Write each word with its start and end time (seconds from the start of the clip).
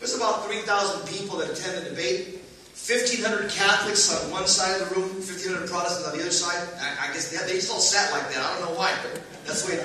There's 0.00 0.16
about 0.16 0.44
3,000 0.44 1.08
people 1.08 1.38
that 1.38 1.48
attend 1.48 1.80
the 1.80 1.90
debate. 1.90 2.44
1,500 2.74 3.48
Catholics 3.48 4.12
on 4.12 4.30
one 4.30 4.46
side 4.46 4.76
of 4.82 4.90
the 4.90 5.00
room, 5.00 5.08
1,500 5.16 5.64
Protestants 5.70 6.04
on 6.04 6.12
the 6.12 6.20
other 6.20 6.34
side. 6.34 6.60
I, 6.76 7.08
I 7.08 7.12
guess 7.16 7.32
they, 7.32 7.40
they 7.48 7.56
just 7.56 7.72
all 7.72 7.80
sat 7.80 8.12
like 8.12 8.28
that. 8.28 8.44
I 8.44 8.58
don't 8.58 8.68
know 8.68 8.76
why, 8.76 8.92
but 9.00 9.22
that's 9.48 9.64
the 9.64 9.72
way. 9.72 9.80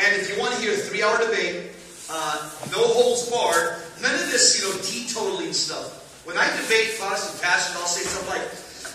And 0.00 0.16
if 0.16 0.32
you 0.32 0.40
want 0.40 0.56
to 0.56 0.60
hear 0.64 0.72
a 0.72 0.80
three-hour 0.80 1.20
debate, 1.28 1.76
uh, 2.08 2.48
no 2.72 2.80
holds 2.80 3.28
barred, 3.28 3.84
none 4.00 4.16
of 4.16 4.32
this, 4.32 4.56
you 4.56 4.64
know, 4.64 4.72
teetotaling 4.80 5.52
stuff. 5.52 6.00
When 6.24 6.40
I 6.40 6.48
debate 6.56 6.96
Protestant 6.96 7.36
pastors, 7.44 7.76
I'll 7.76 7.84
say 7.84 8.08
something 8.08 8.32
like, 8.32 8.48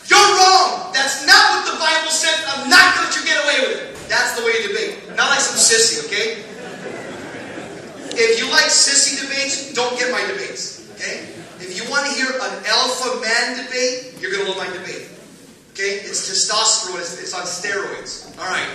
"You're 0.10 0.18
wrong. 0.18 0.90
That's 0.98 1.22
not 1.30 1.62
what 1.62 1.70
the 1.70 1.78
Bible 1.78 2.10
said. 2.10 2.34
I'm 2.50 2.66
not 2.74 2.98
going 2.98 3.06
to 3.06 3.14
let 3.14 3.22
you 3.22 3.24
get 3.30 3.38
away 3.46 3.58
with 3.70 3.74
it." 3.78 4.10
That's 4.10 4.34
the 4.34 4.42
way 4.42 4.58
you 4.58 4.74
debate. 4.74 5.06
Not 5.14 5.30
like 5.30 5.46
some 5.46 5.62
sissy, 5.62 6.02
okay? 6.10 6.49
If 8.20 8.38
you 8.38 8.52
like 8.52 8.68
sissy 8.68 9.16
debates, 9.16 9.72
don't 9.74 9.98
get 9.98 10.12
my 10.12 10.20
debates, 10.28 10.92
okay? 10.96 11.24
If 11.64 11.72
you 11.80 11.90
want 11.90 12.06
to 12.08 12.12
hear 12.12 12.28
an 12.28 12.64
alpha 12.68 13.20
man 13.24 13.64
debate, 13.64 14.20
you're 14.20 14.32
going 14.32 14.44
to 14.44 14.52
love 14.52 14.60
my 14.60 14.68
debate. 14.68 15.08
Okay? 15.72 16.04
It's 16.04 16.28
testosterone. 16.28 17.00
It's, 17.00 17.16
it's 17.16 17.34
on 17.34 17.48
steroids. 17.48 18.28
All 18.36 18.48
right. 18.48 18.68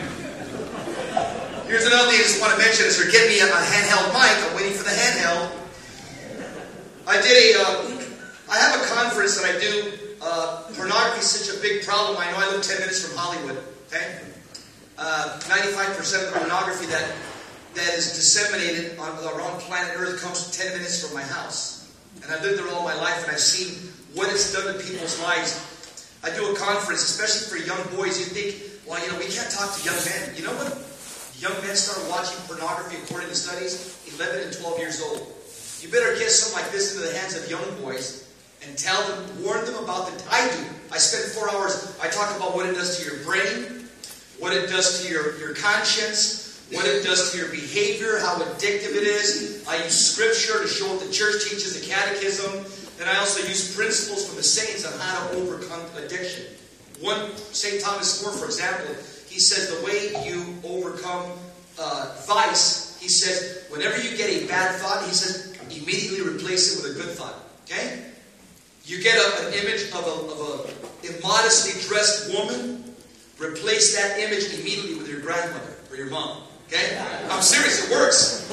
Here's 1.68 1.84
another 1.84 2.08
thing 2.08 2.20
I 2.20 2.24
just 2.24 2.40
want 2.40 2.52
to 2.52 2.58
mention 2.58 2.86
is 2.86 2.96
you're 2.96 3.12
getting 3.12 3.36
me 3.36 3.40
a, 3.40 3.48
a 3.48 3.60
handheld 3.68 4.12
mic. 4.16 4.32
I'm 4.32 4.56
waiting 4.56 4.72
for 4.72 4.84
the 4.84 4.96
handheld. 4.96 5.52
I 7.06 7.20
did 7.20 7.56
a. 7.56 7.60
Uh, 7.60 8.00
I 8.48 8.56
have 8.58 8.80
a 8.80 8.84
conference 8.94 9.40
that 9.40 9.44
I 9.44 9.60
do. 9.60 9.92
Uh, 10.20 10.64
pornography 10.72 11.20
is 11.20 11.28
such 11.28 11.56
a 11.56 11.60
big 11.60 11.84
problem. 11.84 12.16
I 12.18 12.30
know 12.32 12.38
I 12.38 12.50
live 12.52 12.62
10 12.62 12.80
minutes 12.80 13.06
from 13.06 13.16
Hollywood. 13.16 13.62
Okay? 13.88 14.20
Uh, 14.96 15.38
95% 15.44 16.28
of 16.28 16.32
the 16.32 16.38
pornography 16.38 16.86
that 16.86 17.12
that 17.74 17.94
is 17.94 18.14
disseminated 18.14 18.98
on, 18.98 19.10
around 19.24 19.60
planet 19.60 19.94
Earth 19.96 20.22
comes 20.22 20.56
10 20.56 20.72
minutes 20.72 21.04
from 21.04 21.14
my 21.14 21.22
house. 21.22 21.92
And 22.22 22.32
I've 22.32 22.42
lived 22.42 22.58
there 22.58 22.68
all 22.72 22.84
my 22.84 22.94
life, 22.94 23.22
and 23.24 23.32
I've 23.32 23.40
seen 23.40 23.90
what 24.14 24.30
it's 24.30 24.52
done 24.52 24.72
to 24.72 24.78
people's 24.80 25.20
lives. 25.20 25.58
I 26.22 26.30
do 26.34 26.52
a 26.52 26.56
conference, 26.56 27.02
especially 27.02 27.50
for 27.50 27.66
young 27.66 27.82
boys. 27.96 28.18
You 28.18 28.26
think, 28.26 28.86
well, 28.86 29.02
you 29.04 29.12
know, 29.12 29.18
we 29.18 29.26
can't 29.26 29.50
talk 29.50 29.74
to 29.74 29.80
young 29.84 29.98
men. 30.06 30.36
You 30.36 30.44
know 30.44 30.54
what? 30.54 30.72
Young 31.42 31.54
men 31.66 31.76
start 31.76 32.00
watching 32.08 32.38
pornography, 32.46 32.96
according 33.02 33.28
to 33.28 33.34
studies, 33.34 34.00
11 34.16 34.48
and 34.48 34.52
12 34.54 34.78
years 34.78 35.02
old. 35.02 35.26
You 35.82 35.90
better 35.90 36.16
get 36.16 36.30
something 36.30 36.62
like 36.62 36.72
this 36.72 36.94
into 36.94 37.10
the 37.10 37.18
hands 37.18 37.36
of 37.36 37.50
young 37.50 37.66
boys 37.82 38.24
and 38.64 38.78
tell 38.78 38.96
them, 39.08 39.44
warn 39.44 39.64
them 39.66 39.76
about 39.82 40.06
the. 40.06 40.14
I 40.30 40.48
do. 40.48 40.64
I 40.92 40.96
spend 40.96 41.30
four 41.32 41.50
hours. 41.50 41.98
I 42.00 42.08
talk 42.08 42.34
about 42.36 42.54
what 42.54 42.66
it 42.66 42.72
does 42.72 42.98
to 42.98 43.04
your 43.04 43.22
brain, 43.24 43.88
what 44.38 44.54
it 44.54 44.70
does 44.70 45.02
to 45.02 45.12
your, 45.12 45.36
your 45.38 45.54
conscience, 45.54 46.43
what 46.74 46.86
it 46.86 47.04
does 47.04 47.32
to 47.32 47.38
your 47.38 47.48
behavior, 47.48 48.18
how 48.18 48.36
addictive 48.36 48.96
it 48.96 49.04
is. 49.04 49.64
I 49.68 49.76
use 49.82 49.94
scripture 49.94 50.62
to 50.62 50.68
show 50.68 50.88
what 50.88 51.04
the 51.04 51.12
church 51.12 51.44
teaches, 51.44 51.80
the 51.80 51.86
catechism. 51.86 52.64
And 53.00 53.08
I 53.08 53.18
also 53.18 53.46
use 53.46 53.74
principles 53.74 54.26
from 54.26 54.36
the 54.36 54.42
saints 54.42 54.84
on 54.86 54.98
how 54.98 55.28
to 55.28 55.36
overcome 55.36 55.80
addiction. 55.96 56.46
One, 57.00 57.36
St. 57.36 57.82
Thomas 57.82 58.22
More, 58.22 58.32
for 58.32 58.46
example, 58.46 58.94
he 59.28 59.40
says 59.40 59.68
the 59.76 59.84
way 59.84 60.14
you 60.24 60.56
overcome 60.64 61.32
uh, 61.78 62.14
vice, 62.26 62.98
he 63.00 63.08
says, 63.08 63.66
whenever 63.68 64.00
you 64.00 64.16
get 64.16 64.30
a 64.30 64.46
bad 64.46 64.80
thought, 64.80 65.04
he 65.04 65.12
says, 65.12 65.58
immediately 65.70 66.20
replace 66.20 66.78
it 66.78 66.82
with 66.82 66.96
a 66.96 67.00
good 67.02 67.16
thought. 67.16 67.34
Okay? 67.64 68.04
You 68.84 69.02
get 69.02 69.16
a, 69.16 69.48
an 69.48 69.54
image 69.54 69.90
of 69.92 70.06
a, 70.06 70.32
of 70.32 70.40
a 70.40 71.06
immodestly 71.08 71.80
dressed 71.88 72.32
woman, 72.32 72.94
replace 73.38 73.96
that 73.96 74.20
image 74.20 74.52
immediately 74.58 74.96
with 74.96 75.08
your 75.08 75.20
grandmother 75.20 75.74
or 75.90 75.96
your 75.96 76.10
mom. 76.10 76.42
Okay? 76.66 76.98
I'm 77.30 77.42
serious, 77.42 77.86
it 77.86 77.90
works. 77.90 78.48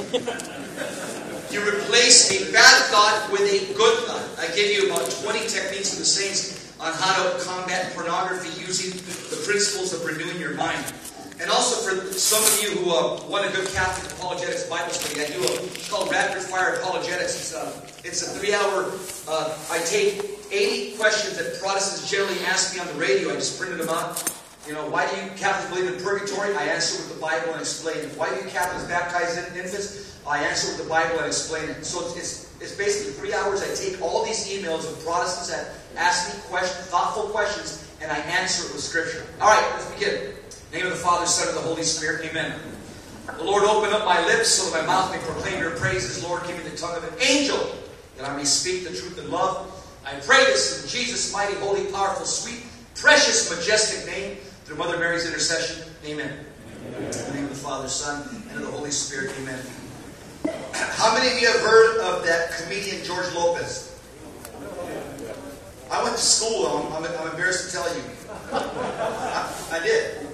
You 1.51 1.59
replace 1.67 2.31
a 2.31 2.49
bad 2.53 2.85
thought 2.85 3.29
with 3.29 3.41
a 3.41 3.73
good 3.73 3.97
thought. 4.07 4.23
I 4.39 4.47
give 4.55 4.71
you 4.71 4.89
about 4.89 5.11
20 5.11 5.39
techniques 5.49 5.91
of 5.91 5.99
the 5.99 6.05
saints 6.05 6.73
on 6.79 6.93
how 6.93 7.23
to 7.23 7.43
combat 7.43 7.93
pornography 7.93 8.49
using 8.61 8.91
the 9.29 9.43
principles 9.45 9.91
of 9.91 10.05
renewing 10.05 10.39
your 10.39 10.55
mind. 10.55 10.93
And 11.41 11.49
also 11.49 11.75
for 11.83 12.13
some 12.13 12.41
of 12.41 12.63
you 12.63 12.79
who 12.79 12.91
uh, 12.91 13.27
want 13.27 13.45
a 13.45 13.51
good 13.51 13.67
Catholic 13.73 14.13
apologetics 14.13 14.69
Bible 14.69 14.93
study, 14.93 15.21
I 15.21 15.27
do 15.27 15.43
a 15.43 15.89
called 15.89 16.09
Rapid 16.09 16.41
Fire 16.43 16.75
Apologetics. 16.75 17.35
It's 17.35 17.53
a, 17.53 18.07
it's 18.07 18.21
a 18.27 18.39
three-hour. 18.39 18.93
Uh, 19.27 19.57
I 19.69 19.79
take 19.79 20.23
80 20.51 20.97
questions 20.97 21.37
that 21.37 21.59
Protestants 21.59 22.09
generally 22.09 22.39
ask 22.45 22.73
me 22.73 22.79
on 22.79 22.87
the 22.87 22.93
radio. 22.93 23.31
I 23.31 23.35
just 23.35 23.59
printed 23.59 23.79
them 23.79 23.89
out. 23.89 24.40
You 24.67 24.73
know, 24.73 24.89
why 24.89 25.09
do 25.09 25.15
you 25.21 25.29
Catholics 25.37 25.73
believe 25.73 25.91
in 25.91 26.03
purgatory? 26.03 26.55
I 26.55 26.65
answer 26.65 27.01
with 27.01 27.15
the 27.15 27.19
Bible 27.19 27.53
and 27.53 27.61
explain 27.61 27.97
it. 27.97 28.09
Why 28.17 28.29
do 28.29 28.35
you 28.35 28.49
Catholics 28.49 28.87
baptize 28.87 29.37
infants? 29.37 30.19
I 30.27 30.43
answer 30.43 30.67
with 30.67 30.83
the 30.83 30.89
Bible 30.89 31.17
and 31.17 31.25
explain 31.25 31.69
it. 31.69 31.83
So 31.83 32.05
it's, 32.15 32.53
it's 32.61 32.75
basically 32.75 33.13
three 33.13 33.33
hours. 33.33 33.63
I 33.63 33.73
take 33.73 33.99
all 34.01 34.23
these 34.23 34.47
emails 34.47 34.85
of 34.85 35.03
Protestants 35.03 35.49
that 35.49 35.73
ask 35.97 36.33
me 36.33 36.41
questions, 36.47 36.87
thoughtful 36.87 37.23
questions, 37.29 37.89
and 38.01 38.11
I 38.11 38.17
answer 38.17 38.67
it 38.67 38.73
with 38.73 38.83
Scripture. 38.83 39.25
All 39.41 39.49
right, 39.49 39.67
let's 39.73 39.91
begin. 39.91 40.33
name 40.71 40.85
of 40.85 40.91
the 40.91 40.97
Father, 40.97 41.25
Son, 41.25 41.47
and 41.47 41.57
the 41.57 41.61
Holy 41.61 41.83
Spirit. 41.83 42.29
Amen. 42.29 42.53
The 43.37 43.43
Lord, 43.43 43.63
open 43.63 43.91
up 43.93 44.05
my 44.05 44.23
lips 44.25 44.49
so 44.49 44.69
that 44.69 44.81
my 44.81 44.87
mouth 44.87 45.11
may 45.11 45.19
proclaim 45.19 45.59
your 45.59 45.71
praises. 45.71 46.23
Lord, 46.23 46.45
give 46.45 46.57
me 46.57 46.69
the 46.69 46.77
tongue 46.77 46.95
of 46.95 47.03
an 47.03 47.13
angel 47.19 47.75
that 48.17 48.29
I 48.29 48.35
may 48.37 48.43
speak 48.43 48.83
the 48.83 48.95
truth 48.95 49.17
in 49.17 49.31
love. 49.31 49.67
I 50.05 50.13
pray 50.19 50.45
this 50.45 50.83
in 50.83 50.89
Jesus' 50.89 51.33
mighty, 51.33 51.55
holy, 51.55 51.85
powerful, 51.91 52.25
sweet, 52.25 52.63
precious, 52.95 53.49
majestic 53.49 54.05
name. 54.05 54.37
Through 54.65 54.77
Mother 54.77 54.97
Mary's 54.97 55.25
intercession. 55.25 55.83
Amen. 56.05 56.45
Amen. 56.87 57.03
In 57.03 57.11
the 57.11 57.33
name 57.33 57.43
of 57.43 57.49
the 57.49 57.55
Father, 57.55 57.87
Son, 57.87 58.43
and 58.49 58.59
of 58.59 58.65
the 58.65 58.71
Holy 58.71 58.91
Spirit. 58.91 59.33
Amen. 59.41 59.59
How 60.73 61.13
many 61.13 61.35
of 61.35 61.41
you 61.41 61.47
have 61.47 61.61
heard 61.61 61.99
of 61.99 62.25
that 62.25 62.51
comedian 62.51 63.03
George 63.03 63.33
Lopez? 63.33 63.99
I 65.91 66.03
went 66.03 66.15
to 66.15 66.21
school. 66.21 66.67
I'm, 66.67 66.93
I'm, 66.93 67.11
I'm 67.19 67.31
embarrassed 67.31 67.69
to 67.69 67.77
tell 67.77 67.95
you. 67.95 68.03
I, 68.53 69.53
I, 69.71 69.79
did. 69.83 70.27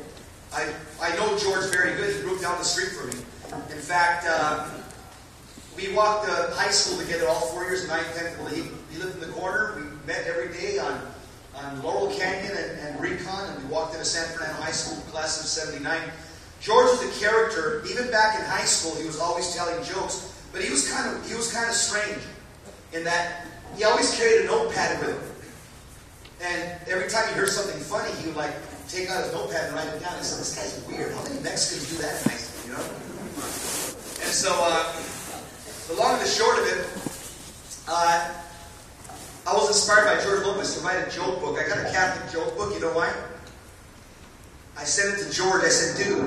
I, 0.53 0.71
I 1.01 1.15
know 1.15 1.38
George 1.38 1.65
very 1.71 1.95
good. 1.95 2.15
He 2.15 2.21
grew 2.21 2.39
down 2.39 2.57
the 2.57 2.63
street 2.63 2.89
from 2.89 3.09
me. 3.09 3.15
In 3.71 3.81
fact, 3.81 4.25
uh, 4.30 4.69
we 5.75 5.94
walked 5.94 6.30
uh, 6.30 6.51
high 6.53 6.69
school 6.69 7.00
together 7.03 7.27
all 7.27 7.41
four 7.47 7.63
years, 7.63 7.88
9th, 7.88 8.18
10th. 8.18 8.38
Well, 8.39 8.47
he, 8.47 8.63
he 8.91 9.00
lived 9.00 9.15
in 9.15 9.21
the 9.21 9.33
corner. 9.35 9.75
We 9.77 10.07
met 10.07 10.25
every 10.27 10.53
day 10.53 10.80
on, 10.80 11.01
on 11.63 11.81
Laurel 11.81 12.13
Canyon 12.15 12.56
and, 12.56 12.80
and 12.80 13.01
Recon, 13.01 13.50
and 13.50 13.63
we 13.63 13.69
walked 13.69 13.94
into 13.94 14.06
San 14.06 14.27
Fernando 14.36 14.62
High 14.62 14.71
School, 14.71 15.01
class 15.12 15.39
of 15.39 15.48
79. 15.48 16.00
George 16.62 16.86
was 16.86 17.04
a 17.04 17.19
character. 17.19 17.83
Even 17.89 18.09
back 18.12 18.39
in 18.39 18.45
high 18.45 18.65
school, 18.65 18.95
he 18.95 19.06
was 19.06 19.19
always 19.19 19.56
telling 19.56 19.75
jokes. 19.83 20.33
But 20.51 20.62
he 20.62 20.71
was 20.71 20.89
kind 20.89 21.09
of 21.09 21.27
he 21.30 21.36
was 21.36 21.51
kind 21.51 21.69
of 21.69 21.75
strange 21.75 22.21
in 22.94 23.04
that 23.04 23.45
he 23.75 23.83
always 23.83 24.18
carried 24.18 24.45
a 24.45 24.45
notepad 24.45 25.00
with 25.00 25.09
him. 25.09 25.21
And 26.42 26.80
every 26.88 27.09
time 27.09 27.27
he 27.30 27.33
heard 27.36 27.50
something 27.50 27.80
funny, 27.81 28.09
he 28.21 28.27
would 28.27 28.38
like 28.38 28.54
take 28.88 29.09
out 29.09 29.24
his 29.24 29.33
notepad 29.33 29.65
and 29.68 29.75
write 29.75 29.88
it 29.88 30.01
down. 30.01 30.18
He 30.18 30.24
said, 30.24 30.39
"This 30.39 30.56
guy's 30.56 30.81
weird. 30.88 31.13
How 31.13 31.24
many 31.24 31.42
Mexicans 31.42 31.89
do 31.89 31.98
that 32.01 32.25
nice, 32.25 32.65
you 32.65 32.74
know?" 32.74 32.86
And 34.24 34.33
so, 34.33 34.50
uh, 34.54 34.94
the 35.88 35.94
long 35.94 36.13
and 36.13 36.21
the 36.21 36.30
short 36.30 36.57
of 36.57 36.65
it, 36.65 36.88
uh, 37.88 38.33
I 39.47 39.53
was 39.53 39.69
inspired 39.69 40.03
by 40.03 40.21
George 40.21 40.44
Lopez 40.44 40.75
to 40.75 40.83
write 40.83 41.07
a 41.07 41.09
joke 41.09 41.39
book. 41.39 41.57
I 41.57 41.65
got 41.65 41.77
a 41.79 41.89
Catholic 41.89 42.27
joke 42.33 42.57
book. 42.57 42.73
You 42.73 42.81
know 42.81 42.91
why? 42.91 43.07
I 44.75 44.83
sent 44.83 45.15
it 45.15 45.23
to 45.23 45.31
George. 45.31 45.63
I 45.63 45.69
said, 45.69 45.95
dude, 45.95 46.19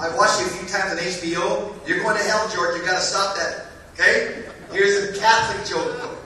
I've 0.00 0.16
watched 0.16 0.40
you 0.40 0.46
a 0.46 0.50
few 0.50 0.66
times 0.66 0.90
on 0.90 0.98
HBO. 0.98 1.70
You're 1.86 2.02
going 2.02 2.18
to 2.18 2.24
hell, 2.24 2.42
George. 2.50 2.74
You've 2.74 2.84
got 2.84 2.98
to 2.98 3.06
stop 3.06 3.36
that. 3.36 3.70
Okay? 3.94 4.42
Here's 4.72 5.14
a 5.14 5.20
Catholic 5.20 5.64
joke 5.64 5.94
book. 6.02 6.18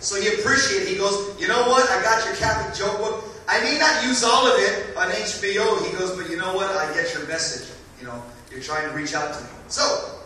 So 0.00 0.18
he 0.18 0.28
appreciated. 0.28 0.88
He 0.88 0.96
goes, 0.96 1.38
you 1.38 1.46
know 1.46 1.68
what? 1.68 1.84
I 1.90 2.00
got 2.02 2.24
your 2.24 2.36
Catholic 2.36 2.72
joke 2.72 2.96
book. 2.96 3.24
I 3.46 3.60
may 3.60 3.76
not 3.78 4.02
use 4.02 4.24
all 4.24 4.46
of 4.46 4.54
it 4.56 4.96
on 4.96 5.10
HBO. 5.10 5.86
He 5.86 5.92
goes, 5.98 6.16
but 6.16 6.30
you 6.30 6.38
know 6.38 6.54
what? 6.54 6.70
I 6.70 6.88
get 6.94 7.12
your 7.12 7.28
message. 7.28 7.68
You 8.00 8.06
know, 8.06 8.22
you're 8.50 8.64
trying 8.64 8.88
to 8.88 8.96
reach 8.96 9.12
out 9.12 9.34
to 9.34 9.44
me. 9.44 9.50
So, 9.68 10.16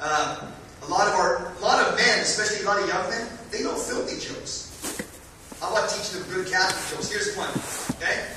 uh, 0.00 0.50
a 0.80 0.88
lot 0.88 1.08
of 1.08 1.14
our, 1.14 1.52
a 1.52 1.60
lot 1.60 1.84
of 1.84 1.94
men, 1.94 2.20
especially 2.20 2.64
a 2.64 2.66
lot 2.66 2.80
of 2.80 2.88
young 2.88 3.10
men, 3.10 3.28
they 3.50 3.62
know 3.62 3.74
filthy 3.74 4.16
jokes. 4.16 4.63
How 5.64 5.72
about 5.72 5.88
teaching 5.88 6.20
them 6.20 6.28
good 6.28 6.52
Catholic 6.52 6.76
jokes? 6.92 7.10
Here's 7.10 7.34
one. 7.38 7.48
Okay? 7.96 8.28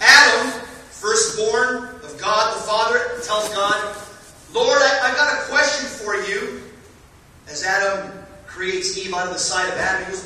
Adam, 0.00 0.46
firstborn 0.94 1.90
of 2.06 2.16
God 2.20 2.54
the 2.54 2.60
Father, 2.62 3.00
tells 3.26 3.48
God, 3.48 3.74
Lord, 4.54 4.78
I, 4.78 5.10
I 5.10 5.14
got 5.16 5.42
a 5.42 5.50
question 5.50 5.88
for 5.88 6.14
you. 6.14 6.62
As 7.48 7.64
Adam 7.64 8.12
creates 8.46 8.96
Eve 8.96 9.12
out 9.12 9.26
of 9.26 9.32
the 9.32 9.40
side 9.40 9.66
of 9.66 9.74
Adam, 9.74 10.04
he 10.04 10.12
goes, 10.12 10.22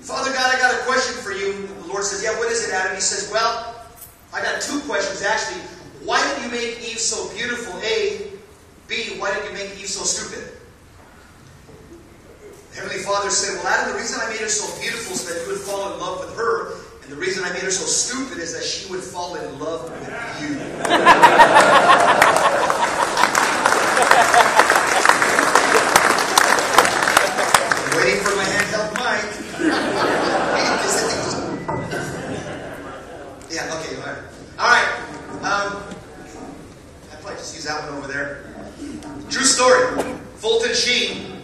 Father 0.00 0.30
God, 0.30 0.54
I 0.54 0.60
got 0.60 0.72
a 0.72 0.84
question 0.84 1.16
for 1.16 1.32
you. 1.32 1.66
The 1.82 1.88
Lord 1.88 2.04
says, 2.04 2.22
Yeah, 2.22 2.38
what 2.38 2.52
is 2.52 2.68
it, 2.68 2.72
Adam? 2.72 2.94
He 2.94 3.00
says, 3.00 3.28
Well, 3.32 3.74
I 4.32 4.42
got 4.42 4.62
two 4.62 4.78
questions 4.82 5.22
actually. 5.22 5.60
Why 6.06 6.22
did 6.22 6.44
you 6.44 6.50
make 6.52 6.88
Eve 6.88 7.00
so 7.00 7.34
beautiful? 7.34 7.76
A. 7.80 8.30
B. 8.86 9.18
Why 9.18 9.34
did 9.34 9.44
you 9.46 9.54
make 9.54 9.76
Eve 9.76 9.88
so 9.88 10.04
stupid? 10.04 10.55
Heavenly 12.76 13.02
Father 13.02 13.30
said, 13.30 13.56
Well, 13.64 13.68
Adam, 13.68 13.94
the 13.94 13.98
reason 13.98 14.20
I 14.22 14.28
made 14.28 14.40
her 14.40 14.50
so 14.50 14.68
beautiful 14.78 15.14
is 15.14 15.24
that 15.26 15.40
you 15.40 15.48
would 15.48 15.62
fall 15.62 15.94
in 15.94 15.98
love 15.98 16.20
with 16.20 16.36
her. 16.36 16.74
And 17.02 17.10
the 17.10 17.16
reason 17.16 17.42
I 17.42 17.50
made 17.50 17.62
her 17.62 17.70
so 17.70 17.86
stupid 17.86 18.36
is 18.36 18.52
that 18.52 18.62
she 18.62 18.86
would 18.92 19.02
fall 19.02 19.34
in 19.34 19.58
love 19.58 19.84
with 19.84 20.02
you. 20.42 20.60
I'm 27.80 27.96
waiting 27.96 28.20
for 28.20 28.36
my 28.36 28.44
handheld 28.44 28.92
mic. 29.00 29.24
yeah, 33.50 33.72
okay, 33.80 33.96
all 33.96 34.04
right. 34.04 34.20
All 34.58 34.68
right. 34.68 34.88
Um, 35.40 35.82
I 37.10 37.16
probably 37.22 37.38
just 37.38 37.54
use 37.54 37.64
that 37.64 37.88
one 37.88 37.96
over 37.96 38.06
there. 38.06 38.44
True 39.30 39.44
story. 39.44 40.02
Fulton 40.36 40.74
Sheen 40.74 41.35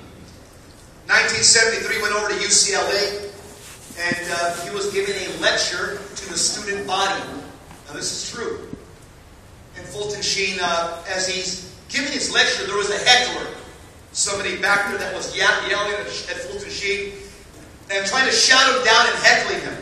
1973 1.12 2.00
went 2.00 2.14
over 2.17 2.32
to 2.32 2.41
UCLA 2.41 3.29
and 4.00 4.25
uh, 4.32 4.56
he 4.64 4.70
was 4.73 4.91
giving 4.94 5.12
a 5.12 5.29
lecture 5.43 6.00
to 6.17 6.25
the 6.32 6.38
student 6.38 6.87
body. 6.87 7.20
Now, 7.87 7.93
this 7.93 8.09
is 8.09 8.32
true. 8.32 8.67
And 9.76 9.85
Fulton 9.85 10.23
Sheen, 10.23 10.56
uh, 10.59 11.05
as 11.06 11.29
he's 11.29 11.76
giving 11.91 12.12
his 12.12 12.32
lecture, 12.32 12.64
there 12.67 12.79
was 12.79 12.88
a 12.88 12.97
heckler. 13.05 13.47
Somebody 14.12 14.56
back 14.56 14.88
there 14.88 14.97
that 14.97 15.14
was 15.14 15.37
yelling 15.37 15.70
at, 15.70 16.06
Fulton 16.49 16.70
Sheen 16.70 17.12
and 17.91 18.06
trying 18.06 18.25
to 18.25 18.32
shout 18.32 18.75
him 18.75 18.82
down 18.82 19.06
and 19.06 19.17
heckling 19.20 19.61
him. 19.61 19.79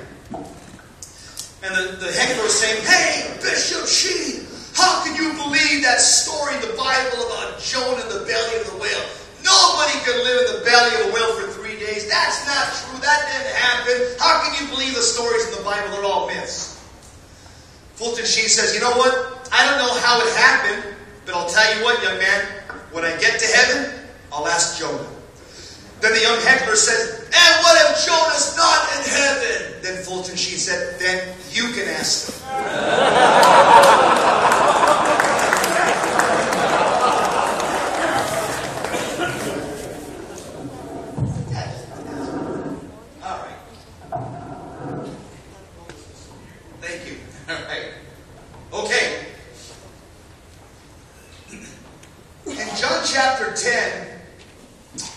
And 1.62 1.70
the, 1.76 2.06
the 2.06 2.10
heckler 2.10 2.42
was 2.42 2.58
saying, 2.58 2.82
Hey, 2.84 3.38
Bishop 3.40 3.86
Sheen, 3.86 4.46
how 4.74 5.04
can 5.04 5.14
you 5.14 5.30
believe 5.34 5.84
that 5.84 6.00
story 6.00 6.56
in 6.56 6.60
the 6.60 6.74
Bible 6.74 7.22
about 7.30 7.60
Jonah 7.60 8.02
in 8.02 8.08
the 8.08 8.26
belly 8.26 8.60
of 8.60 8.66
the 8.72 8.78
whale? 8.82 9.06
Nobody 9.50 9.98
could 10.06 10.22
live 10.22 10.38
in 10.46 10.46
the 10.58 10.64
belly 10.64 10.94
of 11.00 11.10
a 11.10 11.14
whale 11.14 11.34
for 11.34 11.50
three 11.50 11.74
days. 11.78 12.08
That's 12.08 12.46
not 12.46 12.70
true. 12.70 13.00
That 13.02 13.20
didn't 13.26 13.56
happen. 13.58 13.96
How 14.22 14.46
can 14.46 14.54
you 14.62 14.70
believe 14.70 14.94
the 14.94 15.02
stories 15.02 15.48
in 15.50 15.58
the 15.58 15.64
Bible? 15.64 15.90
They're 15.90 16.06
all 16.06 16.28
myths. 16.28 16.78
Fulton 17.94 18.24
Sheen 18.24 18.48
says, 18.48 18.74
You 18.74 18.80
know 18.80 18.94
what? 18.94 19.50
I 19.52 19.66
don't 19.66 19.78
know 19.78 19.92
how 20.00 20.20
it 20.22 20.30
happened, 20.36 20.94
but 21.26 21.34
I'll 21.34 21.48
tell 21.50 21.66
you 21.76 21.84
what, 21.84 22.02
young 22.02 22.18
man. 22.18 22.46
When 22.92 23.04
I 23.04 23.10
get 23.18 23.38
to 23.40 23.46
heaven, 23.46 24.06
I'll 24.32 24.46
ask 24.46 24.78
Jonah. 24.78 25.06
Then 26.00 26.12
the 26.14 26.20
young 26.22 26.40
heckler 26.40 26.76
says, 26.76 27.28
And 27.28 27.64
what 27.64 27.76
if 27.90 28.06
Jonah's 28.06 28.56
not 28.56 28.88
in 28.96 29.02
heaven? 29.10 29.82
Then 29.82 30.02
Fulton 30.04 30.36
Sheen 30.36 30.58
said, 30.58 30.98
Then 30.98 31.36
you 31.50 31.72
can 31.74 31.88
ask 31.88 32.32
him. 32.32 32.40
All 43.22 43.38
right. 43.38 43.56
Thank 46.80 47.06
you. 47.06 47.16
All 47.48 47.62
right. 47.66 47.92
Okay. 48.72 49.26
In 52.46 52.76
John 52.76 53.02
chapter 53.04 53.54
10, 53.54 54.20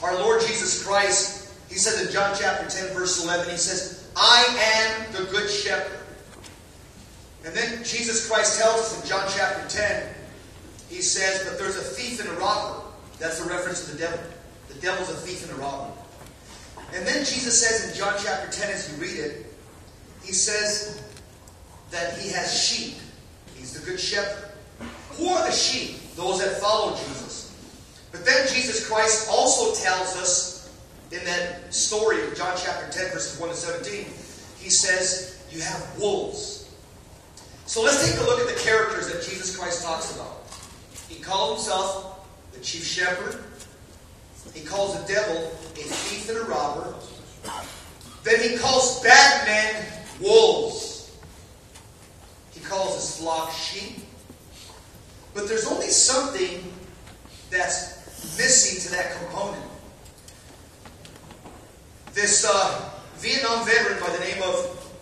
our 0.03 0.15
Lord 0.15 0.41
Jesus 0.41 0.82
Christ, 0.93 1.51
he 1.69 1.75
said 1.75 2.05
in 2.05 2.13
John 2.13 2.35
chapter 2.39 2.69
10, 2.69 2.93
verse 2.93 3.25
11, 3.25 3.49
he 3.49 3.57
says, 3.57 4.07
I 4.15 4.45
am 4.77 5.11
the 5.11 5.31
good 5.31 5.49
shepherd. 5.49 5.97
And 7.43 7.55
then 7.55 7.83
Jesus 7.83 8.29
Christ 8.29 8.59
tells 8.59 8.79
us 8.79 9.01
in 9.01 9.09
John 9.09 9.25
chapter 9.35 9.67
10, 9.75 10.13
he 10.89 11.01
says, 11.01 11.49
But 11.49 11.57
there's 11.57 11.77
a 11.77 11.81
thief 11.81 12.19
and 12.19 12.29
a 12.29 12.33
robber. 12.33 12.79
That's 13.17 13.43
a 13.43 13.49
reference 13.49 13.85
to 13.85 13.93
the 13.93 13.97
devil. 13.97 14.19
The 14.67 14.75
devil's 14.81 15.09
a 15.09 15.15
thief 15.15 15.49
and 15.49 15.59
a 15.59 15.63
robber. 15.63 15.91
And 16.93 17.07
then 17.07 17.25
Jesus 17.25 17.67
says 17.67 17.89
in 17.89 17.97
John 17.97 18.13
chapter 18.23 18.51
10, 18.51 18.69
as 18.69 18.91
you 18.91 19.01
read 19.01 19.17
it, 19.17 19.47
he 20.23 20.31
says 20.31 21.01
that 21.89 22.19
he 22.19 22.31
has 22.33 22.55
sheep. 22.55 22.97
He's 23.55 23.73
the 23.73 23.83
good 23.83 23.99
shepherd. 23.99 24.51
Who 25.13 25.29
are 25.29 25.43
the 25.43 25.51
sheep? 25.51 26.13
Those 26.15 26.39
that 26.39 26.61
follow 26.61 26.95
Jesus. 26.95 27.57
But 28.11 28.25
then 28.25 28.47
Jesus 28.47 28.87
Christ 28.87 29.27
also 29.31 29.73
tells 29.83 30.15
us 30.17 30.52
in 31.13 31.23
that 31.25 31.71
story 31.73 32.23
of 32.23 32.35
John 32.35 32.55
chapter 32.57 32.91
10, 32.91 33.11
verses 33.11 33.39
1 33.39 33.49
to 33.49 33.55
17, 33.55 34.05
he 34.59 34.69
says, 34.69 35.45
You 35.51 35.61
have 35.61 35.99
wolves. 35.99 36.71
So 37.67 37.83
let's 37.83 38.09
take 38.09 38.19
a 38.19 38.23
look 38.23 38.39
at 38.39 38.47
the 38.47 38.61
characters 38.61 39.11
that 39.11 39.23
Jesus 39.23 39.55
Christ 39.55 39.83
talks 39.83 40.15
about. 40.15 40.43
He 41.07 41.21
called 41.21 41.57
himself 41.57 42.27
the 42.51 42.59
chief 42.59 42.83
shepherd. 42.83 43.43
He 44.53 44.65
calls 44.65 44.99
the 44.99 45.13
devil 45.13 45.37
a 45.45 45.83
thief 45.83 46.29
and 46.29 46.39
a 46.39 46.43
robber. 46.43 46.95
Then 48.23 48.39
he 48.41 48.57
calls 48.57 49.01
bad 49.03 49.45
men 49.45 49.85
wolves. 50.19 51.15
He 52.51 52.59
calls 52.59 52.95
his 52.95 53.17
flock 53.17 53.51
sheep. 53.51 54.03
But 55.33 55.47
there's 55.47 55.67
only 55.67 55.87
something 55.87 56.71
that's 57.49 58.37
missing 58.37 58.81
to 58.81 58.91
that 58.97 59.17
component. 59.17 59.72
This 62.13 62.45
uh, 62.47 62.91
Vietnam 63.15 63.65
veteran 63.65 63.99
by 63.99 64.09
the 64.15 64.19
name 64.19 64.43
of 64.43 64.95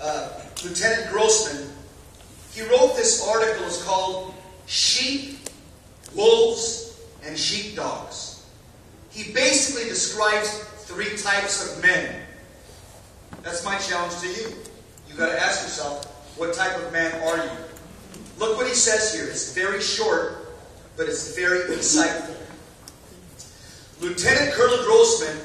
uh, 0.00 0.40
Lieutenant 0.64 1.10
Grossman, 1.10 1.70
he 2.52 2.62
wrote 2.62 2.96
this 2.96 3.26
article. 3.26 3.66
It's 3.66 3.84
called 3.84 4.34
Sheep, 4.64 5.38
Wolves, 6.14 7.02
and 7.22 7.38
Sheepdogs. 7.38 8.46
He 9.10 9.30
basically 9.32 9.88
describes 9.90 10.58
three 10.86 11.16
types 11.18 11.76
of 11.76 11.82
men. 11.82 12.22
That's 13.42 13.62
my 13.62 13.76
challenge 13.78 14.18
to 14.20 14.28
you. 14.28 14.56
You've 15.08 15.18
got 15.18 15.30
to 15.30 15.38
ask 15.38 15.64
yourself, 15.64 16.06
what 16.38 16.54
type 16.54 16.76
of 16.78 16.90
man 16.92 17.12
are 17.22 17.44
you? 17.44 17.50
Look 18.38 18.56
what 18.56 18.66
he 18.66 18.74
says 18.74 19.14
here. 19.14 19.24
It's 19.24 19.54
very 19.54 19.82
short, 19.82 20.48
but 20.96 21.08
it's 21.08 21.36
very 21.36 21.60
insightful. 21.74 22.36
Lieutenant 24.00 24.52
Colonel 24.52 24.84
Grossman, 24.84 25.36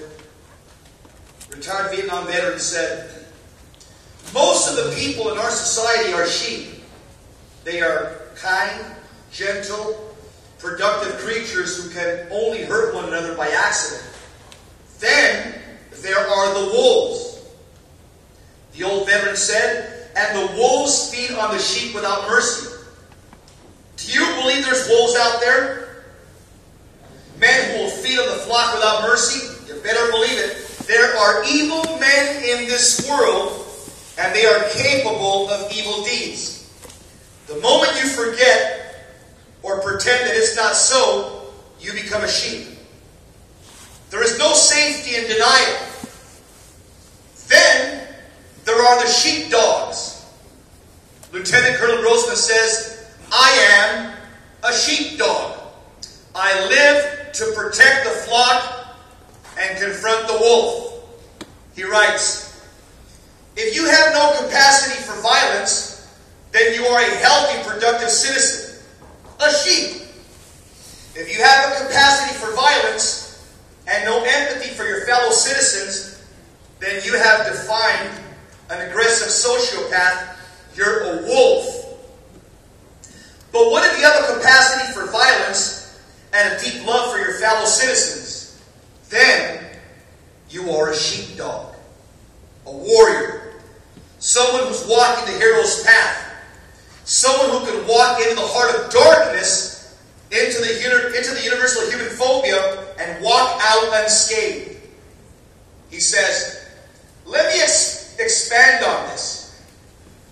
retired 1.62 1.92
Vietnam 1.96 2.26
veteran, 2.26 2.58
said, 2.58 3.08
Most 4.34 4.68
of 4.68 4.84
the 4.84 4.96
people 4.96 5.32
in 5.32 5.38
our 5.38 5.52
society 5.52 6.12
are 6.12 6.26
sheep. 6.26 6.82
They 7.64 7.82
are 7.82 8.20
kind, 8.36 8.84
gentle, 9.32 10.16
productive 10.58 11.20
creatures 11.20 11.78
who 11.78 11.92
can 11.92 12.26
only 12.32 12.64
hurt 12.64 12.96
one 12.96 13.06
another 13.06 13.36
by 13.36 13.48
accident. 13.50 14.12
Then 15.00 15.62
there 16.02 16.18
are 16.18 16.54
the 16.60 16.72
wolves. 16.72 17.46
The 18.74 18.84
old 18.84 19.08
veteran 19.08 19.36
said, 19.36 20.10
and 20.16 20.40
the 20.40 20.56
wolves 20.56 21.14
feed 21.14 21.38
on 21.38 21.52
the 21.52 21.60
sheep 21.60 21.94
without 21.94 22.28
mercy. 22.28 22.76
Do 23.98 24.12
you 24.12 24.26
believe 24.42 24.66
there's 24.66 24.90
wolves 24.90 25.16
out 25.16 25.40
there? 25.42 26.06
Men 27.38 27.78
who 27.78 27.84
will 27.84 27.92
feed 27.92 28.18
on 28.18 28.28
the 28.30 28.44
flock 28.46 28.74
without 28.74 29.04
mercy? 29.04 29.48
You 29.68 29.80
better 29.82 30.10
believe 30.10 30.40
it. 30.40 30.71
There 30.92 31.18
are 31.18 31.46
evil 31.46 31.84
men 32.00 32.44
in 32.44 32.68
this 32.68 33.08
world, 33.08 33.66
and 34.20 34.36
they 34.36 34.46
are 34.46 34.68
capable 34.72 35.50
of 35.50 35.72
evil 35.72 36.04
deeds. 36.04 36.70
The 37.48 37.58
moment 37.62 37.94
you 37.94 38.10
forget 38.10 39.08
or 39.64 39.80
pretend 39.80 40.28
that 40.28 40.36
it's 40.36 40.54
not 40.58 40.76
so, 40.76 41.54
you 41.80 41.94
become 41.94 42.26
a 42.26 42.28
sheep. 42.28 42.78
There 44.10 44.22
is 44.22 44.38
no 44.38 44.52
safety 44.52 45.16
in 45.16 45.30
denial. 45.32 45.80
Then 47.48 48.14
there 48.66 48.76
are 48.76 49.02
the 49.02 49.10
sheepdogs. 49.10 50.26
Lieutenant 51.32 51.78
Colonel 51.78 52.02
Grossman 52.04 52.36
says, 52.36 53.16
I 53.32 53.50
am 53.80 54.14
a 54.66 54.74
sheepdog. 54.74 55.58
I 56.36 56.68
live 56.68 57.32
to 57.32 57.54
protect 57.56 58.04
the 58.04 58.10
flock 58.10 58.81
and 59.62 59.80
confront 59.80 60.28
the 60.28 60.34
wolf. 60.34 61.04
He 61.76 61.84
writes, 61.84 62.66
If 63.56 63.76
you 63.76 63.86
have 63.86 64.14
no 64.14 64.44
capacity 64.44 65.02
for 65.04 65.22
violence, 65.22 66.10
then 66.52 66.74
you 66.74 66.86
are 66.86 67.00
a 67.00 67.16
healthy, 67.18 67.70
productive 67.70 68.10
citizen, 68.10 68.84
a 69.40 69.52
sheep. 69.54 70.02
If 71.14 71.32
you 71.32 71.44
have 71.44 71.72
a 71.72 71.86
capacity 71.86 72.38
for 72.40 72.54
violence 72.56 73.56
and 73.88 74.06
no 74.06 74.24
empathy 74.24 74.70
for 74.70 74.86
your 74.86 75.06
fellow 75.06 75.32
citizens, 75.32 76.24
then 76.80 77.02
you 77.06 77.16
have 77.18 77.46
defined 77.46 78.10
an 78.70 78.90
aggressive 78.90 79.28
sociopath. 79.28 80.38
You're 80.76 81.04
a 81.04 81.28
wolf. 81.28 81.78
But 83.52 83.70
what 83.70 83.90
if 83.92 84.00
you 84.00 84.06
have 84.06 84.24
a 84.24 84.34
capacity 84.38 84.94
for 84.94 85.06
violence 85.12 86.02
and 86.34 86.54
a 86.54 86.64
deep 86.64 86.86
love 86.88 87.12
for 87.12 87.20
your 87.20 87.34
fellow 87.36 87.66
citizens? 87.66 88.41
Then 89.12 89.64
you 90.50 90.72
are 90.72 90.92
a 90.92 90.96
sheepdog, 90.96 91.76
a 92.66 92.72
warrior, 92.72 93.54
someone 94.18 94.68
who's 94.68 94.88
walking 94.88 95.32
the 95.32 95.40
hero's 95.40 95.84
path, 95.84 96.34
someone 97.04 97.60
who 97.60 97.66
can 97.72 97.88
walk 97.88 98.20
into 98.22 98.34
the 98.34 98.42
heart 98.42 98.74
of 98.76 98.92
darkness, 98.92 100.00
into 100.32 100.60
the, 100.62 100.78
into 101.16 101.36
the 101.36 101.42
universal 101.44 101.88
human 101.92 102.10
phobia, 102.16 102.88
and 102.98 103.24
walk 103.24 103.62
out 103.64 104.02
unscathed. 104.02 104.80
He 105.92 106.00
says, 106.00 106.66
Let 107.26 107.54
me 107.54 107.62
ex- 107.62 108.16
expand 108.18 108.84
on 108.84 109.10
this. 109.10 109.42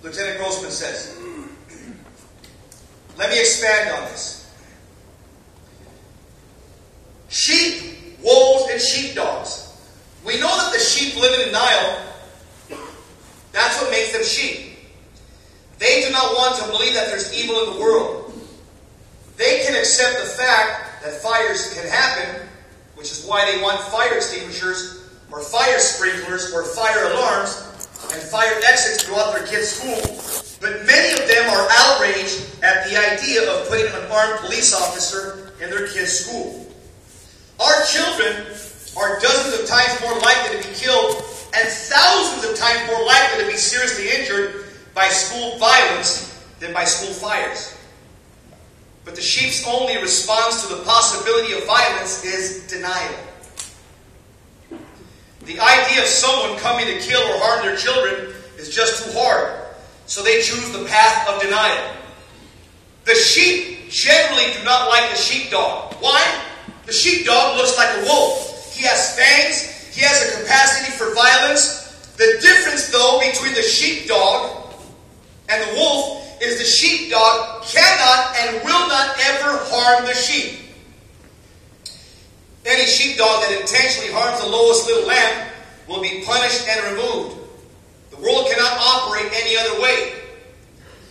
Lieutenant 0.02 0.38
Grossman 0.40 0.72
says, 0.72 1.20
let 3.20 3.30
me 3.30 3.40
expand 3.40 3.90
on 3.90 4.06
this. 4.06 4.50
Sheep, 7.28 7.99
wolves, 8.24 8.72
and 8.72 8.82
sheepdogs. 8.82 9.76
We 10.26 10.40
know 10.40 10.48
that 10.48 10.74
the 10.74 10.80
sheep 10.80 11.20
living 11.20 11.48
in 11.48 11.52
Nile, 11.52 12.06
that's 13.52 13.82
what 13.82 13.92
makes 13.92 14.12
them 14.12 14.24
sheep. 14.24 14.78
They 15.78 16.02
do 16.06 16.12
not 16.12 16.36
want 16.36 16.62
to 16.62 16.68
believe 16.70 16.94
that 16.94 17.08
there's 17.08 17.34
evil 17.34 17.64
in 17.64 17.74
the 17.74 17.80
world. 17.80 18.34
They 19.38 19.64
can 19.66 19.76
accept 19.76 20.20
the 20.20 20.30
fact 20.30 21.04
that 21.04 21.14
fires 21.22 21.74
can 21.74 21.90
happen, 21.90 22.48
which 22.96 23.12
is 23.12 23.26
why 23.26 23.50
they 23.50 23.62
want 23.62 23.80
fire 23.80 24.16
extinguishers 24.16 25.10
or 25.32 25.42
fire 25.42 25.80
sprinklers 25.80 26.54
or 26.54 26.66
fire 26.66 27.12
alarms 27.14 27.88
and 28.12 28.22
fire 28.22 28.60
exits 28.68 29.04
throughout 29.04 29.34
their 29.34 29.48
kids' 29.48 29.70
school 29.70 30.40
but 30.60 30.86
many 30.86 31.14
of 31.14 31.28
them 31.28 31.50
are 31.50 31.68
outraged 31.72 32.64
at 32.64 32.88
the 32.90 32.98
idea 32.98 33.50
of 33.50 33.70
putting 33.70 33.88
an 33.88 34.12
armed 34.12 34.40
police 34.42 34.74
officer 34.74 35.54
in 35.62 35.70
their 35.70 35.88
kids' 35.88 36.12
school. 36.12 36.68
Our 37.60 37.84
children 37.84 38.46
are 38.98 39.20
dozens 39.20 39.60
of 39.60 39.68
times 39.68 40.02
more 40.02 40.18
likely 40.20 40.62
to 40.62 40.68
be 40.68 40.74
killed 40.74 41.16
and 41.54 41.68
thousands 41.68 42.50
of 42.50 42.58
times 42.58 42.88
more 42.88 43.06
likely 43.06 43.44
to 43.44 43.52
be 43.52 43.58
seriously 43.58 44.10
injured 44.10 44.66
by 44.94 45.08
school 45.10 45.58
violence 45.58 46.44
than 46.60 46.74
by 46.74 46.86
school 46.86 47.14
fires. 47.14 47.76
But 49.04 49.16
the 49.16 49.22
sheep's 49.22 49.68
only 49.68 49.98
response 49.98 50.68
to 50.68 50.76
the 50.76 50.84
possibility 50.84 51.54
of 51.54 51.66
violence 51.66 52.24
is 52.24 52.68
denial. 52.68 53.16
The 55.46 55.60
idea 55.60 56.02
of 56.02 56.08
someone 56.08 56.58
coming 56.60 56.86
to 56.86 57.00
kill 57.00 57.22
or 57.22 57.40
harm 57.40 57.66
their 57.66 57.76
children 57.76 58.36
is 58.58 58.74
just 58.74 59.06
too 59.06 59.20
hard. 59.20 59.76
So 60.06 60.24
they 60.24 60.42
choose 60.42 60.72
the 60.72 60.86
path 60.86 61.28
of 61.28 61.42
denial. 61.42 61.96
The 63.06 63.16
sheep 63.16 63.90
generally 63.90 64.54
do 64.54 64.64
not 64.64 64.90
like 64.90 65.10
the 65.10 65.18
sheepdog. 65.18 65.96
Why? 65.96 66.46
The 66.90 66.96
sheepdog 66.96 67.56
looks 67.56 67.78
like 67.78 68.02
a 68.02 68.02
wolf. 68.02 68.74
He 68.74 68.82
has 68.82 69.16
fangs, 69.16 69.94
he 69.94 70.02
has 70.02 70.26
a 70.26 70.42
capacity 70.42 70.92
for 70.98 71.14
violence. 71.14 71.86
The 72.18 72.40
difference, 72.42 72.90
though, 72.90 73.20
between 73.22 73.54
the 73.54 73.62
sheepdog 73.62 74.74
and 75.50 75.70
the 75.70 75.76
wolf 75.76 76.42
is 76.42 76.58
the 76.58 76.66
sheepdog 76.66 77.62
cannot 77.62 78.36
and 78.38 78.66
will 78.66 78.88
not 78.90 79.16
ever 79.22 79.62
harm 79.70 80.08
the 80.08 80.16
sheep. 80.16 80.62
Any 82.66 82.88
sheepdog 82.88 83.44
that 83.44 83.62
intentionally 83.62 84.12
harms 84.12 84.42
the 84.42 84.50
lowest 84.50 84.88
little 84.88 85.08
lamb 85.08 85.48
will 85.88 86.02
be 86.02 86.24
punished 86.26 86.68
and 86.68 86.98
removed. 86.98 87.38
The 88.10 88.18
world 88.18 88.50
cannot 88.50 88.80
operate 88.82 89.30
any 89.36 89.56
other 89.56 89.80
way, 89.80 90.14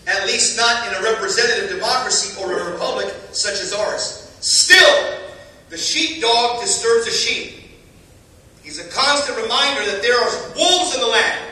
at 0.09 0.27
least 0.27 0.57
not 0.57 0.89
in 0.89 0.95
a 0.99 1.03
representative 1.05 1.71
democracy 1.71 2.35
or 2.43 2.59
a 2.59 2.73
republic 2.73 3.15
such 3.31 3.63
as 3.63 3.73
ours. 3.73 4.35
Still, 4.41 5.28
the 5.71 5.77
sheepdog 5.77 6.61
disturbs 6.61 7.05
the 7.05 7.11
sheep. 7.11 7.65
He's 8.63 8.79
a 8.79 8.89
constant 8.91 9.41
reminder 9.41 9.85
that 9.91 10.03
there 10.03 10.19
are 10.19 10.31
wolves 10.57 10.95
in 10.95 11.01
the 11.01 11.07
land. 11.07 11.45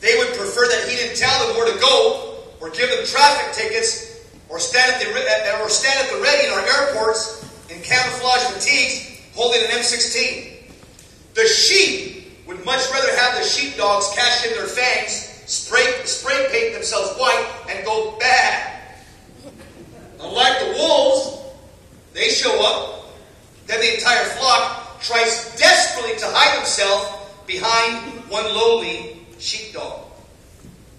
They 0.00 0.18
would 0.18 0.36
prefer 0.36 0.68
that 0.68 0.88
he 0.88 0.96
didn't 0.96 1.16
tell 1.16 1.46
them 1.46 1.56
where 1.56 1.72
to 1.72 1.80
go, 1.80 2.44
or 2.60 2.70
give 2.70 2.90
them 2.90 3.04
traffic 3.06 3.54
tickets, 3.54 4.26
or 4.48 4.58
stand 4.58 4.92
at 4.92 5.00
the, 5.00 5.62
or 5.62 5.68
stand 5.68 5.98
at 6.06 6.12
the 6.12 6.20
ready 6.22 6.46
in 6.46 6.52
our 6.52 6.60
airports 6.60 7.42
in 7.70 7.80
camouflage 7.82 8.42
fatigues 8.52 9.20
holding 9.34 9.62
an 9.62 9.70
M16. 9.70 10.52
The 11.34 11.46
sheep 11.46 12.46
would 12.46 12.64
much 12.64 12.82
rather 12.92 13.14
have 13.16 13.36
the 13.36 13.44
sheepdogs 13.44 14.10
cash 14.14 14.46
in 14.46 14.52
their 14.52 14.66
fangs, 14.66 15.42
spray, 15.46 16.04
spray 16.04 16.48
paint 16.50 16.74
themselves 16.74 17.18
white, 17.18 17.50
and 17.70 17.84
go 17.84 18.16
bad. 18.18 18.82
Unlike 20.20 20.58
the 20.60 20.72
wolves, 20.78 21.43
they 22.14 22.30
show 22.30 22.54
up, 22.64 23.12
then 23.66 23.80
the 23.80 23.94
entire 23.94 24.24
flock 24.24 25.00
tries 25.02 25.54
desperately 25.58 26.16
to 26.18 26.26
hide 26.26 26.56
himself 26.56 27.46
behind 27.46 28.22
one 28.30 28.44
lowly 28.44 29.20
sheepdog. 29.38 30.06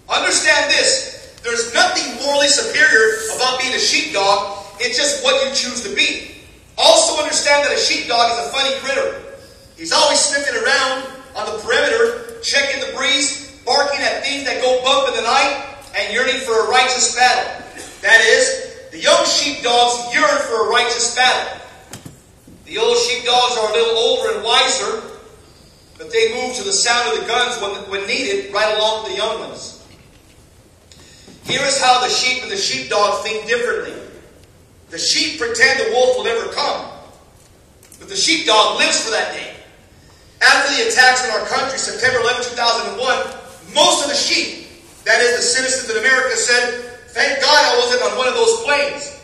Understand 0.08 0.70
this 0.70 1.16
there's 1.42 1.72
nothing 1.74 2.14
morally 2.22 2.48
superior 2.48 3.34
about 3.36 3.60
being 3.60 3.74
a 3.74 3.78
sheepdog, 3.78 4.64
it's 4.80 4.98
just 4.98 5.22
what 5.22 5.34
you 5.46 5.54
choose 5.54 5.82
to 5.82 5.94
be. 5.94 6.32
Also, 6.76 7.22
understand 7.22 7.64
that 7.64 7.72
a 7.72 7.78
sheepdog 7.78 8.32
is 8.32 8.46
a 8.46 8.50
funny 8.50 8.74
critter. 8.80 9.22
He's 9.76 9.92
always 9.92 10.18
sniffing 10.18 10.60
around, 10.62 11.06
on 11.36 11.46
the 11.46 11.62
perimeter, 11.62 12.40
checking 12.42 12.80
the 12.80 12.96
breeze, 12.96 13.60
barking 13.64 14.00
at 14.00 14.24
things 14.24 14.44
that 14.44 14.60
go 14.60 14.82
bump 14.82 15.08
in 15.08 15.14
the 15.14 15.22
night, 15.22 15.76
and 15.96 16.12
yearning 16.12 16.40
for 16.40 16.66
a 16.66 16.68
righteous 16.68 17.14
battle. 17.14 17.62
That 18.02 18.20
is, 18.22 18.75
the 18.96 19.02
young 19.02 19.26
sheepdogs 19.26 20.14
yearn 20.14 20.38
for 20.48 20.66
a 20.66 20.70
righteous 20.70 21.14
battle. 21.14 21.60
The 22.64 22.78
old 22.78 22.96
sheepdogs 22.96 23.58
are 23.58 23.68
a 23.68 23.72
little 23.74 23.94
older 23.94 24.36
and 24.36 24.42
wiser, 24.42 25.02
but 25.98 26.10
they 26.10 26.32
move 26.32 26.56
to 26.56 26.64
the 26.64 26.72
sound 26.72 27.12
of 27.12 27.20
the 27.20 27.28
guns 27.28 27.60
when, 27.60 27.72
when 27.90 28.08
needed, 28.08 28.54
right 28.54 28.74
along 28.74 29.04
with 29.04 29.12
the 29.12 29.18
young 29.18 29.38
ones. 29.40 29.84
Here 31.44 31.60
is 31.60 31.78
how 31.78 32.00
the 32.00 32.08
sheep 32.08 32.42
and 32.42 32.50
the 32.50 32.56
sheepdog 32.56 33.22
think 33.22 33.46
differently. 33.46 33.92
The 34.88 34.98
sheep 34.98 35.38
pretend 35.38 35.78
the 35.78 35.92
wolf 35.92 36.16
will 36.16 36.24
never 36.24 36.50
come, 36.52 36.90
but 37.98 38.08
the 38.08 38.16
sheepdog 38.16 38.78
lives 38.78 39.04
for 39.04 39.10
that 39.10 39.34
day. 39.34 39.56
After 40.40 40.74
the 40.74 40.88
attacks 40.88 41.22
on 41.28 41.38
our 41.38 41.46
country, 41.48 41.76
September 41.76 42.20
11, 42.20 42.44
2001, 42.44 43.74
most 43.74 44.04
of 44.04 44.08
the 44.08 44.16
sheep, 44.16 44.68
that 45.04 45.20
is, 45.20 45.36
the 45.36 45.42
citizens 45.42 45.90
in 45.90 45.98
America, 45.98 46.34
said, 46.34 46.85
Thank 47.16 47.40
God 47.40 47.64
I 47.64 47.78
wasn't 47.78 48.02
on 48.02 48.18
one 48.18 48.28
of 48.28 48.34
those 48.34 48.62
planes. 48.62 49.18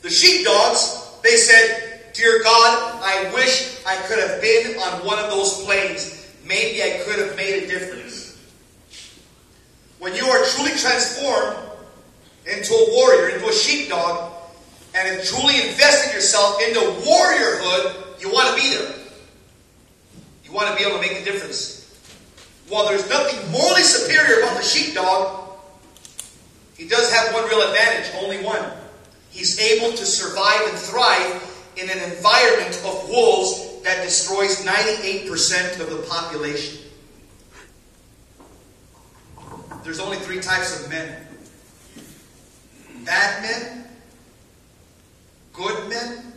The 0.00 0.08
sheepdogs, 0.08 1.20
they 1.22 1.36
said, 1.36 2.00
Dear 2.14 2.42
God, 2.42 2.98
I 3.04 3.30
wish 3.34 3.84
I 3.84 3.96
could 3.96 4.18
have 4.18 4.40
been 4.40 4.78
on 4.78 5.04
one 5.04 5.18
of 5.18 5.28
those 5.28 5.62
planes. 5.64 6.26
Maybe 6.46 6.82
I 6.82 7.02
could 7.04 7.18
have 7.18 7.36
made 7.36 7.64
a 7.64 7.66
difference. 7.66 8.38
When 9.98 10.14
you 10.14 10.24
are 10.24 10.42
truly 10.46 10.70
transformed 10.70 11.58
into 12.46 12.72
a 12.72 12.94
warrior, 12.94 13.28
into 13.28 13.48
a 13.48 13.52
sheepdog, 13.52 14.32
and 14.94 15.14
have 15.14 15.26
truly 15.26 15.68
invested 15.68 16.14
yourself 16.14 16.58
into 16.66 16.80
warriorhood, 16.80 18.18
you 18.18 18.32
want 18.32 18.48
to 18.48 18.62
be 18.62 18.74
there. 18.74 18.94
You 20.46 20.52
want 20.54 20.70
to 20.70 20.82
be 20.82 20.88
able 20.88 21.02
to 21.02 21.06
make 21.06 21.20
a 21.20 21.24
difference. 21.24 22.00
While 22.70 22.88
there's 22.88 23.06
nothing 23.10 23.52
morally 23.52 23.82
superior 23.82 24.40
about 24.40 24.56
the 24.56 24.62
sheepdog, 24.62 25.41
he 26.82 26.88
does 26.88 27.12
have 27.12 27.32
one 27.32 27.44
real 27.44 27.60
advantage, 27.62 28.12
only 28.24 28.42
one. 28.42 28.60
He's 29.30 29.56
able 29.60 29.96
to 29.96 30.04
survive 30.04 30.62
and 30.68 30.76
thrive 30.76 31.70
in 31.76 31.88
an 31.88 31.98
environment 32.10 32.74
of 32.84 33.08
wolves 33.08 33.80
that 33.84 34.02
destroys 34.02 34.64
98% 34.64 35.78
of 35.78 35.90
the 35.90 36.04
population. 36.10 36.82
There's 39.84 40.00
only 40.00 40.16
three 40.16 40.40
types 40.40 40.82
of 40.82 40.90
men 40.90 41.24
bad 43.04 43.42
men, 43.42 43.84
good 45.52 45.88
men, 45.88 46.32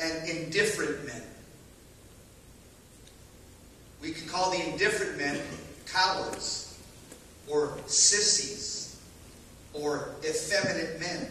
and 0.00 0.28
indifferent 0.28 1.06
men. 1.06 1.22
We 4.02 4.10
could 4.10 4.28
call 4.28 4.50
the 4.50 4.70
indifferent 4.70 5.16
men 5.16 5.40
cowards. 5.86 6.60
or 7.46 7.76
sissies 7.86 8.63
or 9.74 10.10
effeminate 10.24 11.00
men. 11.00 11.26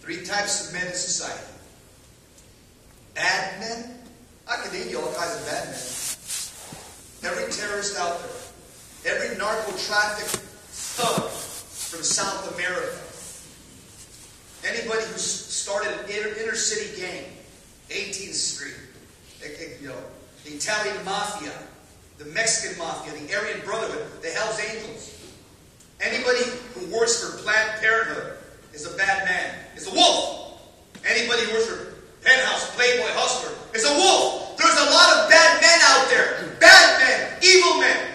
Three 0.00 0.24
types 0.24 0.66
of 0.66 0.74
men 0.74 0.86
in 0.86 0.94
society. 0.94 1.46
Bad 3.14 3.60
men. 3.60 3.98
I 4.48 4.56
can 4.56 4.72
name 4.72 4.88
you 4.90 4.98
all 4.98 5.12
kinds 5.14 5.36
of 5.36 5.46
bad 5.46 5.66
men. 5.68 7.32
Every 7.32 7.52
terrorist 7.52 7.98
out 7.98 8.18
there. 8.18 9.14
Every 9.14 9.36
narco 9.36 9.70
traffic 9.76 10.26
thug 10.26 11.30
from 11.30 12.02
South 12.02 12.54
America. 12.54 12.98
Anybody 14.66 15.04
who 15.06 15.18
started 15.18 15.92
an 15.92 16.10
inner, 16.10 16.34
inner 16.40 16.54
city 16.54 17.00
gang. 17.00 17.24
18th 17.90 18.34
Street. 18.34 18.74
You 19.80 19.88
know, 19.88 19.96
the 20.44 20.50
Italian 20.50 21.04
Mafia. 21.04 21.52
The 22.18 22.24
Mexican 22.26 22.78
Mafia. 22.78 23.12
The 23.12 23.34
Aryan 23.36 23.60
Brotherhood. 23.64 24.22
The 24.22 24.30
Hells 24.30 24.58
Angels. 24.60 25.21
Anybody 26.02 26.42
who 26.74 26.92
works 26.92 27.22
for 27.22 27.38
Planned 27.42 27.80
Parenthood 27.80 28.38
is 28.74 28.92
a 28.92 28.96
bad 28.96 29.24
man. 29.24 29.54
Is 29.76 29.86
a 29.86 29.94
wolf. 29.94 30.60
Anybody 31.08 31.42
who 31.42 31.52
works 31.52 31.66
for 31.66 31.94
Penthouse, 32.24 32.74
Playboy, 32.74 33.06
Hustler 33.14 33.54
is 33.72 33.84
a 33.84 33.94
wolf. 33.94 34.56
There's 34.56 34.78
a 34.78 34.90
lot 34.90 35.24
of 35.24 35.30
bad 35.30 35.60
men 35.62 35.78
out 35.82 36.10
there. 36.10 36.56
Bad 36.58 37.00
men, 37.02 37.38
evil 37.42 37.78
men. 37.78 38.08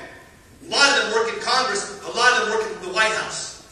A 0.65 0.69
lot 0.69 0.97
of 0.97 1.03
them 1.05 1.13
work 1.13 1.33
in 1.33 1.39
Congress. 1.39 2.03
A 2.03 2.11
lot 2.11 2.33
of 2.33 2.47
them 2.47 2.59
work 2.59 2.75
in 2.75 2.87
the 2.89 2.93
White 2.93 3.11
House. 3.13 3.63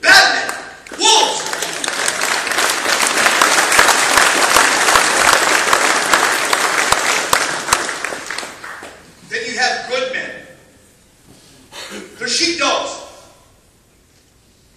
Bad 0.00 0.34
men. 0.34 0.98
Wolves. 0.98 1.38
Then 9.30 9.46
you 9.46 9.58
have 9.58 9.88
good 9.88 10.12
men. 10.12 10.30
They're 12.18 12.28
sheepdogs. 12.28 13.02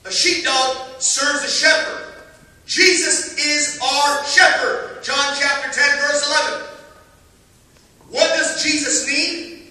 A 0.06 0.12
sheepdog 0.12 1.02
serves 1.02 1.44
a 1.44 1.48
shepherd. 1.48 2.14
Jesus 2.66 3.38
is 3.38 3.80
our 3.82 4.26
shepherd. 4.26 5.04
John 5.04 5.36
chapter 5.40 5.72
10, 5.72 5.98
verse 6.00 6.28
11. 6.28 6.68
What 8.10 8.30
does 8.38 8.64
Jesus 8.64 9.08
need? 9.08 9.68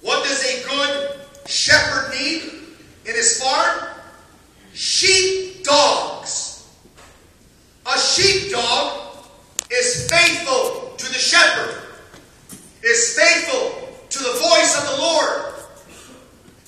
What 0.00 0.24
does 0.24 0.42
a 0.42 0.68
good 0.68 1.20
shepherd 1.46 2.12
need 2.12 2.42
in 3.06 3.14
his 3.14 3.42
farm? 3.42 3.88
Sheep 4.72 5.64
dogs. 5.64 6.66
A 7.86 7.98
sheepdog 7.98 9.16
is 9.70 10.08
faithful 10.08 10.94
to 10.96 11.06
the 11.08 11.18
shepherd, 11.18 11.82
is 12.82 13.18
faithful 13.18 13.88
to 14.08 14.18
the 14.18 14.32
voice 14.38 14.78
of 14.78 14.96
the 14.96 15.02
Lord. 15.02 15.54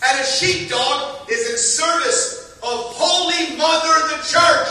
And 0.05 0.21
a 0.21 0.25
sheepdog 0.25 1.31
is 1.31 1.51
in 1.51 1.57
service 1.57 2.59
of 2.63 2.69
Holy 2.69 3.57
Mother 3.57 4.17
the 4.17 4.23
Church. 4.25 4.69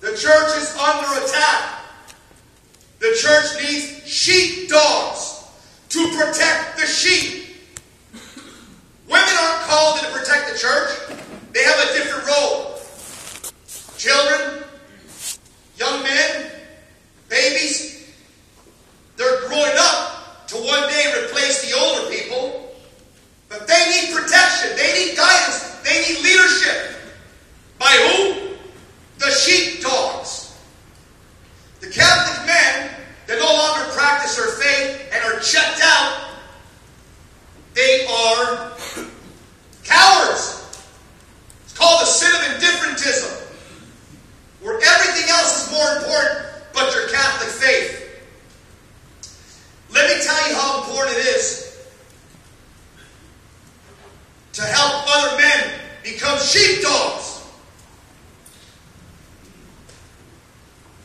The 0.00 0.16
church 0.16 0.56
is 0.56 0.76
under 0.76 1.24
attack. 1.24 1.80
The 2.98 3.16
church 3.20 3.62
needs 3.62 4.08
sheepdogs 4.08 5.44
to 5.90 6.08
protect 6.16 6.78
the 6.78 6.86
sheep. 6.86 7.46
Women 9.08 9.34
aren't 9.40 9.62
called 9.62 10.00
to 10.00 10.06
protect 10.06 10.52
the 10.52 10.58
church. 10.58 10.90
They 11.52 11.62
have 11.62 11.78
a 11.78 11.92
different 11.94 12.26
role. 12.26 12.80
Children, 13.96 14.64
young 15.76 16.02
men, 16.02 16.50
babies, 17.28 18.12
they're 19.16 19.48
growing 19.48 19.74
up 19.78 20.46
to 20.48 20.56
one 20.56 20.88
day 20.88 21.24
replace 21.24 21.70
the 21.70 21.78
older 21.78 22.10
people. 22.10 22.68
But 23.48 23.66
they 23.66 23.84
need 23.90 24.14
protection. 24.14 24.76
They 24.76 25.06
need 25.06 25.16
guidance. 25.16 25.64
They 25.82 26.02
need 26.02 26.22
leadership. 26.22 26.96
By 27.78 27.86
who? 27.86 28.48
The 29.48 29.54
sheepdogs. 29.54 30.58
The 31.80 31.88
Catholic 31.88 32.46
men 32.46 32.90
that 33.26 33.38
no 33.38 33.46
longer 33.46 33.92
practice 33.92 34.36
their 34.36 34.48
faith 34.48 35.10
and 35.12 35.24
are 35.24 35.40
checked 35.40 35.80
out, 35.82 36.28
they 37.74 38.06
are 38.06 38.72
cowards. 39.84 40.84
It's 41.64 41.72
called 41.74 42.02
the 42.02 42.06
sin 42.06 42.30
of 42.34 42.54
indifferentism, 42.54 43.48
where 44.60 44.74
everything 44.74 45.30
else 45.30 45.66
is 45.66 45.72
more 45.72 45.96
important 45.96 46.46
but 46.74 46.94
your 46.94 47.08
Catholic 47.08 47.48
faith. 47.48 48.22
Let 49.94 50.14
me 50.14 50.24
tell 50.24 50.48
you 50.48 50.56
how 50.56 50.80
important 50.82 51.16
it 51.16 51.26
is 51.26 51.86
to 54.54 54.62
help 54.62 55.04
other 55.06 55.38
men 55.38 55.80
become 56.02 56.38
sheepdogs. 56.38 57.38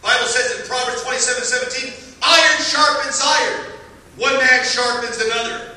Bible 0.04 0.26
says 0.26 0.60
in 0.60 0.68
Proverbs 0.68 1.02
27 1.04 1.44
17, 1.44 1.94
iron 2.22 2.62
sharpens 2.62 3.22
iron. 3.24 3.72
One 4.18 4.34
man 4.34 4.66
sharpens 4.66 5.18
another. 5.22 5.72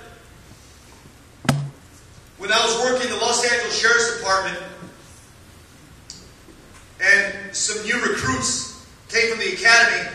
When 2.38 2.52
I 2.52 2.58
was 2.66 2.76
working 2.80 3.08
in 3.08 3.14
the 3.14 3.24
Los 3.24 3.50
Angeles 3.50 3.78
Sheriff's 3.78 4.18
Department, 4.18 4.58
and 7.00 7.54
some 7.54 7.82
new 7.84 8.00
recruits 8.02 8.84
came 9.08 9.30
from 9.30 9.38
the 9.38 9.52
academy, 9.54 10.10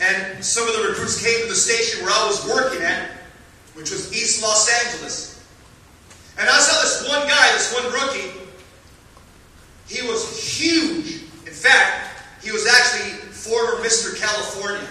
and 0.00 0.44
some 0.44 0.68
of 0.68 0.76
the 0.76 0.88
recruits 0.88 1.24
came 1.24 1.40
to 1.42 1.48
the 1.48 1.54
station 1.54 2.04
where 2.04 2.12
I 2.12 2.26
was 2.26 2.46
working 2.46 2.82
at, 2.82 3.10
which 3.72 3.90
was 3.90 4.12
East 4.12 4.42
Los 4.42 4.68
Angeles. 4.84 5.42
And 6.38 6.48
I 6.48 6.58
saw 6.58 6.82
this 6.82 7.08
one 7.08 7.26
guy, 7.26 7.52
this 7.52 7.74
one 7.74 7.92
rookie. 7.92 8.38
He 9.88 10.06
was 10.06 10.58
huge. 10.58 11.22
In 11.46 11.52
fact, 11.52 12.12
he 12.42 12.50
was 12.50 12.66
actually 12.66 13.12
former 13.30 13.82
Mr. 13.84 14.18
California. 14.18 14.88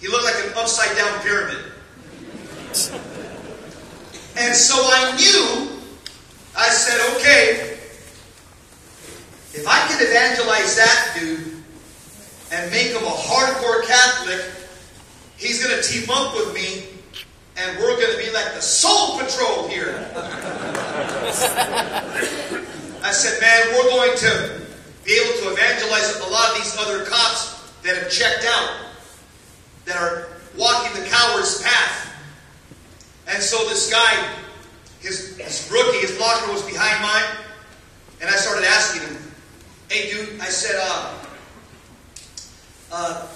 He 0.00 0.08
looked 0.08 0.24
like 0.24 0.36
an 0.44 0.52
upside 0.56 0.94
down 0.96 1.20
pyramid. 1.20 1.64
And 4.36 4.54
so 4.54 4.74
I 4.76 5.16
knew, 5.16 5.70
I 6.56 6.68
said, 6.68 7.16
okay, 7.16 7.78
if 9.54 9.64
I 9.66 9.86
can 9.88 10.02
evangelize 10.02 10.76
that 10.76 11.16
dude 11.18 11.62
and 12.52 12.70
make 12.70 12.88
him 12.88 13.02
a 13.02 13.16
hardcore 13.16 13.86
Catholic, 13.86 14.44
he's 15.38 15.64
going 15.64 15.80
to 15.80 15.88
team 15.88 16.10
up 16.10 16.34
with 16.34 16.52
me 16.54 16.84
and 17.56 17.78
we're 17.78 17.96
going 17.96 18.12
to 18.12 18.18
be 18.18 18.30
like 18.32 18.52
the 18.54 18.60
Soul 18.60 19.18
Patrol 19.18 19.68
here. 19.68 20.10
I 23.02 23.12
said, 23.12 23.40
man, 23.40 23.68
we're 23.74 23.90
going 23.90 24.18
to 24.18 24.64
be 25.04 25.12
able 25.12 25.38
to 25.42 25.52
evangelize 25.52 26.18
a 26.20 26.30
lot 26.30 26.50
of 26.52 26.56
these 26.56 26.76
other 26.78 27.04
cops 27.04 27.70
that 27.82 27.96
have 27.96 28.10
checked 28.10 28.46
out, 28.46 28.86
that 29.84 29.96
are 29.96 30.28
walking 30.56 31.00
the 31.00 31.08
coward's 31.08 31.62
path. 31.62 32.10
And 33.28 33.42
so 33.42 33.68
this 33.68 33.90
guy, 33.90 34.28
his, 35.00 35.36
his 35.36 35.70
rookie, 35.70 35.98
his 35.98 36.18
locker 36.18 36.50
was 36.50 36.62
behind 36.62 37.02
mine, 37.02 37.36
and 38.20 38.30
I 38.30 38.36
started 38.36 38.64
asking 38.64 39.02
him, 39.02 39.32
hey 39.90 40.10
dude, 40.10 40.40
I 40.40 40.46
said, 40.74 40.82
uh, 40.82 41.14
uh, 42.92 43.26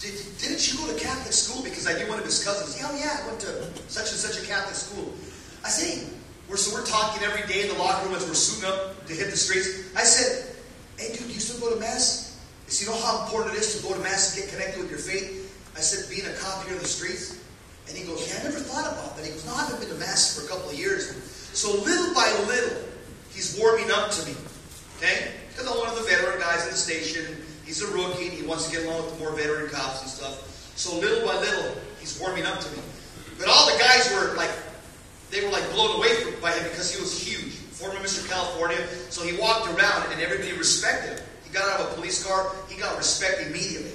did, 0.00 0.14
didn't 0.38 0.72
you 0.72 0.78
go 0.78 0.92
to 0.92 0.98
Catholic 0.98 1.32
school? 1.32 1.62
Because 1.62 1.86
I 1.86 1.98
knew 1.98 2.08
one 2.08 2.18
of 2.18 2.24
his 2.24 2.42
cousins. 2.44 2.78
Oh 2.82 2.96
yeah, 2.98 3.22
I 3.22 3.26
went 3.26 3.40
to 3.40 3.70
such 3.88 4.10
and 4.10 4.18
such 4.18 4.42
a 4.42 4.46
Catholic 4.46 4.74
school. 4.74 5.12
I 5.64 5.68
said, 5.68 6.10
we're, 6.48 6.56
so 6.56 6.74
we're 6.74 6.86
talking 6.86 7.22
every 7.22 7.46
day 7.46 7.62
in 7.62 7.68
the 7.68 7.78
locker 7.78 8.06
room 8.06 8.16
as 8.16 8.26
we're 8.26 8.34
suiting 8.34 8.68
up 8.68 9.06
to 9.06 9.14
hit 9.14 9.30
the 9.30 9.36
streets. 9.36 9.94
I 9.96 10.02
said, 10.02 10.56
hey 10.98 11.14
dude, 11.14 11.28
you 11.28 11.40
still 11.40 11.60
go 11.60 11.74
to 11.74 11.80
Mass? 11.80 12.40
Said, 12.66 12.86
you 12.86 12.92
know 12.92 13.00
how 13.00 13.24
important 13.24 13.54
it 13.54 13.60
is 13.60 13.76
to 13.76 13.86
go 13.86 13.94
to 13.94 14.00
Mass 14.00 14.34
and 14.34 14.42
get 14.42 14.52
connected 14.52 14.80
with 14.82 14.90
your 14.90 14.98
faith? 14.98 15.38
I 15.76 15.80
said, 15.80 16.10
being 16.10 16.26
a 16.26 16.34
cop 16.34 16.64
here 16.64 16.74
in 16.74 16.78
the 16.78 16.88
streets? 16.88 17.38
And 17.88 17.96
he 17.96 18.04
goes, 18.04 18.26
yeah, 18.26 18.40
I 18.40 18.44
never 18.44 18.58
thought 18.58 18.90
about 18.90 19.16
that. 19.16 19.24
He 19.24 19.32
goes, 19.32 19.44
no, 19.46 19.54
I 19.54 19.64
haven't 19.64 19.80
been 19.80 19.88
to 19.90 20.00
Mass 20.00 20.38
for 20.38 20.46
a 20.46 20.48
couple 20.48 20.70
of 20.70 20.78
years. 20.78 21.14
So 21.52 21.74
little 21.82 22.14
by 22.14 22.26
little, 22.48 22.78
he's 23.30 23.58
warming 23.58 23.90
up 23.90 24.10
to 24.10 24.26
me. 24.26 24.34
Okay? 24.98 25.41
Because 25.52 25.68
I'm 25.68 25.78
one 25.78 25.88
of 25.88 25.96
the 25.96 26.08
veteran 26.08 26.40
guys 26.40 26.64
in 26.64 26.72
the 26.72 26.76
station. 26.76 27.36
He's 27.64 27.82
a 27.82 27.92
rookie. 27.92 28.28
And 28.28 28.32
he 28.32 28.46
wants 28.46 28.68
to 28.68 28.76
get 28.76 28.86
along 28.86 29.04
with 29.04 29.14
the 29.14 29.20
more 29.20 29.32
veteran 29.32 29.68
cops 29.70 30.02
and 30.02 30.10
stuff. 30.10 30.48
So 30.76 30.98
little 30.98 31.26
by 31.28 31.38
little, 31.38 31.76
he's 32.00 32.18
warming 32.18 32.44
up 32.44 32.58
to 32.60 32.70
me. 32.72 32.82
But 33.38 33.48
all 33.48 33.66
the 33.70 33.78
guys 33.78 34.10
were 34.12 34.34
like, 34.34 34.50
they 35.30 35.44
were 35.44 35.50
like 35.50 35.68
blown 35.72 35.96
away 35.96 36.10
by 36.40 36.52
him 36.52 36.64
because 36.64 36.94
he 36.94 37.00
was 37.00 37.16
huge. 37.16 37.52
Former 37.76 38.00
Mr. 38.00 38.28
California. 38.28 38.78
So 39.10 39.24
he 39.24 39.36
walked 39.38 39.68
around 39.68 40.12
and 40.12 40.20
everybody 40.20 40.56
respected 40.56 41.18
him. 41.18 41.24
He 41.44 41.52
got 41.52 41.68
out 41.68 41.80
of 41.80 41.92
a 41.92 41.94
police 41.94 42.24
car. 42.24 42.52
He 42.68 42.80
got 42.80 42.96
respect 42.96 43.42
immediately. 43.42 43.92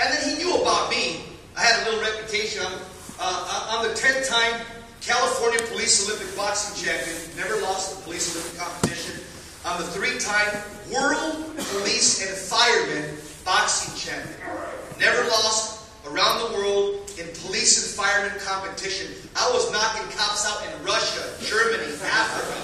And 0.00 0.12
then 0.12 0.28
he 0.28 0.42
knew 0.42 0.60
about 0.60 0.90
me. 0.90 1.24
I 1.56 1.62
had 1.62 1.86
a 1.86 1.90
little 1.90 2.00
reputation. 2.00 2.62
I'm, 2.64 2.78
uh, 3.18 3.68
I'm 3.70 3.88
the 3.88 3.94
10th 3.94 4.28
time 4.28 4.60
California 5.00 5.60
Police 5.70 6.08
Olympic 6.08 6.36
boxing 6.36 6.84
champion. 6.84 7.16
Never 7.36 7.62
lost 7.62 7.96
the 7.96 8.02
police 8.02 8.34
Olympic 8.34 8.58
competition. 8.58 9.05
I'm 9.66 9.82
a 9.82 9.84
three-time 9.84 10.62
World 10.94 11.42
Police 11.74 12.22
and 12.22 12.30
Fireman 12.38 13.18
boxing 13.44 13.98
champion. 13.98 14.38
Never 15.00 15.26
lost 15.26 15.90
around 16.06 16.38
the 16.38 16.54
world 16.54 17.10
in 17.18 17.26
police 17.42 17.82
and 17.82 17.90
fireman 17.98 18.38
competition. 18.38 19.10
I 19.34 19.50
was 19.50 19.72
knocking 19.72 20.06
cops 20.16 20.46
out 20.46 20.62
in 20.62 20.84
Russia, 20.86 21.18
Germany, 21.42 21.82
Africa. 21.98 22.54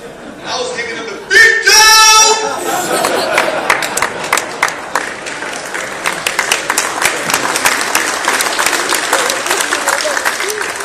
I 0.46 0.60
was 0.62 0.70
giving 0.76 0.94
them 0.94 1.06
the 1.10 1.18
beat 1.26 1.66
down! 1.66 2.38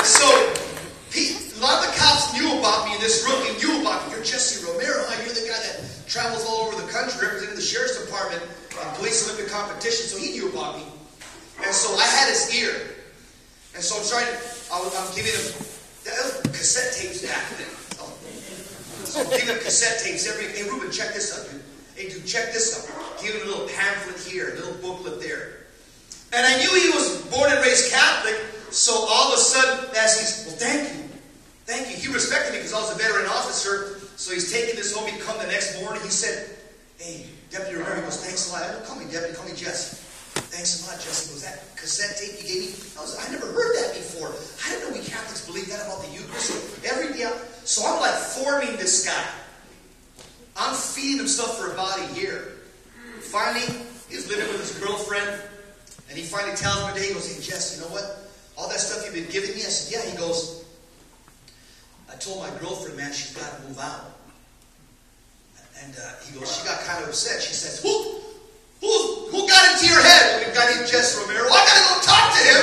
so, 0.01 0.25
a 1.13 1.62
lot 1.62 1.86
of 1.86 1.93
the 1.93 1.99
cops 1.99 2.34
knew 2.34 2.58
about 2.58 2.88
me, 2.88 2.93
and 2.93 3.01
this 3.03 3.21
rookie 3.23 3.53
knew 3.62 3.82
about 3.82 4.08
me. 4.08 4.15
You're 4.15 4.23
Jesse 4.23 4.65
Romero, 4.65 5.06
huh? 5.06 5.21
You're 5.23 5.36
the 5.36 5.45
guy 5.45 5.62
that 5.62 5.97
travels 6.17 6.49
all 6.49 6.65
over 6.65 6.82
the 6.82 6.89
country 6.89 7.21
representing 7.21 7.53
the 7.53 7.62
sheriff's 7.62 8.01
department 8.03 8.41
in 8.41 8.89
police 8.97 9.30
Olympic 9.30 9.53
competition, 9.53 10.10
so 10.10 10.17
he 10.17 10.34
knew 10.34 10.49
about 10.49 10.82
me. 10.82 10.86
And 11.62 11.69
so 11.69 11.93
I 11.93 12.10
had 12.10 12.30
his 12.30 12.49
ear. 12.58 12.73
And 13.77 13.84
so 13.86 14.01
I'm 14.01 14.08
trying 14.10 14.25
to, 14.25 14.38
I 14.73 14.82
I'm 14.82 15.13
giving 15.13 15.30
him, 15.30 15.45
cassette 16.58 16.97
tapes 16.97 17.21
back 17.21 17.45
then. 17.62 17.69
So 19.06 19.21
I'm 19.21 19.30
giving 19.30 19.45
him 19.45 19.62
cassette 19.62 20.01
tapes 20.01 20.25
every, 20.25 20.49
hey 20.58 20.65
Ruben, 20.65 20.89
check 20.89 21.13
this 21.13 21.38
out, 21.38 21.45
dude. 21.53 21.62
Hey 21.93 22.10
dude, 22.10 22.25
check 22.25 22.49
this 22.49 22.73
out. 22.73 22.89
Give 23.21 23.38
him 23.38 23.45
a 23.45 23.49
little 23.53 23.69
pamphlet 23.69 24.17
here, 24.17 24.53
a 24.53 24.65
little 24.65 24.82
booklet 24.82 25.21
there. 25.21 25.69
And 26.34 26.41
I 26.41 26.58
knew 26.58 26.73
he 26.82 26.89
was 26.97 27.21
born 27.30 27.51
and 27.53 27.62
raised 27.62 27.93
Catholic, 27.93 28.41
so 28.73 29.06
all 29.06 29.34
of 29.34 29.38
a 29.38 29.41
sudden, 29.41 29.86
as 29.95 30.17
he's, 30.17 30.49
well, 30.49 30.58
thank 30.58 30.97
you. 30.97 31.03
Thank 31.69 31.93
you. 31.93 31.95
He 31.95 32.12
respected 32.12 32.53
me 32.53 32.58
because 32.58 32.73
I 32.73 32.82
was 32.82 32.89
a 32.89 32.97
veteran 32.97 33.27
officer, 33.27 33.96
so 34.17 34.34
he's 34.34 34.51
taking 34.51 34.75
this 34.75 34.97
home. 34.97 35.06
He'd 35.08 35.21
come 35.21 35.38
the 35.38 35.45
next 35.45 35.80
morning. 35.80 36.01
He 36.01 36.10
said, 36.10 36.49
hey, 36.97 37.25
Deputy 37.51 37.77
Romero, 37.77 37.95
he 37.95 38.01
goes, 38.01 38.25
thanks 38.25 38.49
a 38.49 38.53
lot. 38.53 38.63
I 38.63 38.73
don't 38.73 38.84
call 38.84 38.97
me 38.97 39.06
Deputy, 39.06 39.38
call 39.38 39.45
me 39.45 39.53
Jesse. 39.53 40.03
Thanks 40.49 40.82
a 40.82 40.89
lot, 40.89 40.99
Jesse. 40.99 41.34
Was 41.34 41.45
that 41.45 41.62
cassette 41.77 42.17
tape 42.17 42.41
you 42.41 42.49
gave 42.49 42.62
me? 42.65 42.73
I, 42.97 43.01
was, 43.06 43.13
I 43.13 43.30
never 43.32 43.45
heard 43.45 43.77
that 43.77 43.93
before. 43.93 44.34
I 44.65 44.73
didn't 44.73 44.89
know 44.89 44.97
we 44.97 45.06
Catholics 45.06 45.45
believe 45.45 45.69
that 45.69 45.86
about 45.86 46.01
the 46.01 46.10
Eucharist. 46.10 46.49
So 46.49 46.58
every 46.89 47.13
day, 47.13 47.30
so 47.63 47.86
I'm 47.86 48.01
like 48.01 48.17
forming 48.36 48.75
this 48.77 49.06
guy. 49.06 49.25
I'm 50.58 50.73
feeding 50.73 51.21
him 51.21 51.27
stuff 51.27 51.58
for 51.58 51.71
about 51.71 52.01
a 52.01 52.19
year. 52.19 52.58
Finally, 53.21 53.69
he's 54.10 54.27
living 54.30 54.49
with 54.49 54.62
his 54.65 54.73
girlfriend, 54.82 55.30
and 56.10 56.17
he 56.17 56.23
finally 56.23 56.58
tells 56.58 56.77
me 56.77 56.84
one 56.89 56.95
day, 56.95 57.08
he 57.08 57.13
goes, 57.13 57.30
Hey, 57.30 57.41
Jess, 57.41 57.77
you 57.77 57.86
know 57.86 57.93
what? 57.93 58.34
All 58.58 58.67
that 58.69 58.80
stuff 58.80 59.06
you've 59.06 59.13
been 59.13 59.32
giving 59.32 59.53
me? 59.53 59.62
I 59.62 59.69
said, 59.69 59.93
Yeah. 59.93 60.10
He 60.10 60.17
goes, 60.17 60.65
I 62.12 62.15
told 62.15 62.39
my 62.39 62.50
girlfriend, 62.60 62.98
man, 62.98 63.12
she's 63.12 63.36
got 63.36 63.58
to 63.58 63.67
move 63.67 63.80
out. 63.80 64.17
And 65.84 65.93
uh, 65.93 66.02
he 66.26 66.38
goes, 66.38 66.50
She 66.58 66.65
got 66.65 66.80
kind 66.82 67.04
of 67.04 67.10
upset. 67.10 67.41
She 67.41 67.54
says, 67.54 67.82
Who? 67.82 68.22
Who, 68.82 68.93
who 69.34 69.48
got 69.48 69.74
into 69.74 69.89
your 69.89 70.02
head? 70.02 70.41
When 70.41 70.52
a 70.52 70.54
guy 70.54 70.76
named 70.76 70.88
Jess 70.88 71.17
Romero. 71.17 71.50
I 71.50 71.65
got 71.65 71.78
to 71.78 71.86
go 71.89 71.96
talk 72.06 72.26
to 72.34 72.41
him. 72.46 72.62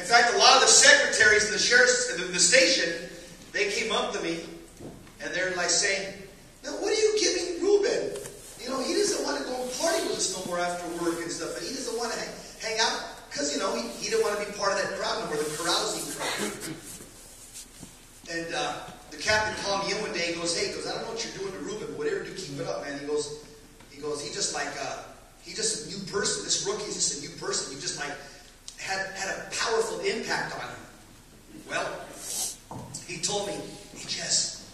in 0.00 0.04
fact, 0.04 0.34
a 0.34 0.38
lot 0.38 0.56
of 0.56 0.62
the 0.62 0.72
secretaries 0.72 1.46
in 1.46 1.52
the 1.52 1.58
sheriff's 1.58 2.12
in 2.16 2.32
the, 2.32 2.40
station, 2.40 3.08
they 3.52 3.70
came 3.70 3.92
up 3.92 4.12
to 4.14 4.20
me 4.22 4.40
and 5.22 5.32
they're 5.34 5.54
like 5.56 5.68
saying, 5.70 6.14
Now, 6.64 6.70
what 6.80 6.90
are 6.92 7.00
you 7.00 7.20
giving 7.20 7.62
Ruben? 7.62 8.16
You 8.60 8.70
know, 8.70 8.82
he 8.82 8.94
doesn't 8.94 9.24
want 9.24 9.38
to 9.38 9.44
go 9.44 9.60
and 9.60 9.70
party 9.80 10.02
with 10.08 10.16
us 10.16 10.32
no 10.38 10.44
more 10.46 10.58
after 10.58 10.88
work 11.04 11.20
and 11.20 11.30
stuff. 11.30 11.56
And 11.58 11.66
he 11.66 11.74
doesn't 11.74 11.98
want 11.98 12.12
to 12.12 12.18
hang, 12.18 12.32
hang 12.60 12.80
out 12.80 13.00
because, 13.28 13.52
you 13.52 13.60
know, 13.60 13.74
he, 13.76 13.88
he 14.00 14.10
didn't 14.10 14.24
want 14.24 14.38
to 14.38 14.46
be 14.46 14.52
part 14.56 14.72
of 14.72 14.78
that 14.78 14.96
crowd 14.98 15.20
no 15.20 15.26
more, 15.26 15.36
the 15.36 15.50
carousing 15.56 16.04
crowd. 16.16 16.91
And 18.32 18.54
uh, 18.54 18.72
the 19.10 19.18
captain 19.18 19.54
called 19.62 19.86
me 19.86 19.92
in 19.92 20.00
one 20.00 20.12
day. 20.12 20.32
He 20.32 20.34
goes, 20.34 20.56
"Hey, 20.56 20.68
he 20.68 20.72
goes, 20.72 20.86
I 20.86 20.92
don't 20.92 21.02
know 21.02 21.10
what 21.12 21.22
you're 21.22 21.36
doing 21.36 21.52
to 21.52 21.58
Ruben, 21.58 21.88
but 21.88 21.98
whatever 21.98 22.24
you 22.24 22.30
do, 22.30 22.34
keep 22.34 22.58
it 22.58 22.66
up, 22.66 22.82
man." 22.82 22.98
He 22.98 23.06
goes, 23.06 23.44
"He 23.90 24.00
goes, 24.00 24.24
he 24.24 24.32
just 24.32 24.54
like 24.54 24.72
uh, 24.80 25.02
he 25.42 25.52
just 25.52 25.86
a 25.86 25.90
new 25.90 26.02
person. 26.10 26.44
This 26.44 26.64
rookie 26.66 26.88
is 26.88 26.94
just 26.94 27.18
a 27.18 27.28
new 27.28 27.36
person. 27.36 27.74
You 27.74 27.80
just 27.80 28.00
like 28.00 28.12
had 28.78 29.12
had 29.16 29.36
a 29.36 29.50
powerful 29.52 30.00
impact 30.00 30.54
on 30.54 30.60
him." 30.60 30.76
Well, 31.68 31.86
he 33.06 33.20
told 33.20 33.48
me, 33.48 33.54
"Hey, 33.92 34.08
Jess," 34.08 34.64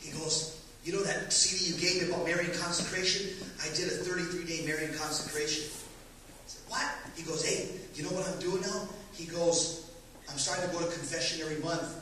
he 0.00 0.10
goes, 0.12 0.64
"You 0.82 0.94
know 0.94 1.04
that 1.04 1.30
CD 1.34 1.68
you 1.68 1.76
gave 1.76 2.00
me 2.00 2.08
about 2.08 2.24
Marian 2.24 2.56
consecration? 2.56 3.28
I 3.60 3.68
did 3.76 3.92
a 3.92 3.96
33 4.08 4.44
day 4.44 4.64
Marian 4.64 4.96
consecration." 4.96 5.64
I 5.68 6.48
said, 6.48 6.62
"What?" 6.66 6.88
He 7.14 7.24
goes, 7.24 7.44
"Hey, 7.44 7.68
you 7.94 8.04
know 8.04 8.16
what 8.16 8.26
I'm 8.26 8.40
doing 8.40 8.62
now?" 8.62 8.88
He 9.12 9.26
goes, 9.26 9.90
"I'm 10.30 10.38
starting 10.38 10.64
to 10.64 10.72
go 10.72 10.80
to 10.80 10.90
confession 10.90 11.42
every 11.42 11.62
month." 11.62 12.01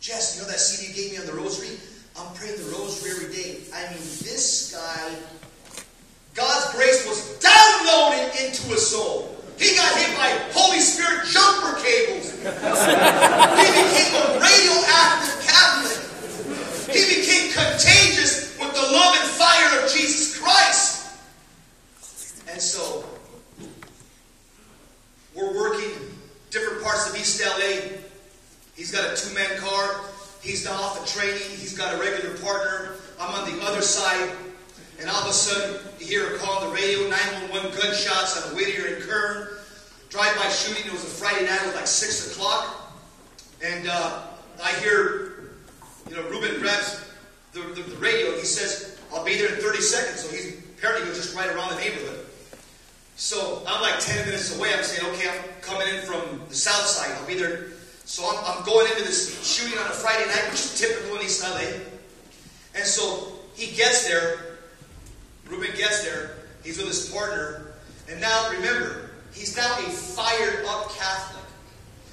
Jess, 0.00 0.36
you 0.36 0.42
know 0.42 0.48
that 0.48 0.60
CD 0.60 0.88
you 0.88 0.94
gave 0.94 1.12
me 1.12 1.18
on 1.18 1.26
the 1.26 1.32
rosary? 1.32 1.78
I'm 2.18 2.32
praying 2.34 2.56
the 2.56 2.70
rosary 2.72 3.12
every 3.12 3.34
day. 3.34 3.60
I 3.74 3.82
mean, 3.90 4.00
this 4.24 4.72
guy, 4.72 5.16
God's 6.34 6.74
grace 6.74 7.06
was 7.06 7.38
downloaded 7.40 8.28
into 8.44 8.62
his 8.72 8.86
soul. 8.86 9.36
He 9.58 9.74
got 9.74 9.96
hit 9.96 10.16
by 10.16 10.28
Holy 10.52 10.80
Spirit 10.80 11.26
jumper 11.26 11.76
cables. 11.80 12.32
he 12.40 13.66
became 13.72 14.12
a 14.16 14.40
radioactive 14.40 15.36
Catholic. 15.44 16.94
He 16.94 17.20
became 17.20 17.52
contagious 17.52 18.58
with 18.58 18.72
the 18.72 18.82
love 18.92 19.16
and 19.20 19.30
fire 19.30 19.82
of 19.82 19.92
Jesus 19.92 20.38
Christ. 20.38 21.18
And 22.48 22.60
so, 22.60 23.04
we're 25.34 25.54
working 25.54 25.90
different 26.50 26.82
parts 26.82 27.10
of 27.10 27.16
East 27.16 27.42
LA. 27.42 27.98
He's 28.74 28.92
got 28.92 29.10
a 29.10 29.16
two-man 29.16 29.58
car. 29.58 30.02
He's 30.42 30.64
now 30.64 30.74
off 30.74 31.00
the 31.00 31.20
training. 31.20 31.42
He's 31.56 31.76
got 31.76 31.94
a 31.94 31.98
regular 31.98 32.36
partner. 32.38 32.92
I'm 33.18 33.34
on 33.34 33.50
the 33.50 33.64
other 33.64 33.82
side. 33.82 34.30
And 35.00 35.10
all 35.10 35.22
of 35.22 35.28
a 35.28 35.32
sudden, 35.32 35.80
you 35.98 36.06
hear 36.06 36.34
a 36.34 36.38
call 36.38 36.62
on 36.62 36.68
the 36.68 36.74
radio, 36.74 37.08
911 37.08 37.70
gunshots 37.72 38.46
on 38.46 38.54
Whittier 38.54 38.94
and 38.94 39.02
Kern. 39.02 39.48
Drive-by 40.10 40.48
shooting. 40.50 40.86
It 40.86 40.92
was 40.92 41.02
a 41.02 41.06
Friday 41.06 41.46
night. 41.46 41.60
It 41.62 41.66
was 41.66 41.74
like 41.74 41.86
6 41.86 42.32
o'clock. 42.32 42.92
And 43.64 43.88
uh, 43.88 44.22
I 44.62 44.72
hear, 44.74 45.52
you 46.08 46.16
know, 46.16 46.22
Ruben 46.28 46.60
grabs 46.60 47.04
the, 47.52 47.60
the, 47.60 47.82
the 47.82 47.96
radio. 47.96 48.28
And 48.28 48.36
he 48.36 48.44
says, 48.46 49.00
I'll 49.12 49.24
be 49.24 49.36
there 49.36 49.54
in 49.54 49.60
30 49.60 49.80
seconds. 49.80 50.20
So 50.20 50.30
he's 50.30 50.58
apparently 50.78 51.12
just 51.14 51.34
right 51.34 51.48
around 51.48 51.70
the 51.70 51.80
neighborhood. 51.80 52.26
So 53.16 53.62
I'm 53.66 53.80
like 53.80 53.98
10 53.98 54.26
minutes 54.26 54.56
away. 54.56 54.72
I'm 54.74 54.84
saying, 54.84 55.12
okay, 55.14 55.28
I'm 55.28 55.44
coming 55.62 55.88
in 55.88 56.02
from 56.02 56.40
the 56.48 56.54
south 56.54 56.86
side. 56.86 57.16
I'll 57.18 57.26
be 57.26 57.34
there 57.34 57.70
so 58.06 58.22
I'm, 58.24 58.38
I'm, 58.44 58.64
going 58.64 58.86
into 58.86 59.02
this 59.02 59.42
shooting 59.42 59.76
on 59.76 59.86
a 59.86 59.90
Friday 59.90 60.26
night, 60.26 60.44
which 60.44 60.62
is 60.62 60.78
typical 60.78 61.16
in 61.16 61.24
East 61.24 61.42
LA. 61.42 61.82
And 62.76 62.84
so 62.84 63.32
he 63.54 63.74
gets 63.74 64.06
there. 64.06 64.58
Ruben 65.48 65.74
gets 65.76 66.04
there. 66.04 66.36
He's 66.62 66.78
with 66.78 66.86
his 66.86 67.10
partner. 67.10 67.72
And 68.08 68.20
now, 68.20 68.48
remember, 68.52 69.10
he's 69.34 69.56
now 69.56 69.74
a 69.80 69.90
fired 69.90 70.64
up 70.66 70.88
Catholic. 70.94 71.42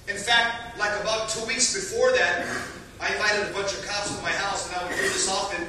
In 0.08 0.18
fact, 0.18 0.80
like 0.80 1.00
about 1.00 1.30
two 1.30 1.46
weeks 1.46 1.76
before 1.76 2.12
that, 2.14 2.48
I 3.00 3.14
invited 3.14 3.52
a 3.52 3.54
bunch 3.54 3.74
of 3.74 3.86
cops 3.86 4.16
to 4.16 4.22
my 4.24 4.32
house, 4.32 4.68
and 4.70 4.82
I 4.82 4.88
would 4.88 4.96
do 4.96 5.02
this 5.04 5.30
often. 5.30 5.68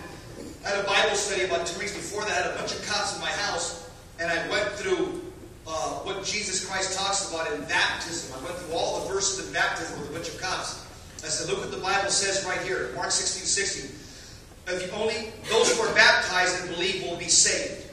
I 0.65 0.71
had 0.71 0.85
a 0.85 0.89
Bible 0.89 1.17
study 1.17 1.45
about 1.45 1.67
two 1.67 1.79
weeks 1.79 1.95
before 1.95 2.25
that. 2.25 2.33
I 2.33 2.47
had 2.47 2.55
a 2.55 2.59
bunch 2.59 2.73
of 2.73 2.87
cops 2.87 3.15
in 3.15 3.21
my 3.21 3.31
house, 3.31 3.91
and 4.19 4.33
I 4.33 4.49
went 4.49 4.71
through 4.71 5.21
uh, 5.67 6.01
what 6.05 6.25
Jesus 6.25 6.69
Christ 6.69 6.99
talks 6.99 7.31
about 7.31 7.51
in 7.53 7.61
baptism. 7.63 8.37
I 8.39 8.45
went 8.45 8.57
through 8.57 8.77
all 8.77 9.01
the 9.01 9.13
verses 9.13 9.47
in 9.47 9.53
baptism 9.53 9.99
with 10.01 10.11
a 10.11 10.13
bunch 10.13 10.29
of 10.29 10.41
cops. 10.41 10.87
I 11.25 11.29
said, 11.29 11.49
look 11.49 11.61
what 11.61 11.71
the 11.71 11.81
Bible 11.81 12.11
says 12.11 12.45
right 12.45 12.61
here, 12.61 12.91
Mark 12.95 13.11
16, 13.11 13.47
16. 13.47 14.77
If 14.77 14.95
only 14.95 15.33
those 15.49 15.75
who 15.75 15.83
are 15.83 15.95
baptized 15.95 16.61
and 16.61 16.75
believe 16.75 17.03
will 17.05 17.17
be 17.17 17.29
saved. 17.29 17.91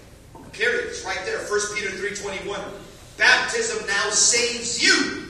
Period. 0.51 0.87
It's 0.89 1.05
right 1.05 1.19
there. 1.23 1.37
1 1.37 1.59
Peter 1.75 1.89
3.21. 1.89 2.61
Baptism 3.17 3.87
now 3.87 4.09
saves 4.09 4.83
you. 4.83 5.27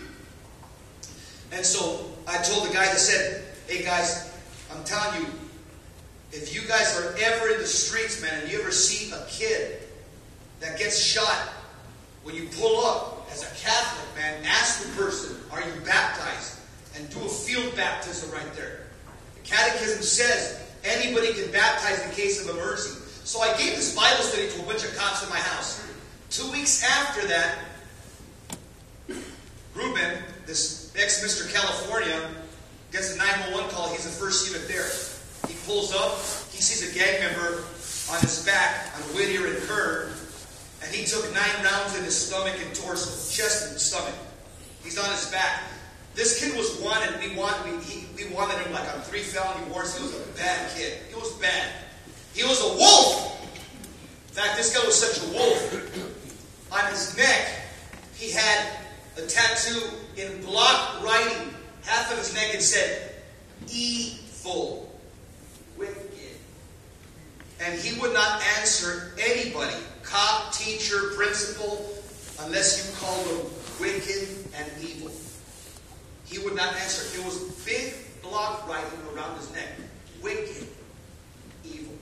And 1.51 1.63
so 1.63 2.11
I 2.27 2.41
told 2.41 2.67
the 2.67 2.73
guys, 2.73 2.89
I 2.89 2.97
said, 2.97 3.43
hey 3.67 3.83
guys, 3.83 4.35
I'm 4.73 4.83
telling 4.83 5.21
you, 5.21 5.27
if 6.31 6.55
you 6.55 6.67
guys 6.67 6.99
are 6.99 7.15
ever 7.19 7.49
in 7.49 7.59
the 7.59 7.67
streets, 7.67 8.19
man, 8.21 8.41
and 8.41 8.51
you 8.51 8.59
ever 8.59 8.71
see 8.71 9.11
a 9.11 9.25
kid 9.27 9.81
that 10.61 10.79
gets 10.91 11.01
shot 11.01 11.47
when 12.23 12.35
you 12.35 12.49
pull 12.59 12.85
up 12.85 13.25
as 13.31 13.43
a 13.43 13.65
Catholic, 13.65 14.13
man, 14.13 14.43
ask 14.45 14.83
the 14.83 15.01
person, 15.01 15.37
are 15.49 15.61
you 15.61 15.71
baptized? 15.85 16.59
And 16.97 17.09
do 17.09 17.19
a 17.19 17.29
field 17.29 17.73
baptism 17.77 18.29
right 18.31 18.53
there. 18.55 18.87
The 19.35 19.49
Catechism 19.49 20.03
says 20.03 20.61
anybody 20.83 21.31
can 21.33 21.49
baptize 21.49 22.05
in 22.05 22.11
case 22.11 22.43
of 22.43 22.53
emergency. 22.57 22.99
So 23.23 23.39
I 23.39 23.55
gave 23.57 23.77
this 23.77 23.95
Bible 23.95 24.21
study 24.21 24.49
to 24.49 24.61
a 24.61 24.65
bunch 24.65 24.83
of 24.83 24.93
cops 24.97 25.23
in 25.23 25.29
my 25.29 25.37
house. 25.37 25.87
Two 26.29 26.51
weeks 26.51 26.83
after 26.83 27.25
that, 27.25 27.59
Ruben, 29.73 30.17
this 30.45 30.93
ex-Mr. 30.97 31.53
California, 31.53 32.19
gets 32.91 33.15
a 33.15 33.17
911 33.17 33.71
call. 33.71 33.87
He's 33.91 34.03
the 34.03 34.09
first 34.09 34.51
unit 34.51 34.67
there. 34.67 34.89
He 35.47 35.55
pulls 35.65 35.93
up. 35.95 36.17
He 36.51 36.61
sees 36.61 36.91
a 36.91 36.93
gang 36.93 37.21
member 37.21 37.63
on 38.11 38.19
his 38.19 38.45
back 38.45 38.91
on 38.97 39.01
Whittier 39.15 39.47
and 39.47 39.57
Kern. 39.63 40.11
He 40.91 41.05
took 41.05 41.23
nine 41.33 41.63
rounds 41.63 41.97
in 41.97 42.03
his 42.03 42.15
stomach 42.15 42.55
and 42.63 42.75
torso, 42.75 43.09
chest 43.33 43.71
and 43.71 43.79
stomach. 43.79 44.15
He's 44.83 44.97
on 44.97 45.09
his 45.11 45.29
back. 45.31 45.63
This 46.15 46.39
kid 46.39 46.57
was 46.57 46.77
wanted. 46.81 47.19
We 47.19 47.35
wanted, 47.35 47.77
we, 47.77 47.83
he, 47.83 48.05
we 48.15 48.33
wanted 48.33 48.57
him 48.59 48.73
like 48.73 48.93
on 48.93 49.01
three 49.01 49.21
felony 49.21 49.63
warrants. 49.69 49.97
He 49.97 50.03
was 50.03 50.15
a 50.15 50.33
bad 50.37 50.75
kid. 50.75 50.97
He 51.09 51.15
was 51.15 51.31
bad. 51.33 51.71
He 52.33 52.43
was 52.43 52.61
a 52.61 52.75
wolf. 52.75 53.41
In 54.29 54.35
fact, 54.35 54.57
this 54.57 54.75
guy 54.75 54.85
was 54.85 54.95
such 54.95 55.27
a 55.27 55.33
wolf. 55.33 56.71
On 56.71 56.91
his 56.91 57.17
neck, 57.17 57.47
he 58.15 58.31
had 58.31 58.77
a 59.17 59.21
tattoo 59.27 59.81
in 60.17 60.41
block 60.41 61.03
writing, 61.03 61.53
half 61.83 62.11
of 62.11 62.17
his 62.17 62.33
neck, 62.33 62.53
and 62.53 62.61
said, 62.61 63.13
Evil. 63.71 64.93
Wicked. 65.77 65.97
And 67.59 67.79
he 67.79 67.99
would 67.99 68.13
not 68.13 68.41
answer 68.57 69.13
anybody, 69.19 69.75
cop, 70.11 70.53
teacher, 70.53 71.11
principal, 71.15 71.89
unless 72.41 72.85
you 72.85 72.95
call 72.99 73.23
him 73.23 73.45
wicked 73.79 74.27
and 74.55 74.69
evil. 74.83 75.11
He 76.25 76.39
would 76.39 76.55
not 76.55 76.75
answer. 76.75 77.17
It 77.17 77.25
was 77.25 77.39
big 77.65 77.93
block 78.21 78.67
writing 78.67 78.99
around 79.13 79.37
his 79.37 79.51
neck. 79.53 79.69
Wicked, 80.21 80.67
evil. 81.65 81.93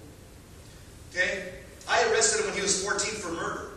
Okay? 1.11 1.53
I 1.87 2.03
arrested 2.11 2.41
him 2.41 2.47
when 2.47 2.55
he 2.55 2.61
was 2.61 2.83
14 2.83 3.15
for 3.15 3.31
murder. 3.31 3.69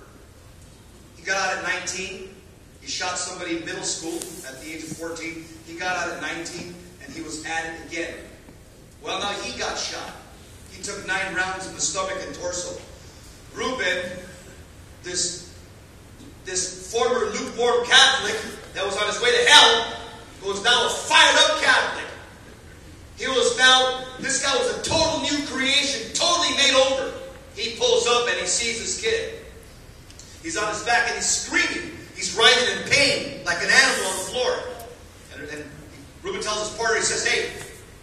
He 1.16 1.22
got 1.22 1.36
out 1.36 1.58
at 1.58 1.80
19. 1.80 2.34
He 2.80 2.86
shot 2.88 3.16
somebody 3.16 3.58
in 3.58 3.64
middle 3.64 3.84
school 3.84 4.16
at 4.48 4.60
the 4.60 4.72
age 4.72 4.82
of 4.82 4.96
14. 4.96 5.44
He 5.66 5.78
got 5.78 5.96
out 5.96 6.14
at 6.14 6.20
19 6.20 6.74
and 7.04 7.12
he 7.12 7.22
was 7.22 7.44
at 7.46 7.66
it 7.66 7.86
again. 7.86 8.14
Well, 9.02 9.20
now 9.20 9.30
he 9.42 9.58
got 9.58 9.78
shot. 9.78 10.12
He 10.72 10.82
took 10.82 11.06
nine 11.06 11.34
rounds 11.34 11.68
in 11.68 11.74
the 11.74 11.80
stomach 11.80 12.18
and 12.26 12.34
torso. 12.34 12.80
Reuben, 13.54 14.18
this, 15.02 15.54
this 16.44 16.92
former 16.92 17.26
lukewarm 17.26 17.84
Catholic 17.86 18.36
that 18.74 18.84
was 18.84 18.96
on 18.96 19.06
his 19.06 19.20
way 19.20 19.30
to 19.30 19.50
hell, 19.50 19.96
was 20.44 20.62
now 20.64 20.86
a 20.86 20.90
fired 20.90 21.38
up 21.50 21.62
Catholic. 21.62 22.06
He 23.16 23.28
was 23.28 23.56
now, 23.56 24.04
this 24.18 24.42
guy 24.42 24.56
was 24.56 24.78
a 24.78 24.82
total 24.82 25.20
new 25.20 25.46
creation, 25.46 26.12
totally 26.14 26.56
made 26.56 26.74
over. 26.74 27.12
He 27.54 27.76
pulls 27.76 28.06
up 28.06 28.28
and 28.28 28.40
he 28.40 28.46
sees 28.46 28.80
this 28.80 29.00
kid. 29.00 29.38
He's 30.42 30.56
on 30.56 30.68
his 30.70 30.82
back 30.82 31.06
and 31.06 31.16
he's 31.16 31.28
screaming. 31.28 31.96
He's 32.16 32.34
writhing 32.36 32.78
in 32.78 32.90
pain 32.90 33.44
like 33.44 33.58
an 33.62 33.70
animal 33.70 34.06
on 34.10 34.16
the 34.18 34.24
floor. 34.24 34.58
And, 35.34 35.48
and 35.50 35.70
Reuben 36.22 36.42
tells 36.42 36.68
his 36.68 36.76
partner, 36.76 36.96
he 36.96 37.02
says, 37.02 37.26
hey, 37.26 37.50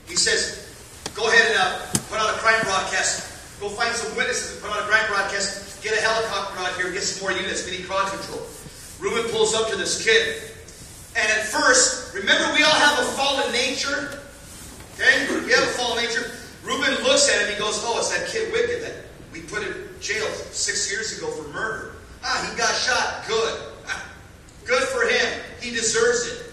he 0.07 0.15
says, 0.15 0.73
go 1.15 1.27
ahead 1.27 1.51
and 1.51 1.59
uh, 1.59 1.79
put 2.09 2.19
out 2.19 2.29
a 2.29 2.37
crime 2.37 2.61
broadcast. 2.63 3.28
Go 3.59 3.67
find 3.67 3.93
some 3.93 4.15
witnesses 4.15 4.55
and 4.55 4.63
put 4.63 4.71
on 4.71 4.79
a 4.79 4.87
crime 4.87 5.05
broadcast. 5.07 5.83
Get 5.83 5.97
a 5.97 6.01
helicopter 6.01 6.59
out 6.59 6.75
here 6.75 6.91
get 6.91 7.03
some 7.03 7.27
more 7.27 7.35
units. 7.35 7.65
We 7.65 7.77
need 7.77 7.87
crowd 7.87 8.07
control. 8.09 8.43
Reuben 8.99 9.29
pulls 9.31 9.53
up 9.53 9.69
to 9.69 9.75
this 9.75 10.03
kid. 10.03 10.43
And 11.15 11.27
at 11.27 11.45
first, 11.47 12.13
remember 12.15 12.53
we 12.55 12.63
all 12.63 12.71
have 12.71 12.99
a 12.99 13.07
fallen 13.19 13.51
nature? 13.51 14.19
Okay? 14.95 15.27
We 15.45 15.51
have 15.51 15.63
a 15.63 15.73
fallen 15.75 16.03
nature. 16.03 16.31
Reuben 16.63 17.03
looks 17.03 17.27
at 17.33 17.41
him, 17.41 17.53
he 17.53 17.59
goes, 17.59 17.81
Oh, 17.83 17.99
it's 17.99 18.15
that 18.15 18.27
kid 18.29 18.51
Wicked 18.53 18.83
that 18.83 18.95
we 19.31 19.41
put 19.41 19.63
in 19.63 19.73
jail 19.99 20.27
six 20.51 20.91
years 20.91 21.17
ago 21.17 21.31
for 21.31 21.47
murder. 21.49 21.95
Ah, 22.23 22.47
he 22.49 22.57
got 22.57 22.73
shot. 22.75 23.25
Good. 23.27 23.59
Ah, 23.87 24.05
good 24.65 24.83
for 24.83 25.03
him. 25.07 25.41
He 25.61 25.71
deserves 25.71 26.27
it. 26.27 26.45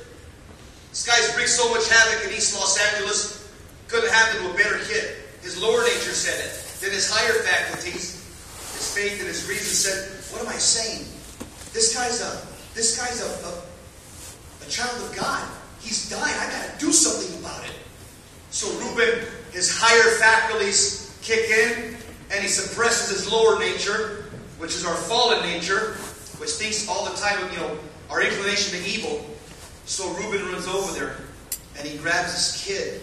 This 0.91 1.07
guy's 1.07 1.35
bring 1.35 1.47
so 1.47 1.69
much 1.71 1.89
havoc 1.89 2.27
in 2.27 2.35
East 2.35 2.59
Los 2.59 2.79
Angeles. 2.93 3.49
Couldn't 3.89 4.11
happen 4.11 4.43
to 4.43 4.51
a 4.51 4.55
better 4.55 4.79
kid. 4.85 5.17
His 5.43 5.61
lower 5.61 5.83
nature 5.83 6.15
said 6.15 6.45
it. 6.45 6.66
Then 6.81 6.93
his 6.93 7.11
higher 7.11 7.43
faculties, 7.43 8.15
his 8.75 8.95
faith 8.95 9.19
and 9.19 9.29
his 9.29 9.49
reason 9.49 9.67
said, 9.67 10.33
What 10.33 10.43
am 10.43 10.49
I 10.49 10.59
saying? 10.59 11.07
This 11.73 11.95
guy's 11.95 12.21
a 12.21 12.47
this 12.75 12.99
guy's 12.99 13.23
a, 13.23 13.49
a 13.49 13.63
a 14.67 14.71
child 14.71 15.03
of 15.03 15.17
God. 15.17 15.49
He's 15.81 16.11
dying. 16.11 16.35
I 16.39 16.51
got 16.51 16.79
to 16.79 16.85
do 16.85 16.93
something 16.93 17.39
about 17.41 17.65
it. 17.65 17.73
So 18.51 18.69
Reuben, 18.81 19.27
his 19.53 19.71
higher 19.71 20.19
faculties 20.19 21.17
kick 21.23 21.51
in, 21.51 21.97
and 22.31 22.43
he 22.43 22.49
suppresses 22.49 23.11
his 23.11 23.31
lower 23.31 23.59
nature, 23.59 24.25
which 24.59 24.75
is 24.75 24.85
our 24.85 24.95
fallen 24.95 25.43
nature, 25.43 25.95
which 26.39 26.51
thinks 26.51 26.89
all 26.89 27.05
the 27.05 27.17
time 27.17 27.43
of, 27.45 27.53
you 27.53 27.59
know, 27.59 27.79
our 28.11 28.23
inclination 28.23 28.81
to 28.81 28.89
evil. 28.89 29.25
So 29.85 30.11
Reuben 30.15 30.53
runs 30.53 30.67
over 30.67 30.93
there, 30.99 31.17
and 31.79 31.87
he 31.87 31.99
grabs 31.99 32.33
his 32.33 32.65
kid, 32.65 33.01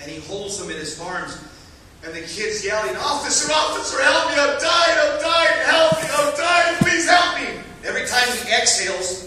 and 0.00 0.10
he 0.10 0.20
holds 0.20 0.60
him 0.60 0.70
in 0.70 0.76
his 0.76 1.00
arms. 1.00 1.38
And 2.06 2.14
the 2.14 2.20
kid's 2.20 2.64
yelling, 2.64 2.94
Officer, 2.96 3.52
officer, 3.52 4.00
help 4.00 4.30
me, 4.30 4.36
I'm 4.38 4.60
dying, 4.60 4.98
I'm 5.02 5.20
dying, 5.20 5.66
help 5.66 5.92
me, 6.00 6.08
I'm 6.14 6.36
dying, 6.36 6.76
please 6.78 7.08
help 7.08 7.34
me. 7.34 7.60
Every 7.84 8.06
time 8.06 8.28
he 8.30 8.54
exhales, 8.54 9.26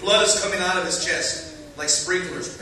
Blood 0.00 0.26
is 0.26 0.40
coming 0.42 0.58
out 0.60 0.78
of 0.78 0.86
his 0.86 1.04
chest 1.04 1.54
like 1.76 1.90
sprinklers. 1.90 2.58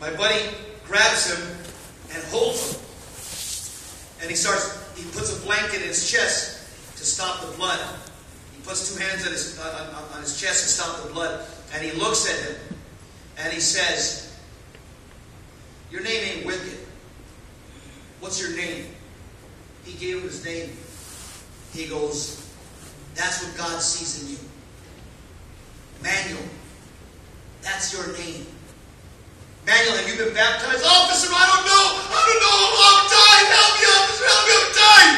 My 0.00 0.14
buddy 0.16 0.50
grabs 0.86 1.32
him 1.32 1.48
and 2.12 2.22
holds 2.24 2.72
him. 2.72 2.80
And 4.20 4.30
he 4.30 4.36
starts, 4.36 4.98
he 4.98 5.04
puts 5.12 5.34
a 5.34 5.46
blanket 5.46 5.80
in 5.80 5.88
his 5.88 6.10
chest 6.10 6.96
to 6.98 7.04
stop 7.04 7.40
the 7.40 7.56
blood. 7.56 7.80
He 8.54 8.62
puts 8.62 8.94
two 8.94 9.02
hands 9.02 9.26
on 9.26 9.32
his, 9.32 9.58
uh, 9.58 10.04
on 10.14 10.20
his 10.20 10.38
chest 10.38 10.64
to 10.64 10.68
stop 10.68 11.06
the 11.06 11.12
blood. 11.12 11.46
And 11.72 11.82
he 11.82 11.92
looks 11.98 12.28
at 12.28 12.50
him 12.50 12.78
and 13.38 13.50
he 13.50 13.60
says, 13.60 14.33
Your 15.94 16.02
name 16.02 16.24
ain't 16.24 16.44
Wicked. 16.44 16.76
What's 18.18 18.42
your 18.42 18.56
name? 18.56 18.86
He 19.84 19.92
gave 19.92 20.16
him 20.16 20.22
his 20.24 20.44
name. 20.44 20.70
He 21.72 21.86
goes, 21.86 22.50
that's 23.14 23.44
what 23.44 23.56
God 23.56 23.80
sees 23.80 24.24
in 24.24 24.30
you. 24.32 24.38
Manuel, 26.02 26.42
that's 27.62 27.92
your 27.92 28.08
name. 28.18 28.44
Manuel, 29.64 29.96
have 29.98 30.08
you 30.08 30.16
been 30.16 30.34
baptized? 30.34 30.84
Officer, 30.84 31.30
I 31.30 31.46
don't 31.54 31.64
know. 31.64 31.86
I 32.10 32.22
don't 32.26 32.42
know. 32.42 32.58
I'm 32.90 33.06
dying. 33.14 33.46
Help 33.54 33.72
me, 33.78 33.86
officer. 33.94 34.26
Help 34.26 34.42
me. 34.50 34.54
I'm 34.58 34.72
dying. 34.74 35.14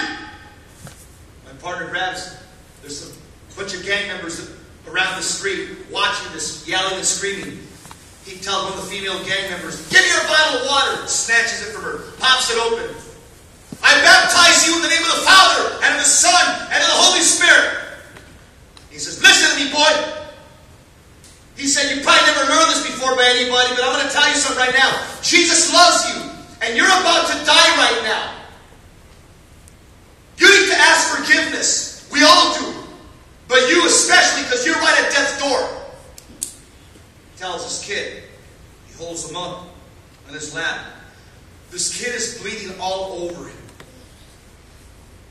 My 1.46 1.52
partner 1.62 1.88
grabs. 1.88 2.36
There's 2.82 3.16
a 3.16 3.56
bunch 3.56 3.72
of 3.72 3.82
gang 3.82 4.08
members 4.08 4.52
around 4.86 5.16
the 5.16 5.22
street 5.22 5.70
watching 5.90 6.30
this, 6.34 6.68
yelling 6.68 6.96
and 6.96 7.04
screaming. 7.04 7.65
He 8.26 8.42
tells 8.42 8.66
one 8.66 8.74
of 8.74 8.82
the 8.82 8.90
female 8.90 9.22
gang 9.22 9.46
members, 9.54 9.86
Give 9.86 10.02
me 10.02 10.10
your 10.10 10.26
bottle 10.26 10.58
of 10.58 10.66
water. 10.66 11.06
Snatches 11.06 11.62
it 11.62 11.70
from 11.70 11.86
her, 11.86 12.10
pops 12.18 12.50
it 12.50 12.58
open. 12.58 12.90
I 13.86 13.94
baptize 14.02 14.66
you 14.66 14.74
in 14.74 14.82
the 14.82 14.90
name 14.90 15.06
of 15.06 15.14
the 15.14 15.22
Father, 15.22 15.78
and 15.86 15.94
of 15.94 16.02
the 16.02 16.10
Son, 16.10 16.34
and 16.74 16.82
of 16.82 16.90
the 16.90 17.00
Holy 17.06 17.22
Spirit. 17.22 17.86
He 18.90 18.98
says, 18.98 19.22
Listen 19.22 19.54
to 19.54 19.56
me, 19.62 19.70
boy. 19.70 19.94
He 21.54 21.70
said, 21.70 21.94
You 21.94 22.02
probably 22.02 22.26
never 22.26 22.50
heard 22.50 22.66
this 22.74 22.82
before 22.82 23.14
by 23.14 23.30
anybody, 23.30 23.78
but 23.78 23.86
I'm 23.86 23.94
going 23.94 24.10
to 24.10 24.12
tell 24.12 24.26
you 24.26 24.34
something 24.34 24.58
right 24.58 24.74
now. 24.74 24.90
Jesus 25.22 25.70
loves 25.70 26.10
you, 26.10 26.26
and 26.66 26.74
you're 26.74 26.90
about 26.90 27.30
to 27.30 27.36
die 27.46 27.70
right 27.78 28.00
now. 28.02 28.42
You 30.34 30.50
need 30.50 30.66
to 30.66 30.78
ask 30.82 31.14
forgiveness. 31.14 32.10
We 32.10 32.26
all 32.26 32.58
do. 32.58 32.74
But 33.46 33.70
you 33.70 33.86
especially, 33.86 34.42
because 34.42 34.66
you're 34.66 34.82
right 34.82 34.98
at 34.98 35.14
death's 35.14 35.38
door. 35.38 35.85
Tells 37.36 37.64
his 37.64 37.86
kid. 37.86 38.22
He 38.88 38.94
holds 38.94 39.28
him 39.28 39.36
up 39.36 39.68
on 40.26 40.34
his 40.34 40.54
lap. 40.54 40.86
This 41.70 42.02
kid 42.02 42.14
is 42.14 42.40
bleeding 42.40 42.78
all 42.80 43.22
over 43.22 43.48
him. 43.48 43.56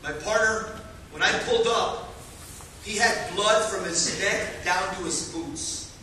My 0.03 0.11
partner, 0.11 0.79
when 1.11 1.23
I 1.23 1.31
pulled 1.39 1.67
up, 1.67 2.13
he 2.83 2.97
had 2.97 3.33
blood 3.35 3.65
from 3.71 3.83
his 3.85 4.19
neck 4.19 4.63
down 4.63 4.95
to 4.95 5.03
his 5.03 5.31
boots. 5.33 5.97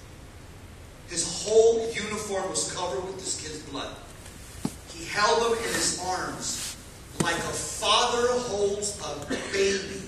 His 1.09 1.45
whole 1.45 1.87
uniform 1.93 2.51
was 2.51 2.73
covered 2.73 3.05
with 3.05 3.17
this 3.17 3.41
kid's 3.41 3.63
blood. 3.71 3.95
He 4.93 5.05
held 5.05 5.53
him 5.53 5.59
in 5.59 5.75
his 5.75 6.03
arms 6.05 6.77
like 7.23 7.37
a 7.37 7.39
father 7.39 8.27
holds 8.49 9.01
a 9.05 9.31
baby, 9.53 10.03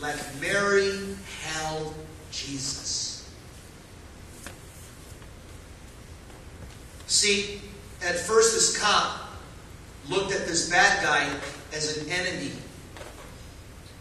like 0.00 0.16
Mary 0.40 1.00
held 1.42 1.94
Jesus. 2.30 2.85
See, 7.06 7.60
at 8.02 8.18
first 8.18 8.54
this 8.54 8.78
cop 8.78 9.28
looked 10.08 10.32
at 10.32 10.46
this 10.46 10.68
bad 10.70 11.02
guy 11.02 11.28
as 11.72 11.98
an 11.98 12.10
enemy. 12.10 12.52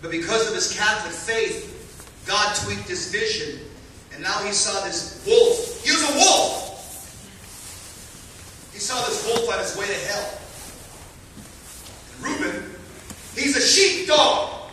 But 0.01 0.11
because 0.11 0.47
of 0.47 0.53
his 0.53 0.75
Catholic 0.77 1.13
faith, 1.13 1.71
God 2.27 2.55
tweaked 2.55 2.87
his 2.87 3.11
vision, 3.11 3.59
and 4.13 4.21
now 4.21 4.39
he 4.43 4.51
saw 4.51 4.83
this 4.83 5.23
wolf. 5.25 5.83
He 5.83 5.91
was 5.91 6.03
a 6.03 6.13
wolf. 6.15 6.71
He 8.73 8.79
saw 8.79 8.95
this 9.05 9.25
wolf 9.25 9.49
on 9.49 9.59
his 9.59 9.77
way 9.77 9.87
to 9.87 9.93
hell. 9.93 10.39
And 12.15 12.25
Reuben, 12.25 12.75
he's 13.35 13.55
a 13.55 13.61
sheepdog. 13.61 14.64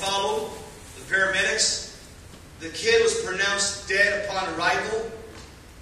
Followed 0.00 0.50
the 0.96 1.14
paramedics. 1.14 1.98
The 2.60 2.70
kid 2.70 3.02
was 3.02 3.22
pronounced 3.22 3.88
dead 3.88 4.24
upon 4.24 4.48
arrival. 4.54 5.10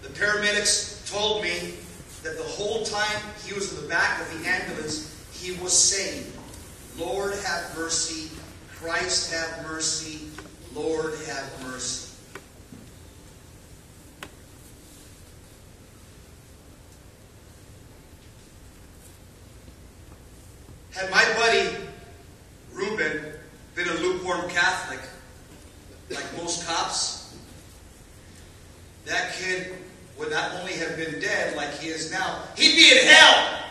The 0.02 0.08
paramedics 0.08 1.10
told 1.10 1.42
me 1.42 1.74
that 2.22 2.36
the 2.36 2.42
whole 2.42 2.84
time 2.84 3.20
he 3.44 3.54
was 3.54 3.72
in 3.72 3.82
the 3.82 3.88
back 3.88 4.20
of 4.20 4.42
the 4.42 4.48
ambulance, 4.48 5.14
he 5.32 5.52
was 5.62 5.72
saying, 5.72 6.24
Lord 6.98 7.34
have 7.44 7.76
mercy, 7.76 8.30
Christ 8.74 9.32
have 9.32 9.64
mercy, 9.64 10.28
Lord 10.74 11.14
have 11.26 11.64
mercy. 11.64 12.06
Had 20.92 21.10
my 21.12 21.24
buddy 21.36 21.76
Reuben 22.72 23.32
been 23.76 23.88
a 23.88 23.94
lukewarm 23.94 24.50
Catholic, 24.50 24.98
like 26.10 26.36
most 26.36 26.66
cops, 26.66 27.36
that 29.06 29.32
kid 29.34 29.76
would 30.28 30.36
not 30.36 30.52
only 30.60 30.74
have 30.74 30.94
been 30.96 31.18
dead 31.20 31.56
like 31.56 31.72
he 31.78 31.88
is 31.88 32.12
now, 32.12 32.42
he'd 32.54 32.76
be 32.76 32.90
in 32.90 33.06
hell. 33.06 33.64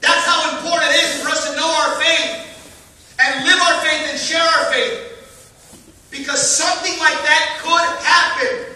That's 0.00 0.26
how 0.26 0.56
important 0.56 0.90
it 0.90 1.04
is 1.04 1.22
for 1.22 1.28
us 1.28 1.48
to 1.48 1.56
know 1.56 1.66
our 1.66 2.00
faith 2.02 3.14
and 3.22 3.44
live 3.44 3.60
our 3.62 3.80
faith 3.82 4.10
and 4.10 4.18
share 4.18 4.42
our 4.42 4.72
faith. 4.72 6.08
Because 6.10 6.42
something 6.42 6.98
like 6.98 7.14
that 7.14 7.60
could 7.62 7.86
happen. 8.04 8.74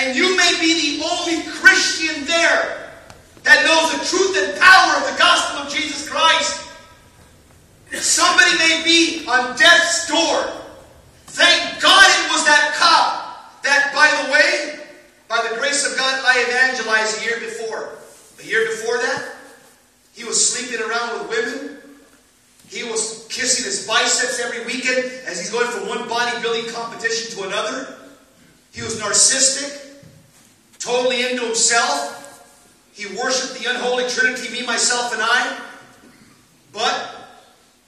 And 0.00 0.16
you 0.16 0.36
may 0.36 0.56
be 0.60 0.98
the 0.98 1.04
only 1.04 1.42
Christian 1.50 2.24
there 2.24 2.90
that 3.42 3.64
knows 3.64 3.92
the 3.92 4.16
truth 4.16 4.36
and 4.42 4.58
power 4.58 5.04
of 5.04 5.12
the 5.12 5.18
gospel 5.18 5.66
of 5.66 5.72
Jesus 5.72 6.08
Christ. 6.08 6.62
Somebody 7.92 8.56
may 8.56 8.82
be 8.84 9.26
on 9.28 9.56
death's 9.56 10.08
door. 10.08 10.50
Thank 11.26 11.82
God 11.82 12.04
it 12.04 12.32
was 12.32 12.44
that 12.46 12.74
cop 12.78 13.25
that, 13.66 13.92
by 13.92 14.08
the 14.22 14.32
way, 14.32 14.86
by 15.28 15.46
the 15.50 15.56
grace 15.58 15.90
of 15.90 15.96
God, 15.98 16.22
I 16.24 16.42
evangelized 16.42 17.20
a 17.20 17.24
year 17.24 17.40
before. 17.40 17.98
A 18.40 18.46
year 18.46 18.66
before 18.66 18.98
that, 18.98 19.34
he 20.12 20.24
was 20.24 20.38
sleeping 20.38 20.84
around 20.86 21.20
with 21.20 21.30
women. 21.30 21.78
He 22.68 22.84
was 22.84 23.26
kissing 23.28 23.64
his 23.64 23.86
biceps 23.86 24.40
every 24.40 24.64
weekend 24.64 25.04
as 25.26 25.38
he's 25.38 25.50
going 25.50 25.68
from 25.68 25.88
one 25.88 26.08
bodybuilding 26.08 26.72
competition 26.72 27.36
to 27.36 27.46
another. 27.46 27.96
He 28.72 28.82
was 28.82 29.00
narcissistic, 29.00 30.00
totally 30.78 31.24
into 31.24 31.44
himself. 31.44 32.12
He 32.92 33.06
worshiped 33.16 33.60
the 33.60 33.70
unholy 33.70 34.08
trinity, 34.08 34.52
me, 34.52 34.66
myself, 34.66 35.12
and 35.12 35.22
I. 35.22 35.60
But 36.72 37.30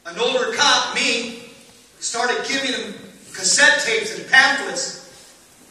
an 0.07 0.19
older 0.19 0.55
cop, 0.55 0.95
me, 0.95 1.43
started 2.01 2.47
giving 2.49 2.73
him 2.73 2.95
cassette 3.33 3.81
tapes 3.85 4.19
and 4.19 4.29
pamphlets 4.31 5.08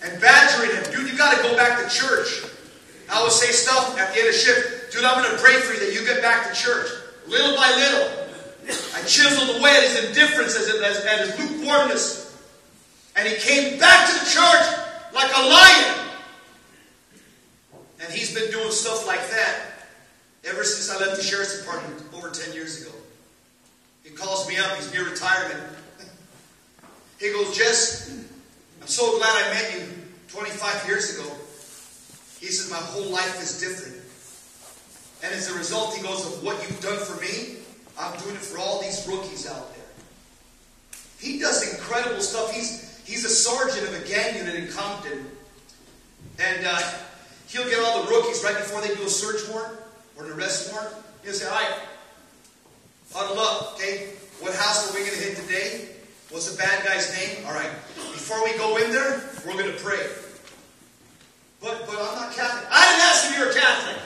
and 0.04 0.22
badgering 0.22 0.72
him. 0.72 0.84
Dude, 0.92 1.12
you 1.12 1.18
got 1.18 1.36
to 1.36 1.44
go 1.44 1.56
back 1.56 1.78
to 1.80 1.90
church. 1.90 2.44
I 3.10 3.24
would 3.24 3.32
say 3.32 3.52
stuff 3.52 3.98
at 3.98 4.14
the 4.14 4.20
end 4.20 4.30
of 4.30 4.36
shift. 4.36 4.92
Dude, 4.92 5.04
I'm 5.04 5.24
going 5.24 5.36
to 5.36 5.42
pray 5.42 5.60
for 5.62 5.74
you 5.74 5.80
that 5.80 5.94
you 5.94 6.06
get 6.06 6.22
back 6.22 6.48
to 6.48 6.54
church. 6.54 6.90
Little 7.28 7.56
by 7.56 7.70
little. 7.76 8.28
I 8.96 9.02
chiseled 9.04 9.58
away 9.58 9.72
at 9.72 9.84
his 9.84 10.06
indifference, 10.10 10.56
at 10.58 11.20
his 11.20 11.40
lukewarmness. 11.40 12.28
And 13.16 13.28
he 13.28 13.36
came 13.36 13.80
back 13.80 14.08
to 14.08 14.14
the 14.14 14.30
church 14.30 14.68
like 15.14 15.32
a 15.36 15.48
lion. 15.48 16.10
And 18.02 18.14
he's 18.14 18.34
been 18.34 18.52
doing 18.52 18.72
stuff 18.72 19.08
like 19.08 19.28
that 19.32 19.68
ever 20.46 20.64
since 20.64 20.90
I 20.90 21.04
left 21.04 21.18
the 21.18 21.24
sheriff's 21.24 21.60
department 21.60 22.02
over 22.14 22.30
10 22.30 22.54
years 22.54 22.82
ago. 22.82 22.92
He 24.04 24.12
calls 24.12 24.48
me 24.48 24.58
up, 24.58 24.76
he's 24.76 24.92
near 24.94 25.10
retirement. 25.10 25.62
He 27.20 27.34
goes, 27.34 27.58
Jess, 27.58 28.16
I'm 28.88 28.94
so 28.94 29.18
glad 29.18 29.36
I 29.36 29.54
met 29.54 29.74
you 29.74 29.86
25 30.30 30.88
years 30.88 31.20
ago. 31.20 31.30
He 32.40 32.48
says, 32.48 32.72
My 32.72 32.78
whole 32.78 33.12
life 33.12 33.44
is 33.44 33.60
different. 33.60 34.00
And 35.22 35.36
as 35.36 35.54
a 35.54 35.58
result, 35.58 35.94
he 35.94 36.02
goes, 36.02 36.26
Of 36.26 36.42
what 36.42 36.56
you've 36.64 36.80
done 36.80 36.98
for 36.98 37.20
me, 37.20 37.58
I'm 38.00 38.18
doing 38.22 38.36
it 38.36 38.42
for 38.42 38.60
all 38.60 38.82
these 38.82 39.06
rookies 39.06 39.46
out 39.46 39.76
there. 39.76 39.84
He 41.20 41.38
does 41.38 41.70
incredible 41.70 42.22
stuff. 42.22 42.54
He's, 42.54 43.04
he's 43.06 43.26
a 43.26 43.30
sergeant 43.30 43.90
of 43.90 44.02
a 44.02 44.08
gang 44.08 44.38
unit 44.38 44.56
in 44.56 44.70
Compton. 44.70 45.32
And 46.40 46.66
uh, 46.66 46.80
he'll 47.50 47.68
get 47.68 47.84
all 47.84 48.06
the 48.06 48.10
rookies 48.10 48.42
right 48.42 48.56
before 48.56 48.80
they 48.80 48.96
do 48.96 49.04
a 49.04 49.10
search 49.10 49.52
warrant 49.52 49.78
or 50.18 50.28
an 50.28 50.32
arrest 50.32 50.72
warrant. 50.72 50.96
He'll 51.26 51.34
say, 51.34 51.46
All 51.46 51.56
right, 51.56 51.80
huddle 53.14 53.38
up, 53.38 53.74
okay? 53.74 54.14
What 54.40 54.56
house 54.56 54.90
are 54.90 54.94
we 54.94 55.02
going 55.02 55.12
to 55.12 55.24
hit 55.26 55.36
today? 55.36 55.90
What's 56.30 56.52
the 56.52 56.58
bad 56.58 56.84
guy's 56.84 57.16
name? 57.16 57.46
All 57.46 57.54
right. 57.54 57.72
Before 57.96 58.44
we 58.44 58.52
go 58.58 58.76
in 58.78 58.92
there, 58.92 59.24
we're 59.46 59.54
going 59.54 59.72
to 59.72 59.80
pray. 59.80 60.06
But, 61.62 61.88
but 61.88 61.96
I'm 61.96 62.16
not 62.16 62.36
Catholic. 62.36 62.68
I 62.70 62.84
didn't 62.84 63.06
ask 63.08 63.26
if 63.26 63.38
you 63.38 63.46
were 63.46 63.54
Catholic. 63.56 63.98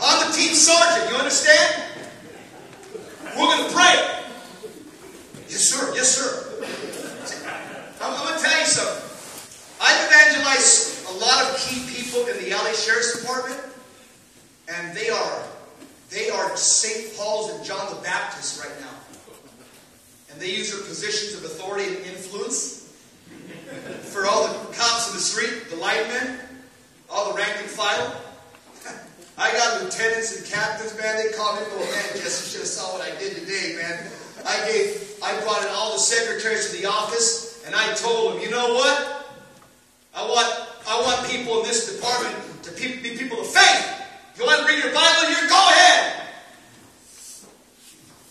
I'm 0.00 0.30
the 0.30 0.36
team 0.36 0.54
sergeant. 0.54 1.10
You 1.10 1.16
understand? 1.16 1.82
We're 3.36 3.46
going 3.46 3.68
to 3.68 3.74
pray. 3.74 4.22
Yes, 5.48 5.68
sir. 5.68 5.92
Yes, 5.96 6.14
sir. 6.14 6.44
I'm, 8.00 8.14
I'm 8.14 8.24
going 8.24 8.38
to 8.38 8.44
tell 8.44 8.60
you 8.60 8.66
something. 8.66 9.04
I've 9.80 10.06
evangelized 10.06 11.06
a 11.08 11.12
lot 11.18 11.42
of 11.44 11.58
key 11.58 11.82
people 11.92 12.20
in 12.26 12.44
the 12.44 12.50
LA 12.54 12.72
Sheriff's 12.72 13.20
Department, 13.20 13.60
and 14.68 14.96
they 14.96 15.08
are 15.08 15.44
they 16.10 16.30
are 16.30 16.56
St. 16.56 17.16
Paul's 17.16 17.52
and 17.52 17.64
John 17.64 17.94
the 17.94 18.00
Baptist 18.00 18.64
right 18.64 18.80
now. 18.80 18.87
And 20.30 20.40
they 20.40 20.50
use 20.50 20.72
their 20.72 20.84
positions 20.84 21.34
of 21.34 21.44
authority 21.44 21.96
and 21.96 22.06
influence 22.06 22.78
for 24.02 24.26
all 24.26 24.48
the 24.48 24.54
cops 24.74 25.10
in 25.10 25.16
the 25.16 25.22
street, 25.22 25.70
the 25.70 25.76
linemen, 25.76 26.38
all 27.10 27.32
the 27.32 27.38
rank 27.38 27.52
and 27.58 27.68
file. 27.68 28.20
I 29.38 29.52
got 29.52 29.82
lieutenants 29.82 30.36
and 30.36 30.46
captains, 30.46 30.96
man. 30.98 31.16
They 31.16 31.32
call 31.36 31.54
me, 31.56 31.62
oh 31.72 31.78
man, 31.78 32.22
Jesse, 32.22 32.44
you 32.44 32.50
should 32.50 32.60
have 32.60 32.68
saw 32.68 32.98
what 32.98 33.02
I 33.02 33.18
did 33.18 33.36
today, 33.36 33.76
man. 33.80 34.10
I 34.46 34.56
gave, 34.70 35.14
I 35.22 35.38
brought 35.42 35.62
in 35.62 35.68
all 35.70 35.92
the 35.92 35.98
secretaries 35.98 36.70
to 36.70 36.80
the 36.80 36.86
office, 36.86 37.62
and 37.66 37.74
I 37.74 37.92
told 37.94 38.34
them, 38.34 38.42
you 38.42 38.50
know 38.50 38.74
what? 38.74 39.36
I 40.14 40.22
want, 40.22 40.68
I 40.88 41.00
want 41.02 41.28
people 41.28 41.60
in 41.60 41.66
this 41.66 41.94
department 41.94 42.34
to 42.64 42.72
be 42.72 43.16
people 43.16 43.40
of 43.40 43.46
faith. 43.46 44.02
You 44.38 44.46
want 44.46 44.60
to 44.60 44.66
read 44.66 44.82
your 44.82 44.94
Bible 44.94 45.28
here, 45.28 45.48
go 45.48 45.68
ahead. 45.70 46.22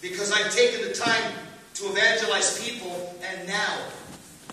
Because 0.01 0.31
I've 0.31 0.53
taken 0.53 0.87
the 0.87 0.93
time 0.93 1.33
to 1.78 1.89
evangelize 1.89 2.59
people, 2.63 3.15
and 3.23 3.47
now 3.47 3.78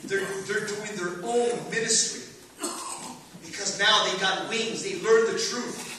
they're, 0.04 0.26
they're 0.46 0.66
doing 0.66 0.94
their 0.96 1.24
own 1.24 1.70
ministry. 1.70 2.20
Because 3.44 3.78
now 3.78 4.04
they 4.04 4.18
got 4.20 4.48
wings, 4.50 4.82
they 4.82 5.00
learned 5.00 5.28
the 5.28 5.38
truth. 5.38 5.90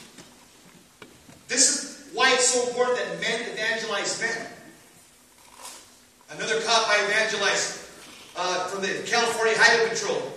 This 1.48 1.68
is 1.70 2.14
why 2.14 2.32
it's 2.32 2.46
so 2.48 2.68
important 2.68 2.98
that 2.98 3.20
men 3.20 3.40
evangelize 3.52 4.20
men. 4.20 4.46
Another 6.30 6.60
cop 6.62 6.88
I 6.88 7.04
evangelized 7.06 7.88
uh, 8.36 8.66
from 8.68 8.82
the 8.82 9.02
California 9.06 9.54
Highway 9.56 9.90
Patrol. 9.90 10.32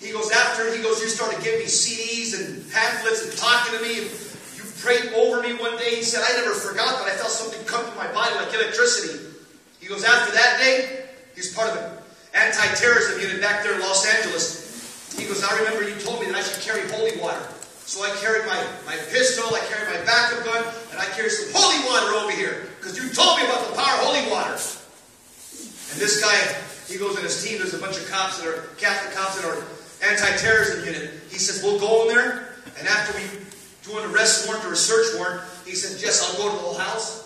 He 0.00 0.12
goes 0.12 0.30
after, 0.30 0.74
he 0.74 0.82
goes, 0.82 1.00
you 1.02 1.08
started 1.08 1.42
giving 1.42 1.60
me 1.60 1.66
CDs 1.66 2.38
and 2.38 2.70
pamphlets 2.70 3.28
and 3.28 3.36
talking 3.36 3.78
to 3.78 3.82
me. 3.82 3.98
And 3.98 4.10
you 4.56 4.62
prayed 4.80 5.12
over 5.14 5.42
me 5.42 5.54
one 5.54 5.76
day. 5.78 5.96
He 5.96 6.02
said, 6.02 6.22
I 6.22 6.36
never 6.40 6.54
forgot 6.54 7.00
that 7.00 7.08
I 7.08 7.16
felt 7.16 7.32
something 7.32 7.64
come 7.66 7.84
to 7.84 7.96
my 7.96 8.06
body 8.12 8.34
like 8.36 8.52
electricity. 8.54 9.25
He 9.86 9.94
goes, 9.94 10.02
after 10.02 10.34
that 10.34 10.58
day, 10.58 11.06
he's 11.36 11.54
part 11.54 11.70
of 11.70 11.78
an 11.78 11.92
anti-terrorism 12.34 13.22
unit 13.22 13.40
back 13.40 13.62
there 13.62 13.72
in 13.72 13.78
Los 13.78 14.02
Angeles. 14.18 15.14
He 15.14 15.30
goes, 15.30 15.44
I 15.44 15.56
remember 15.62 15.88
you 15.88 15.94
told 16.02 16.18
me 16.18 16.26
that 16.26 16.34
I 16.34 16.42
should 16.42 16.58
carry 16.58 16.82
holy 16.90 17.14
water. 17.22 17.38
So 17.86 18.02
I 18.02 18.10
carried 18.18 18.50
my, 18.50 18.58
my 18.82 18.98
pistol, 19.14 19.46
I 19.54 19.62
carried 19.70 19.94
my 19.94 20.04
backup 20.04 20.42
gun, 20.42 20.66
and 20.90 20.98
I 20.98 21.06
carried 21.14 21.30
some 21.30 21.54
holy 21.54 21.78
water 21.86 22.18
over 22.18 22.34
here. 22.34 22.66
Because 22.82 22.98
you 22.98 23.14
told 23.14 23.38
me 23.38 23.46
about 23.46 23.62
the 23.62 23.78
power 23.78 23.94
of 24.02 24.10
holy 24.10 24.26
water. 24.26 24.58
And 24.58 26.02
this 26.02 26.18
guy, 26.18 26.34
he 26.90 26.98
goes 26.98 27.16
in 27.16 27.22
his 27.22 27.38
team, 27.38 27.58
there's 27.58 27.74
a 27.74 27.78
bunch 27.78 27.96
of 27.96 28.10
cops 28.10 28.42
that 28.42 28.50
are 28.50 28.66
Catholic 28.82 29.14
cops 29.14 29.38
that 29.38 29.46
are 29.46 29.62
anti-terrorism 30.02 30.82
unit. 30.82 31.14
He 31.30 31.38
says, 31.38 31.62
we'll 31.62 31.78
go 31.78 32.10
in 32.10 32.16
there, 32.16 32.58
and 32.76 32.88
after 32.88 33.14
we 33.14 33.22
do 33.86 34.02
an 34.02 34.10
arrest 34.10 34.48
warrant 34.48 34.66
or 34.66 34.72
a 34.72 34.76
search 34.76 35.14
warrant, 35.14 35.46
he 35.64 35.76
said, 35.78 35.94
Jess, 36.02 36.26
I'll 36.26 36.42
go 36.42 36.50
to 36.50 36.56
the 36.58 36.62
whole 36.66 36.74
house, 36.74 37.22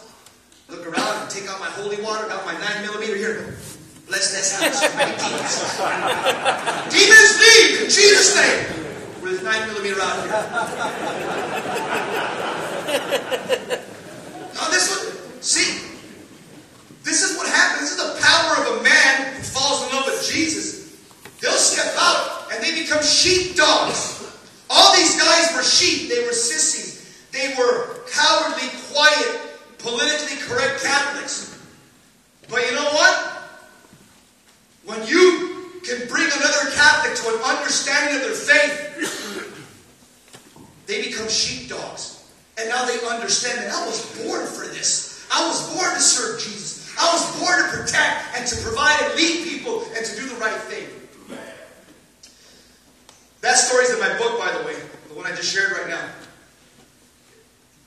look 0.71 0.87
around 0.87 1.23
and 1.23 1.31
take 1.31 1.49
out 1.49 1.59
my 1.59 1.67
holy 1.67 2.01
water, 2.03 2.29
got 2.29 2.47
my 2.47 2.53
9 2.53 2.83
millimeter 2.83 3.17
here. 3.17 3.57
Bless 4.07 4.31
this 4.33 4.59
house 4.59 4.81
demons. 4.91 5.59
demons 6.95 7.33
leave 7.39 7.83
in 7.83 7.91
Jesus' 7.91 8.35
name. 8.37 9.23
With 9.23 9.33
his 9.33 9.43
9 9.43 9.69
millimeter 9.69 10.01
out 10.01 10.23
here. 10.23 10.31
now 14.55 14.69
this 14.71 14.87
one, 14.91 15.43
see, 15.43 15.99
this 17.03 17.23
is 17.23 17.37
what 17.37 17.49
happens. 17.49 17.91
This 17.91 17.99
is 17.99 17.99
the 17.99 18.21
power 18.23 18.63
of 18.63 18.81
a 18.81 18.83
man 18.83 19.35
who 19.35 19.43
falls 19.43 19.87
in 19.87 19.97
love 19.97 20.07
with 20.07 20.29
Jesus. 20.31 20.97
They'll 21.41 21.53
step 21.53 21.95
out 21.99 22.53
and 22.53 22.63
they 22.63 22.83
become 22.83 23.03
sheepdogs. 23.03 24.19
All 24.69 24.95
these 24.95 25.19
guys 25.21 25.53
were 25.55 25.63
sheep. 25.63 26.09
They 26.09 26.25
were 26.25 26.33
sissies. 26.33 27.27
They 27.33 27.55
were 27.59 28.05
cowardly, 28.11 28.69
quiet, 28.93 29.50
politically 29.83 30.37
correct 30.39 30.83
Catholics. 30.83 31.59
But 32.49 32.67
you 32.67 32.75
know 32.75 32.91
what? 32.91 33.41
When 34.85 35.07
you 35.07 35.81
can 35.85 36.09
bring 36.09 36.27
another 36.27 36.71
Catholic 36.75 37.15
to 37.17 37.29
an 37.37 37.43
understanding 37.57 38.17
of 38.17 38.23
their 38.23 38.35
faith, 38.35 38.87
they 40.87 41.03
become 41.03 41.29
sheepdogs. 41.29 42.31
And 42.59 42.69
now 42.69 42.85
they 42.85 42.99
understand 43.07 43.59
that 43.59 43.73
I 43.73 43.87
was 43.87 44.05
born 44.23 44.47
for 44.47 44.67
this. 44.67 45.25
I 45.33 45.47
was 45.47 45.75
born 45.75 45.95
to 45.95 46.01
serve 46.01 46.41
Jesus. 46.41 46.93
I 46.99 47.13
was 47.13 47.41
born 47.41 47.63
to 47.63 47.69
protect 47.79 48.37
and 48.37 48.47
to 48.47 48.57
provide 48.63 49.01
and 49.03 49.15
lead 49.15 49.49
people 49.49 49.85
and 49.97 50.05
to 50.05 50.17
do 50.17 50.29
the 50.29 50.35
right 50.37 50.61
thing. 50.63 50.87
That 53.41 53.57
story's 53.57 53.91
in 53.91 54.01
my 54.01 54.19
book, 54.19 54.39
by 54.39 54.53
the 54.59 54.67
way, 54.67 54.75
the 55.09 55.15
one 55.15 55.25
I 55.25 55.31
just 55.31 55.51
shared 55.55 55.73
right 55.73 55.89
now. 55.89 56.07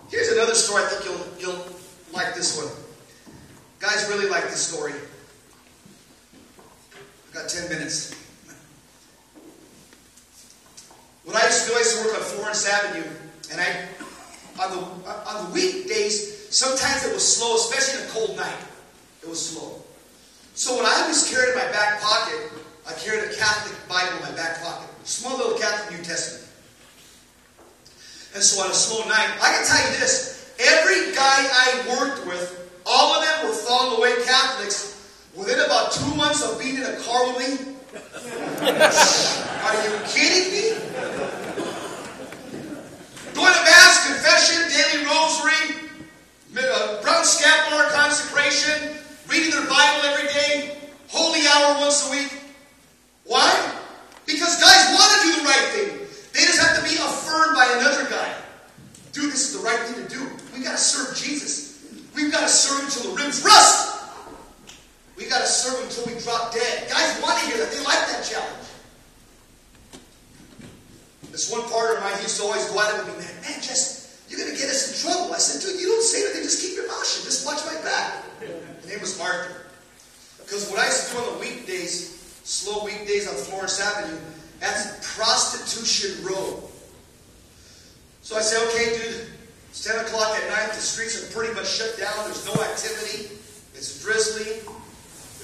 Here's 0.10 0.30
another 0.30 0.56
story 0.56 0.84
I 0.84 0.88
think 0.88 1.06
you'll, 1.06 1.28
you'll 1.40 1.64
like 2.14 2.36
this 2.36 2.58
one. 2.58 2.72
Guys 3.80 4.08
really 4.10 4.30
like 4.30 4.44
this 4.46 4.66
story. 4.66 4.94
I've 7.28 7.34
got 7.34 7.50
10 7.50 7.70
minutes. 7.70 8.16
When 11.26 11.36
I 11.36 11.46
used 11.46 11.68
to 11.68 11.74
I 11.74 11.80
used 11.80 11.98
to 11.98 12.06
work 12.06 12.16
on 12.16 12.22
Florence 12.22 12.68
Avenue, 12.68 13.10
and 13.52 13.62
I, 13.62 13.88
on 14.62 14.72
the, 14.72 15.10
on 15.10 15.46
the 15.46 15.54
weekdays, 15.54 16.50
sometimes 16.56 17.06
it 17.06 17.14
was 17.14 17.38
slow, 17.38 17.56
especially 17.56 18.04
in 18.04 18.10
a 18.10 18.12
cold 18.12 18.38
night. 18.38 18.60
It 19.22 19.30
was 19.30 19.50
slow. 19.50 19.82
So 20.54 20.76
what 20.76 20.86
I 20.86 21.02
always 21.02 21.30
carried 21.30 21.50
in 21.50 21.56
my 21.56 21.72
back 21.72 22.02
pocket, 22.02 22.52
I 22.88 22.94
carried 22.94 23.32
a 23.32 23.36
Catholic 23.36 23.76
Bible 23.90 24.18
in 24.18 24.22
my 24.22 24.32
back 24.36 24.62
pocket. 24.62 24.90
Small 25.04 25.38
little 25.38 25.58
Catholic 25.58 25.98
New 25.98 26.06
Testament. 26.06 26.52
And 28.36 28.44
so 28.44 28.64
on 28.64 28.72
a 28.72 28.74
slow 28.74 29.08
night, 29.08 29.30
I 29.42 29.54
can 29.54 29.66
tell 29.66 29.92
you 29.92 30.00
this, 30.00 30.33
every 30.60 31.14
guy 31.16 31.40
I 31.50 31.98
worked 32.00 32.26
with, 32.28 32.82
all 32.86 33.16
of 33.16 33.24
them 33.24 33.50
were 33.50 33.56
fallen 33.56 33.98
away 33.98 34.14
Catholics 34.26 34.94
within 35.36 35.60
about 35.60 35.92
two 35.92 36.16
months 36.16 36.44
of 36.44 36.60
being 36.60 36.76
in 36.78 36.84
a 36.84 36.96
car 36.98 37.28
with 37.28 37.40
me. 37.40 37.74
Are 37.94 39.76
you 39.84 39.92
kidding 40.08 40.52
me? 40.52 40.64
Going 43.34 43.54
to 43.54 43.64
Mass, 43.64 44.06
confession, 44.08 44.70
daily 44.70 45.06
rosary, 45.06 45.90
uh, 46.58 47.02
brown 47.02 47.24
scapular 47.26 47.90
consecration, 47.90 48.98
reading 49.28 49.52
their 49.52 49.66
Bible 49.68 50.06
every 50.06 50.28
day, 50.34 50.78
holy 51.08 51.42
hour 51.48 51.80
once 51.82 52.08
a 52.08 52.12
week. 52.12 52.42
Why? 53.26 53.50
Because 54.26 54.60
guys 54.62 54.94
want 54.94 55.12
to 55.14 55.28
do 55.28 55.42
the 55.42 55.46
right 55.46 55.68
thing. 55.74 55.90
They 56.34 56.46
just 56.46 56.60
have 56.62 56.78
to 56.78 56.84
be 56.84 56.96
affirmed 56.96 57.56
by 57.56 57.66
another 57.80 58.10
guy. 58.10 58.43
Dude, 59.14 59.32
this 59.32 59.54
is 59.54 59.62
the 59.62 59.64
right 59.64 59.80
thing 59.80 60.04
to 60.04 60.10
do. 60.10 60.28
We 60.58 60.64
got 60.64 60.72
to 60.74 60.78
serve 60.78 61.16
Jesus. 61.16 61.86
We've 62.16 62.32
got 62.32 62.42
to 62.42 62.50
serve 62.50 62.84
until 62.84 63.12
the 63.12 63.22
rims 63.22 63.46
rust. 63.46 64.10
We 65.16 65.30
got 65.30 65.42
to 65.42 65.48
serve 65.48 65.86
until 65.86 66.12
we 66.12 66.20
drop 66.20 66.52
dead. 66.52 66.90
Guys 66.90 67.22
want 67.22 67.40
to 67.40 67.46
hear 67.46 67.58
that. 67.58 67.72
They 67.72 67.78
like 67.86 68.02
that 68.10 68.26
challenge. 68.26 68.68
This 71.30 71.52
one 71.52 71.62
partner 71.70 71.98
of 71.98 72.04
mine 72.04 72.22
used 72.22 72.38
to 72.38 72.44
always 72.44 72.66
go 72.70 72.82
at 72.82 72.94
it 72.94 73.06
with 73.06 73.18
me, 73.18 73.26
man, 73.26 73.42
man, 73.42 73.62
just, 73.62 74.30
you're 74.30 74.40
going 74.40 74.54
to 74.54 74.58
get 74.58 74.70
us 74.70 74.94
in 74.94 75.10
trouble. 75.10 75.34
I 75.34 75.38
said, 75.38 75.62
dude, 75.62 75.82
you 75.82 75.88
don't 75.88 76.04
say 76.04 76.26
anything. 76.26 76.44
Just 76.44 76.62
keep 76.62 76.76
your 76.76 76.88
mouth 76.88 77.06
shut. 77.06 77.26
Just 77.26 77.46
watch 77.46 77.62
my 77.66 77.80
back. 77.82 78.24
His 78.82 78.90
name 78.90 79.02
was 79.02 79.20
Arthur. 79.22 79.66
Because 80.38 80.70
what 80.70 80.80
I 80.80 80.86
used 80.86 81.10
to 81.10 81.18
do 81.18 81.22
on 81.22 81.34
the 81.34 81.40
weekdays, 81.40 82.42
slow 82.44 82.86
weekdays 82.86 83.28
on 83.28 83.34
Florence 83.34 83.80
Avenue, 83.80 84.18
that's 84.60 85.16
Prostitution 85.16 86.26
Row. 86.26 86.64
So 88.24 88.38
I 88.38 88.42
say, 88.42 88.56
okay, 88.72 88.96
dude, 88.96 89.28
it's 89.68 89.84
10 89.84 90.00
o'clock 90.08 90.32
at 90.32 90.48
night. 90.48 90.72
The 90.72 90.80
streets 90.80 91.20
are 91.20 91.28
pretty 91.36 91.52
much 91.60 91.68
shut 91.68 92.00
down. 92.00 92.16
There's 92.24 92.48
no 92.48 92.56
activity. 92.56 93.36
It's 93.76 94.00
drizzly. 94.00 94.64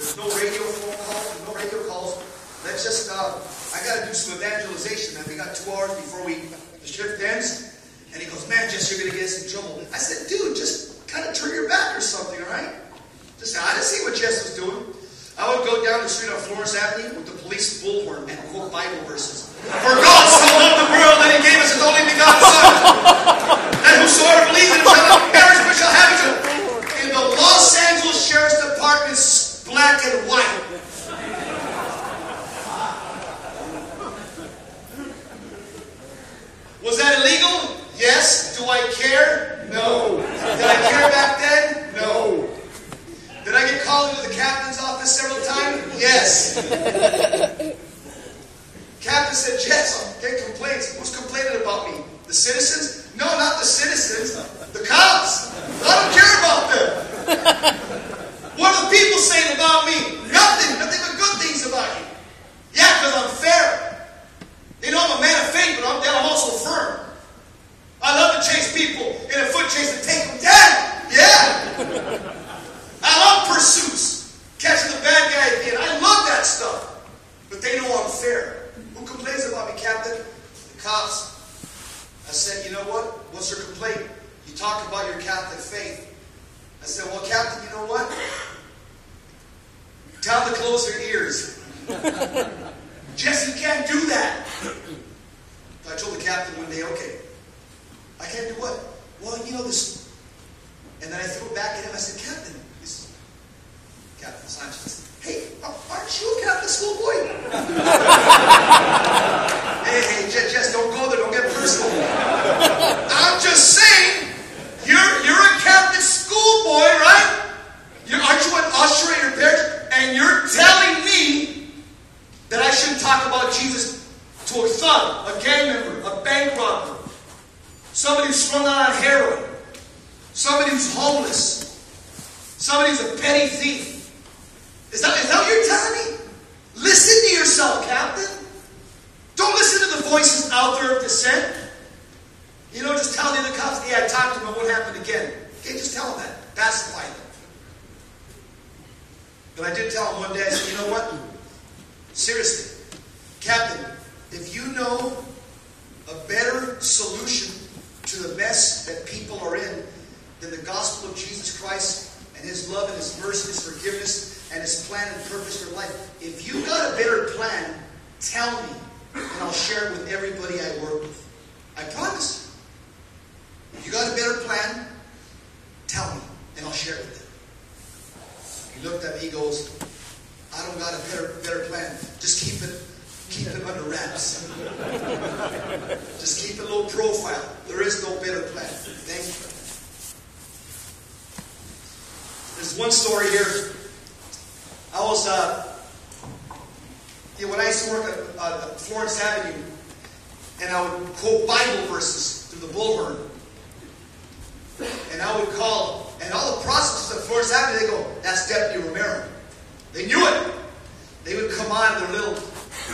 There's 0.00 0.16
no 0.16 0.24
radio 0.32 0.64
phone 0.80 0.96
calls. 1.04 1.28
no 1.44 1.52
radio 1.60 1.84
calls. 1.92 2.16
Let's 2.64 2.80
just, 2.80 3.12
uh, 3.12 3.36
I 3.76 3.84
got 3.84 4.00
to 4.00 4.08
do 4.08 4.16
some 4.16 4.40
evangelization, 4.40 5.12
man. 5.12 5.28
We 5.28 5.36
got 5.36 5.52
two 5.52 5.68
hours 5.76 5.92
before 5.92 6.24
we 6.24 6.40
the 6.80 6.88
shift 6.88 7.20
ends. 7.20 7.84
And 8.16 8.22
he 8.22 8.32
goes, 8.32 8.48
man, 8.48 8.64
Jess, 8.72 8.88
you're 8.88 9.04
going 9.04 9.12
to 9.12 9.16
get 9.20 9.28
us 9.28 9.44
in 9.44 9.52
trouble. 9.52 9.84
I 9.92 10.00
said, 10.00 10.24
dude, 10.32 10.56
just 10.56 11.04
kind 11.06 11.28
of 11.28 11.36
turn 11.36 11.52
your 11.52 11.68
back 11.68 11.92
or 11.92 12.00
something, 12.00 12.40
all 12.40 12.48
right? 12.48 12.80
Just, 13.38 13.60
I 13.60 13.76
didn't 13.76 13.84
see 13.84 14.08
what 14.08 14.16
Jess 14.16 14.40
was 14.40 14.56
doing. 14.56 14.88
I 15.36 15.52
would 15.52 15.68
go 15.68 15.84
down 15.84 16.00
the 16.00 16.08
street 16.08 16.32
on 16.32 16.40
Florence 16.48 16.76
Avenue 16.76 17.16
with 17.16 17.28
the 17.28 17.36
police 17.44 17.84
bullhorn 17.84 18.28
and 18.28 18.36
quote 18.52 18.72
Bible 18.72 19.04
verses. 19.04 19.50
For 19.60 19.96
God 19.96 20.26
so 20.28 20.44
loved 20.56 20.76
the 20.84 20.88
world 20.92 21.16
that 21.20 21.32
he 21.32 21.40
gave 21.40 21.56
us 21.60 21.72
his 21.72 21.80
only 21.80 22.04
begotten 22.08 22.44
Son. 22.44 22.72
that 23.80 23.94
whosoever 24.04 24.52
believes 24.52 24.72
in 24.72 24.80
him 24.80 24.88
shall 24.88 25.08
not 25.08 25.32
perish 25.32 25.60
but 25.64 25.76
shall 25.76 25.94
have 25.96 26.12
eternal. 26.12 26.84
In 27.00 27.08
the 27.08 27.24
Los 27.40 27.72
Angeles 27.88 28.20
Sheriff's 28.20 28.60
Department, 28.60 29.16
black 29.64 30.00
and 30.04 30.28
white. 30.28 30.60
Was 36.84 36.96
that 37.00 37.20
illegal? 37.20 37.76
Yes. 37.96 38.56
Do 38.58 38.64
I 38.64 38.80
care? 38.92 39.68
No. 39.72 40.16
Did 40.20 40.68
I 40.68 40.76
care 40.88 41.08
back 41.12 41.38
then? 41.40 41.94
No. 41.96 42.48
Did 43.44 43.54
I 43.54 43.68
get 43.68 43.82
called 43.82 44.10
into 44.16 44.28
the 44.28 44.34
captain's 44.34 44.78
office 44.78 45.20
several 45.20 45.44
times? 45.44 45.82
Yes. 46.30 46.62
Captain 49.02 49.34
said, 49.34 49.58
Jess, 49.58 49.98
I'll 49.98 50.14
get 50.22 50.38
complaints. 50.46 50.94
Who's 50.96 51.10
complaining 51.16 51.60
about 51.62 51.90
me? 51.90 52.04
The 52.28 52.34
citizens? 52.34 53.10
No, 53.18 53.24
not 53.26 53.58
the 53.58 53.66
citizens. 53.66 54.38
The 54.70 54.86
cops. 54.86 55.50
I 55.82 55.90
don't 55.90 56.12
care 56.14 56.34
about 56.38 56.70
them. 56.70 56.86
What 58.62 58.70
are 58.78 58.84
the 58.86 58.90
people 58.94 59.18
saying 59.18 59.56
about 59.56 59.86
me? 59.86 59.92
Nothing. 60.30 60.78
Nothing 60.78 61.00
but 61.02 61.18
good 61.18 61.34
things 61.42 61.66
about 61.66 61.88
you. 61.98 62.06
Yeah, 62.78 62.86
because 63.00 63.14
I'm 63.18 63.30
fair. 63.42 64.06
They 64.80 64.92
know 64.92 65.00
I'm 65.02 65.18
a 65.18 65.20
man 65.20 65.34
of 65.34 65.50
faith, 65.50 65.80
but 65.82 65.88
I'm, 65.88 65.98
I'm 65.98 66.30
also 66.30 66.52
firm. 66.62 67.10
I 68.02 68.14
love 68.14 68.36
to 68.38 68.42
chase 68.48 68.70
people 68.76 69.08
in 69.34 69.40
a 69.40 69.46
foot 69.50 69.66
chase 69.66 69.90
and 69.98 70.04
take 70.06 70.22
them 70.30 70.38
down. 70.46 70.70
Yeah. 71.10 72.22
I 73.02 73.18
love 73.18 73.48
pursuits, 73.48 74.19
Catching 74.60 74.94
the 74.96 75.02
bad 75.02 75.32
guy 75.32 75.56
at 75.56 75.64
the 75.64 75.68
end. 75.72 75.78
I 75.78 75.94
love 76.00 76.28
that 76.28 76.44
stuff. 76.44 77.08
But 77.48 77.62
they 77.62 77.76
know 77.78 78.04
I'm 78.04 78.10
fair. 78.10 78.68
Who 78.94 79.06
complains 79.06 79.48
about 79.48 79.74
me, 79.74 79.80
Captain? 79.80 80.18
The 80.18 80.82
cops. 80.82 81.40
I 82.28 82.32
said, 82.32 82.66
you 82.66 82.76
know 82.76 82.84
what? 82.84 83.04
What's 83.32 83.50
your 83.50 83.64
complaint? 83.66 84.08
You 84.46 84.54
talk 84.54 84.86
about 84.86 85.06
your 85.10 85.20
Catholic 85.20 85.58
faith. 85.58 86.06
I 86.82 86.84
said, 86.84 87.10
well, 87.10 87.26
Captain, 87.26 87.64
you 87.64 87.74
know 87.74 87.86
what? 87.86 88.06
Tell 90.22 90.46
to 90.46 90.54
close 90.54 90.90
their 90.90 91.00
ears. 91.08 91.64
Jesse 93.16 93.58
can't 93.58 93.86
do 93.88 94.06
that. 94.06 94.46
I 95.90 95.96
told 95.96 96.16
the 96.16 96.22
captain 96.22 96.62
one 96.62 96.70
day, 96.70 96.82
okay, 96.84 97.16
I 98.20 98.26
can't 98.26 98.54
do 98.54 98.60
what? 98.60 98.78
Well, 99.22 99.44
you 99.44 99.52
know 99.52 99.64
this. 99.64 100.14
And 101.02 101.10
then 101.10 101.20
I 101.20 101.24
threw 101.24 101.48
it 101.48 101.54
back 101.54 101.78
at 101.78 101.84
him. 101.84 101.90
I 101.94 101.98
said, 101.98 102.20
Captain, 102.22 102.59
Hey, 105.20 105.48
aren't 105.64 106.20
you 106.20 106.38
a 106.38 106.44
Catholic 106.44 106.70
schoolboy? 106.70 107.16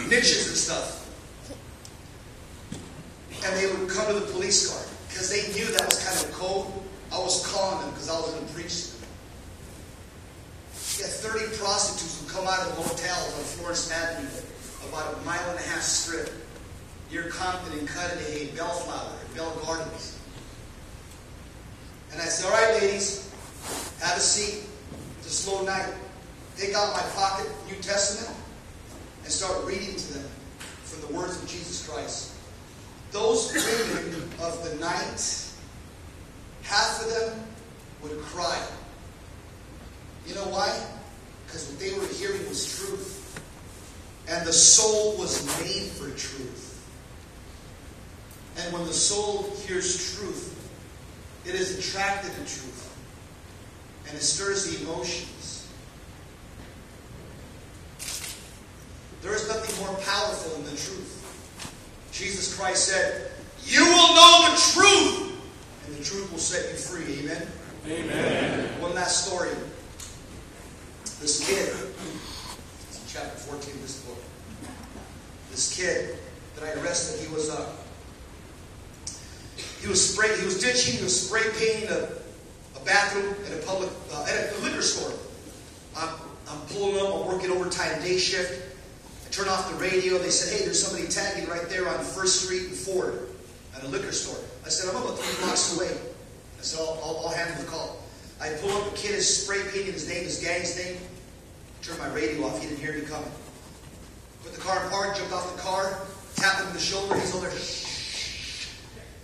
niches 0.08 0.48
and 0.48 0.56
stuff. 0.56 1.02
And 3.44 3.56
they 3.56 3.66
would 3.66 3.88
come 3.88 4.06
to 4.08 4.20
the 4.20 4.32
police 4.32 4.70
car 4.70 4.82
because 5.08 5.30
they 5.30 5.52
knew 5.52 5.66
that 5.72 5.84
was 5.84 6.02
kind 6.02 6.18
of 6.24 6.32
code. 6.38 6.66
I 7.12 7.18
was 7.18 7.46
calling 7.46 7.80
them 7.80 7.90
because 7.90 8.08
I 8.10 8.14
was 8.18 8.30
going 8.32 8.46
to 8.46 8.52
preach 8.52 8.82
to 8.82 9.00
them. 9.00 9.08
You 10.98 11.04
had 11.04 11.12
30 11.12 11.56
prostitutes 11.58 12.20
who 12.20 12.28
come 12.28 12.46
out 12.46 12.60
of 12.66 12.76
motels 12.78 13.34
on 13.38 13.44
Florence 13.44 13.90
Avenue, 13.92 14.28
about 14.88 15.14
a 15.14 15.24
mile 15.24 15.50
and 15.50 15.58
a 15.58 15.62
half 15.62 15.82
strip, 15.82 16.32
near 17.10 17.28
Compton 17.28 17.78
and 17.78 17.88
Cudahy, 17.88 18.50
Bellflower, 18.56 19.12
and 19.24 19.34
Bell 19.36 19.52
Gardens. 19.64 20.18
And 22.12 22.20
I 22.20 22.24
said, 22.24 22.46
All 22.46 22.52
right, 22.52 22.82
ladies, 22.82 23.30
have 24.00 24.16
a 24.16 24.20
seat. 24.20 24.64
It's 25.18 25.26
a 25.26 25.30
slow 25.30 25.64
night 25.64 25.92
take 26.56 26.74
out 26.74 26.94
my 26.94 27.02
pocket 27.14 27.50
New 27.68 27.76
Testament 27.76 28.34
and 29.22 29.30
start 29.30 29.64
reading 29.66 29.94
to 29.94 30.14
them 30.14 30.28
from 30.84 31.06
the 31.06 31.18
words 31.18 31.42
of 31.42 31.48
Jesus 31.48 31.86
Christ. 31.86 32.32
Those 33.12 33.52
women 33.52 34.22
of 34.40 34.64
the 34.64 34.76
night, 34.76 35.52
half 36.62 37.02
of 37.02 37.10
them 37.10 37.44
would 38.02 38.18
cry. 38.22 38.60
You 40.26 40.34
know 40.34 40.44
why? 40.44 40.86
Because 41.46 41.68
what 41.68 41.78
they 41.78 41.92
were 41.92 42.06
hearing 42.14 42.48
was 42.48 42.78
truth. 42.78 43.22
And 44.28 44.46
the 44.46 44.52
soul 44.52 45.16
was 45.18 45.46
made 45.60 45.88
for 45.92 46.08
truth. 46.16 46.72
And 48.58 48.72
when 48.72 48.86
the 48.86 48.92
soul 48.92 49.54
hears 49.66 50.16
truth, 50.16 50.52
it 51.44 51.54
is 51.54 51.78
attracted 51.78 52.32
to 52.32 52.38
truth. 52.38 52.82
And 54.08 54.16
it 54.16 54.22
stirs 54.22 54.64
the 54.64 54.84
emotions. 54.84 55.46
There 59.26 59.34
is 59.34 59.48
nothing 59.48 59.84
more 59.84 59.94
powerful 60.02 60.52
than 60.52 60.64
the 60.64 60.70
truth. 60.70 61.12
Jesus 62.12 62.56
Christ 62.56 62.86
said, 62.86 63.32
You 63.64 63.84
will 63.84 64.14
know 64.14 64.50
the 64.50 64.56
truth, 64.72 65.32
and 65.84 65.96
the 65.96 66.04
truth 66.04 66.30
will 66.30 66.38
set 66.38 66.70
you 66.70 66.78
free. 66.78 67.24
Amen? 67.24 67.46
Amen. 67.86 68.80
One 68.80 68.94
last 68.94 69.26
story. 69.26 69.50
This 71.20 71.44
kid, 71.44 71.74
chapter 73.08 73.36
14 73.36 73.74
of 73.74 73.82
this 73.82 74.00
book. 74.02 74.18
This 75.50 75.74
kid 75.76 76.18
that 76.54 76.64
I 76.64 76.80
arrested, 76.80 77.26
he 77.26 77.34
was 77.34 77.50
uh, 77.50 77.68
he 79.80 79.88
was 79.88 80.12
spray, 80.12 80.38
he 80.38 80.44
was 80.44 80.60
ditching, 80.60 80.98
he 80.98 81.02
was 81.02 81.28
spray 81.28 81.42
painting 81.58 81.88
a, 81.88 82.78
a 82.78 82.84
bathroom 82.84 83.34
at 83.46 83.58
a 83.58 83.66
public 83.66 83.90
uh, 84.12 84.24
at 84.28 84.52
a 84.56 84.62
liquor 84.62 84.82
store. 84.82 85.18
I'm, 85.96 86.10
I'm 86.48 86.60
pulling 86.68 87.04
up, 87.04 87.12
I'm 87.12 87.26
working 87.26 87.50
overtime 87.50 88.00
day 88.02 88.18
shift. 88.18 88.74
I 89.26 89.30
turn 89.30 89.48
off 89.48 89.68
the 89.70 89.76
radio. 89.76 90.18
They 90.18 90.30
said, 90.30 90.56
hey, 90.56 90.64
there's 90.64 90.80
somebody 90.80 91.08
tagging 91.08 91.48
right 91.48 91.68
there 91.68 91.88
on 91.88 91.98
First 92.04 92.44
Street 92.44 92.62
and 92.68 92.76
Ford 92.76 93.28
at 93.74 93.82
a 93.82 93.88
liquor 93.88 94.12
store. 94.12 94.38
I 94.64 94.68
said, 94.68 94.94
I'm 94.94 95.02
about 95.02 95.18
three 95.18 95.44
blocks 95.44 95.76
away. 95.76 95.90
I 95.90 96.62
said, 96.62 96.80
I'll, 96.80 97.00
I'll, 97.02 97.26
I'll 97.26 97.34
handle 97.34 97.60
the 97.62 97.68
call. 97.68 98.02
I 98.40 98.50
pull 98.60 98.70
up, 98.70 98.92
a 98.92 98.96
kid 98.96 99.12
is 99.12 99.44
spray 99.44 99.62
painting 99.72 99.94
his 99.94 100.08
name, 100.08 100.24
his 100.24 100.38
gang's 100.38 100.76
name. 100.78 100.98
Turn 101.86 101.98
my 101.98 102.08
radio 102.08 102.44
off. 102.46 102.60
He 102.60 102.66
didn't 102.66 102.80
hear 102.80 102.94
me 102.94 103.02
coming. 103.02 103.30
Put 104.42 104.54
the 104.54 104.60
car 104.60 104.82
in 104.82 104.90
park, 104.90 105.16
jumped 105.16 105.32
off 105.32 105.54
the 105.54 105.62
car, 105.62 105.96
tapped 106.34 106.58
him 106.58 106.66
on 106.66 106.72
the 106.72 106.80
shoulder. 106.80 107.14
He's 107.14 107.32
over 107.32 107.46
there. 107.46 107.54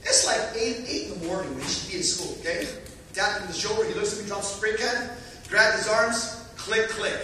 It's 0.05 0.25
like 0.25 0.41
8, 0.55 0.85
8 0.87 1.13
in 1.13 1.21
the 1.21 1.27
morning 1.27 1.53
when 1.55 1.65
he 1.65 1.69
should 1.69 1.91
be 1.91 1.97
in 1.97 2.05
school, 2.05 2.37
okay? 2.39 2.69
Tapped 3.15 3.39
him 3.39 3.43
on 3.43 3.49
the 3.49 3.59
shoulder. 3.59 3.85
He 3.89 3.95
looks 3.95 4.17
at 4.17 4.23
me, 4.23 4.29
drops 4.29 4.55
a 4.55 4.57
spray 4.59 4.77
can, 4.77 5.11
grabbed 5.49 5.79
his 5.79 5.89
arms, 5.89 6.47
click, 6.57 6.89
click. 6.91 7.19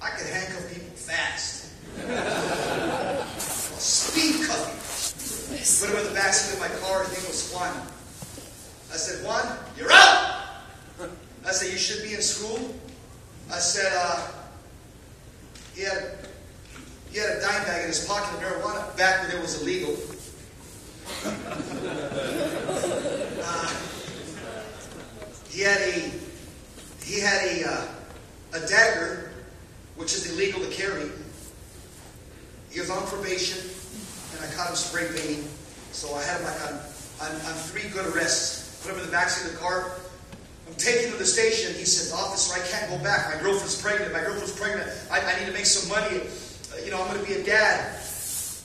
I 0.00 0.10
could 0.10 0.28
handcuff 0.28 0.72
people 0.72 0.94
fast. 0.94 1.74
Speed 3.80 4.46
cuffing. 4.46 4.78
Put 5.82 5.90
him 5.90 6.06
in 6.06 6.14
the 6.14 6.20
backseat 6.20 6.54
of 6.54 6.60
my 6.60 6.68
car. 6.86 7.02
His 7.02 7.18
name 7.18 7.26
was 7.26 7.50
flying. 7.50 7.74
I 8.92 8.96
said, 8.96 9.26
Juan, 9.26 9.58
you're 9.76 9.90
up. 9.90 10.62
I 11.44 11.50
said, 11.50 11.72
you 11.72 11.78
should 11.78 12.04
be 12.04 12.14
in 12.14 12.22
school. 12.22 12.72
I 13.52 13.58
said, 13.58 13.92
uh, 13.96 14.28
he 15.74 15.82
had 15.82 16.18
he 17.10 17.18
had 17.18 17.30
a 17.30 17.40
dime 17.40 17.64
bag 17.64 17.82
in 17.82 17.88
his 17.88 18.06
pocket 18.06 18.34
of 18.34 18.40
marijuana 18.40 18.96
back 18.96 19.22
when 19.22 19.36
it 19.36 19.40
was 19.40 19.62
illegal. 19.62 19.96
Uh, 23.46 23.76
he 25.50 25.60
had 25.60 25.78
a 25.82 26.10
he 27.04 27.20
had 27.20 27.44
a 27.44 27.70
uh, 27.70 27.86
a 28.54 28.66
dagger 28.66 29.30
which 29.96 30.14
is 30.14 30.32
illegal 30.32 30.60
to 30.60 30.70
carry. 30.70 31.10
He 32.70 32.80
was 32.80 32.90
on 32.90 33.06
probation, 33.06 33.62
and 34.34 34.44
I 34.44 34.52
caught 34.54 34.70
him 34.70 34.76
spray 34.76 35.06
painting. 35.14 35.48
So 35.92 36.14
I 36.14 36.22
had 36.24 36.40
him 36.40 36.46
like 36.46 36.60
on, 37.22 37.30
on, 37.30 37.54
three 37.70 37.88
good 37.90 38.12
arrests. 38.14 38.82
Put 38.82 38.94
him 38.94 39.00
in 39.04 39.10
the 39.10 39.16
backseat 39.16 39.46
of 39.46 39.52
the 39.52 39.58
car. 39.58 39.92
Him 40.82 41.12
to 41.12 41.18
the 41.18 41.24
station. 41.24 41.74
He 41.74 41.84
says, 41.84 42.12
Officer, 42.12 42.60
I 42.60 42.66
can't 42.68 42.90
go 42.90 43.02
back. 43.02 43.34
My 43.34 43.40
girlfriend's 43.40 43.80
pregnant. 43.80 44.12
My 44.12 44.20
girlfriend's 44.20 44.58
pregnant. 44.58 44.88
I, 45.10 45.20
I 45.20 45.38
need 45.38 45.46
to 45.46 45.52
make 45.52 45.66
some 45.66 45.88
money. 45.88 46.20
Uh, 46.20 46.84
you 46.84 46.90
know, 46.90 47.02
I'm 47.02 47.08
going 47.08 47.24
to 47.24 47.26
be 47.26 47.40
a 47.40 47.44
dad. 47.44 48.00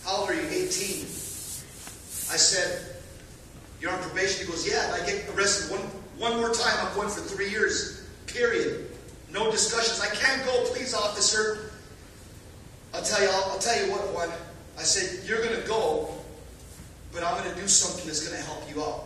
How 0.03 0.21
old 0.21 0.29
are 0.29 0.33
you? 0.33 0.41
18. 0.41 1.05
I 2.31 2.37
said, 2.37 2.95
You're 3.79 3.91
on 3.91 3.99
probation? 4.01 4.45
He 4.45 4.51
goes, 4.51 4.67
Yeah. 4.67 4.97
I 4.99 5.05
get 5.05 5.29
arrested 5.35 5.71
one, 5.71 5.81
one 6.17 6.37
more 6.37 6.53
time, 6.53 6.75
I'm 6.85 6.93
going 6.95 7.09
for 7.09 7.21
three 7.21 7.49
years. 7.49 8.07
Period. 8.27 8.91
No 9.31 9.51
discussions. 9.51 10.01
I 10.01 10.13
can't 10.15 10.43
go, 10.45 10.65
please, 10.73 10.93
officer. 10.93 11.71
I'll 12.93 13.03
tell 13.03 13.21
you. 13.21 13.29
I'll, 13.29 13.51
I'll 13.51 13.59
tell 13.59 13.85
you 13.85 13.91
what. 13.91 14.29
I 14.77 14.83
said 14.83 15.27
you're 15.27 15.43
going 15.43 15.61
to 15.61 15.67
go, 15.67 16.09
but 17.11 17.23
I'm 17.23 17.37
going 17.43 17.53
to 17.53 17.61
do 17.61 17.67
something 17.67 18.05
that's 18.07 18.25
going 18.25 18.39
to 18.39 18.47
help 18.47 18.63
you 18.73 18.81
out 18.81 19.05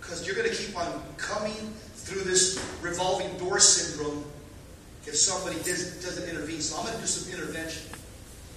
because 0.00 0.26
you're 0.26 0.34
going 0.34 0.48
to 0.48 0.56
keep 0.56 0.76
on 0.76 1.02
coming 1.18 1.74
through 2.10 2.22
this 2.22 2.58
revolving 2.82 3.30
door 3.38 3.60
syndrome 3.60 4.24
if 5.06 5.14
somebody 5.14 5.56
does, 5.62 6.02
doesn't 6.02 6.28
intervene. 6.28 6.60
So 6.60 6.76
I'm 6.76 6.84
going 6.84 6.96
to 6.96 7.00
do 7.00 7.06
some 7.06 7.32
intervention. 7.32 7.86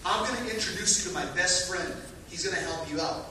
I'm 0.06 0.26
going 0.26 0.36
to 0.42 0.54
introduce 0.54 1.06
you 1.06 1.12
to 1.12 1.16
my 1.16 1.26
best 1.38 1.70
friend. 1.70 1.94
He's 2.30 2.44
going 2.44 2.58
to 2.58 2.64
help 2.64 2.90
you 2.92 3.00
out. 3.00 3.30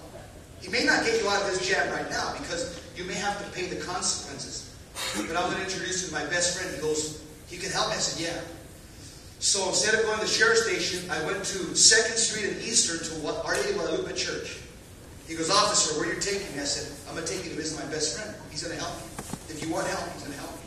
He 0.61 0.69
may 0.69 0.85
not 0.85 1.05
get 1.05 1.21
you 1.21 1.29
out 1.29 1.43
of 1.43 1.51
this 1.51 1.67
jam 1.67 1.93
right 1.93 2.09
now 2.09 2.35
because 2.39 2.81
you 2.97 3.05
may 3.05 3.15
have 3.15 3.37
to 3.45 3.51
pay 3.51 3.67
the 3.67 3.83
consequences. 3.85 4.75
But 5.17 5.37
I'm 5.37 5.51
going 5.51 5.59
to 5.59 5.65
introduce 5.65 6.03
you 6.03 6.09
to 6.09 6.15
my 6.15 6.25
best 6.31 6.57
friend. 6.57 6.73
He 6.75 6.81
goes, 6.81 7.23
he 7.49 7.59
can 7.59 7.71
help 7.71 7.89
me? 7.89 7.97
I 7.97 7.99
said, 7.99 8.23
Yeah. 8.23 8.41
So 9.41 9.69
instead 9.69 9.95
of 9.95 10.07
going 10.07 10.21
to 10.21 10.25
the 10.25 10.31
sheriff's 10.31 10.71
station, 10.71 11.11
I 11.11 11.19
went 11.27 11.43
to 11.51 11.59
2nd 11.75 12.15
Street 12.15 12.47
and 12.47 12.63
Eastern 12.63 13.03
to 13.03 13.29
Our 13.45 13.57
Lady 13.57 13.75
Guadalupe 13.75 14.15
Church. 14.15 14.61
He 15.27 15.35
goes, 15.35 15.51
Officer, 15.51 15.99
where 15.99 16.09
are 16.09 16.15
you 16.15 16.21
taking 16.21 16.47
me? 16.55 16.63
I 16.63 16.65
said, 16.65 16.95
I'm 17.09 17.17
going 17.17 17.27
to 17.27 17.33
take 17.33 17.43
you 17.45 17.51
to 17.51 17.57
visit 17.57 17.83
my 17.85 17.91
best 17.91 18.17
friend. 18.17 18.37
He's 18.51 18.63
going 18.63 18.79
to 18.79 18.83
help 18.83 18.95
you. 18.95 19.39
If 19.53 19.63
you 19.63 19.73
want 19.73 19.87
help, 19.87 20.11
he's 20.15 20.23
going 20.23 20.33
to 20.33 20.39
help 20.41 20.53
you. 20.53 20.59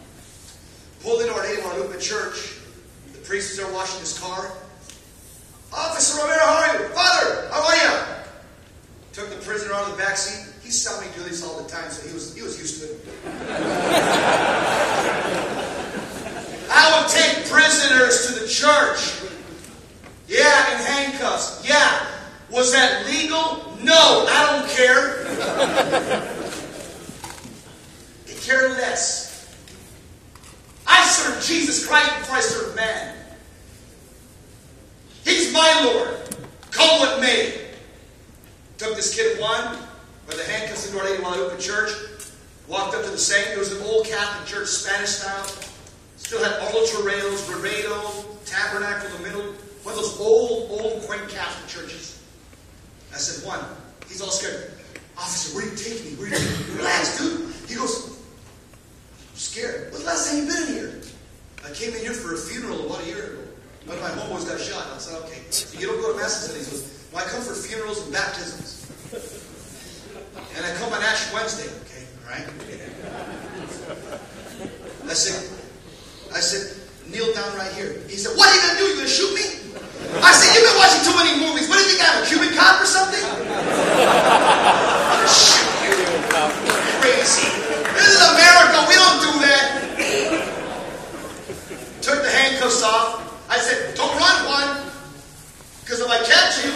Pulled 1.01 1.21
into 1.21 1.33
Our 1.33 1.43
of 1.43 1.61
Guadalupe 1.63 1.99
Church. 1.99 2.59
The 3.13 3.19
priest 3.19 3.51
is 3.51 3.57
there 3.57 3.71
washing 3.73 3.99
his 3.99 4.17
car. 4.17 4.53
Officer 5.73 6.21
Romero, 6.21 6.39
how 6.39 6.55
are 6.55 6.73
you? 6.73 6.87
Father, 6.89 7.49
how 7.51 7.63
are 7.65 7.75
you? 7.75 7.91
Took 9.13 9.29
the 9.29 9.37
prisoner 9.43 9.73
out 9.73 9.85
of 9.89 9.97
the 9.97 9.97
back 9.97 10.17
seat. 10.17 10.53
He 10.63 10.69
saw 10.69 11.01
me 11.01 11.07
do 11.15 11.23
this 11.23 11.43
all 11.43 11.61
the 11.61 11.67
time, 11.69 11.89
so 11.89 12.07
he 12.07 12.13
was, 12.13 12.35
he 12.35 12.41
was 12.43 12.59
used 12.59 12.81
to 12.81 12.87
it. 12.91 12.99
I 16.71 17.01
would 17.01 17.09
take 17.09 17.49
prisoners 17.49 18.27
to 18.27 18.39
the 18.39 18.47
church. 18.47 19.21
Yeah, 20.27 20.71
in 20.73 20.85
handcuffs. 20.85 21.67
Yeah. 21.67 22.07
Was 22.51 22.71
that 22.71 23.05
legal? 23.07 23.73
No, 23.81 24.25
I 24.29 24.45
don't 24.51 24.69
care. 24.69 26.34
I 28.45 28.47
care 28.47 28.69
less. 28.69 29.55
I 30.85 31.03
serve 31.03 31.43
Jesus 31.43 31.87
Christ 31.87 32.15
before 32.19 32.35
I 32.35 32.41
serve 32.41 32.75
man. 32.75 33.15
He's 35.23 35.51
my 35.51 35.81
Lord. 35.83 36.19
Come 36.69 36.99
what 36.99 37.19
may. 37.19 37.69
Took 38.77 38.95
this 38.95 39.15
kid 39.15 39.39
Juan, 39.39 39.79
by 40.27 40.35
the 40.35 40.43
hand, 40.43 40.61
handcuffs 40.61 40.85
into 40.85 40.99
our 40.99 41.05
Lady 41.05 41.23
Guadalupe 41.23 41.59
Church. 41.59 41.89
Walked 42.67 42.93
up 42.93 43.03
to 43.05 43.09
the 43.09 43.17
saint. 43.17 43.47
It 43.49 43.57
was 43.57 43.71
an 43.71 43.81
old 43.81 44.05
Catholic 44.05 44.47
church, 44.47 44.67
Spanish 44.67 45.09
style. 45.09 45.47
Still 46.17 46.43
had 46.43 46.59
altar 46.59 47.01
rails, 47.01 47.41
reredo, 47.49 48.25
tabernacle 48.45 49.09
in 49.09 49.23
the 49.23 49.27
middle. 49.27 49.53
One 49.81 49.95
of 49.95 50.01
those 50.01 50.19
old, 50.19 50.69
old, 50.69 51.01
quaint 51.03 51.27
Catholic 51.29 51.67
churches. 51.67 52.23
I 53.11 53.17
said, 53.17 53.47
Juan. 53.47 53.65
He's 54.07 54.21
all 54.21 54.29
scared. 54.29 54.71
Officer, 55.17 55.55
where 55.55 55.65
are 55.65 55.71
you 55.71 55.75
taking 55.75 56.11
me? 56.11 56.17
Where 56.17 56.27
are 56.27 56.29
you 56.29 56.37
taking 56.37 56.67
me? 56.67 56.77
Relax, 56.77 57.17
dude. 57.17 57.53
He 57.67 57.75
goes, 57.75 58.15
I'm 59.35 59.39
scared. 59.43 59.91
When's 59.91 59.99
the 59.99 60.07
last 60.07 60.31
time 60.31 60.39
you 60.39 60.47
been 60.47 60.63
in 60.63 60.73
here? 60.79 61.01
I 61.67 61.71
came 61.75 61.91
in 61.91 61.99
here 61.99 62.15
for 62.15 62.35
a 62.35 62.37
funeral 62.39 62.87
about 62.87 63.03
a 63.03 63.05
year 63.05 63.35
ago. 63.35 63.43
One 63.83 63.99
of 63.99 64.03
my 64.07 64.15
homeboys 64.15 64.47
got 64.47 64.63
shot. 64.63 64.87
I 64.87 64.95
said, 64.95 65.19
okay. 65.27 65.43
You 65.75 65.91
don't 65.91 65.99
go 65.99 66.15
to 66.15 66.17
masses. 66.17 66.55
And 66.55 66.63
he 66.63 66.63
goes, 66.71 66.87
well, 67.11 67.19
I 67.19 67.27
come 67.27 67.43
for 67.43 67.51
funerals 67.51 67.99
and 68.07 68.15
baptisms. 68.15 68.87
And 70.55 70.63
I 70.63 70.71
come 70.79 70.87
on 70.95 71.03
Ash 71.03 71.35
Wednesday. 71.35 71.67
Okay, 71.83 72.07
all 72.23 72.31
right? 72.31 72.47
I 75.03 75.11
said, 75.11 75.51
I 76.31 76.39
said, 76.39 76.79
kneel 77.11 77.27
down 77.35 77.51
right 77.59 77.75
here. 77.75 78.07
He 78.07 78.15
said, 78.15 78.39
what 78.39 78.47
are 78.47 78.55
you 78.55 78.61
going 78.63 78.71
to 78.71 78.79
do? 78.79 78.87
You 78.87 78.95
going 79.03 79.11
to 79.11 79.11
shoot 79.11 79.35
me? 79.35 79.43
I 80.23 80.31
said, 80.31 80.47
you've 80.55 80.63
been 80.63 80.79
watching 80.79 81.03
too 81.03 81.11
many 81.11 81.35
movies. 81.43 81.67
What 81.67 81.75
do 81.75 81.83
you 81.83 81.91
think 81.91 82.07
I 82.07 82.15
am, 82.15 82.23
a 82.23 82.25
Cuban 82.25 82.55
cop 82.55 82.79
or 82.79 82.87
something? 82.87 83.19
I'm 83.19 83.43
going 83.43 85.27
to 85.27 85.35
shoot 85.35 85.67
you. 85.83 85.91
Crazy. 87.03 87.65
This 87.95 88.11
is 88.15 88.21
America. 88.21 88.77
We 88.89 88.95
don't 88.95 89.19
do 89.23 89.31
that. 89.45 89.75
Took 92.65 92.79
the 92.79 92.81
handcuffs 92.81 92.83
off. 92.83 93.49
I 93.49 93.57
said, 93.57 93.95
don't 93.95 94.09
run, 94.17 94.45
Juan. 94.45 94.91
Because 95.81 95.99
if 96.01 96.09
I 96.09 96.17
catch 96.25 96.65
you, 96.65 96.73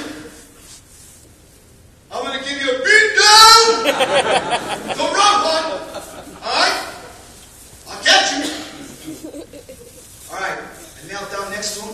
I'm 2.12 2.24
going 2.24 2.38
to 2.38 2.46
give 2.48 2.62
you 2.62 2.70
a 2.70 2.78
beat 2.78 3.10
down. 3.18 3.86
don't 4.98 5.14
run, 5.14 5.36
Juan. 5.42 5.66
All 6.44 6.54
right? 6.54 6.78
I'll 7.90 8.04
catch 8.04 8.34
you. 8.38 9.42
All 10.32 10.40
right. 10.40 10.60
I 10.60 11.12
knelt 11.12 11.32
down 11.32 11.50
next 11.52 11.78
to 11.78 11.86
him. 11.86 11.94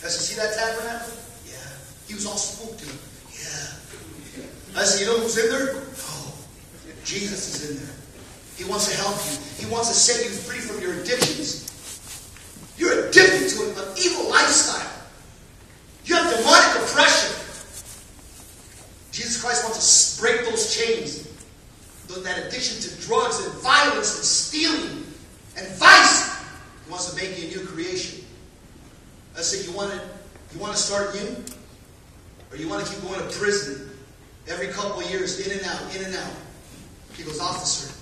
Does 0.00 0.16
he 0.16 0.32
see 0.32 0.40
that 0.40 0.54
tabernacle? 0.54 1.12
Yeah. 1.46 1.58
He 2.08 2.14
was 2.14 2.24
all 2.24 2.38
spooked. 2.38 2.84
Yeah. 3.28 4.80
I 4.80 4.84
said, 4.84 5.00
you 5.00 5.06
know 5.06 5.20
who's 5.20 5.36
in 5.36 5.50
there? 5.50 5.82
Oh, 5.98 6.34
Jesus 7.04 7.54
is 7.54 7.70
in 7.70 7.76
there. 7.84 7.94
He 8.56 8.64
wants 8.64 8.88
to 8.88 8.96
help 8.96 9.16
you. 9.16 9.66
He 9.66 9.70
wants 9.70 9.88
to 9.88 9.94
set 9.94 10.24
you 10.24 10.30
free 10.30 10.60
from 10.60 10.80
your 10.80 10.94
addictions. 10.94 11.70
You're 12.80 13.08
addicted 13.08 13.50
to 13.50 13.62
an 13.62 13.98
evil 13.98 14.30
lifestyle. 14.30 14.90
You 16.06 16.14
have 16.14 16.34
demonic 16.34 16.82
oppression. 16.82 17.36
Jesus 19.12 19.42
Christ 19.42 19.64
wants 19.64 20.16
to 20.16 20.22
break 20.22 20.46
those 20.46 20.74
chains. 20.74 21.28
That 22.08 22.46
addiction 22.46 22.80
to 22.80 23.06
drugs 23.06 23.44
and 23.44 23.54
violence 23.60 24.16
and 24.16 24.24
stealing 24.24 25.04
and 25.56 25.68
vice. 25.76 26.42
He 26.84 26.90
wants 26.90 27.10
to 27.10 27.16
make 27.16 27.38
you 27.38 27.48
a 27.48 27.50
new 27.50 27.66
creation. 27.66 28.24
I 29.36 29.42
said, 29.42 29.64
you 29.68 29.76
want 29.76 29.92
to, 29.92 30.00
you 30.52 30.60
want 30.60 30.74
to 30.74 30.78
start 30.78 31.14
new? 31.14 31.36
Or 32.50 32.56
you 32.56 32.68
want 32.68 32.84
to 32.84 32.92
keep 32.92 33.02
going 33.02 33.20
to 33.20 33.38
prison 33.38 33.90
every 34.48 34.68
couple 34.68 35.00
of 35.00 35.10
years, 35.10 35.46
in 35.46 35.56
and 35.56 35.66
out, 35.66 35.94
in 35.94 36.04
and 36.04 36.16
out? 36.16 36.32
He 37.12 37.22
goes, 37.22 37.38
officer, 37.38 37.94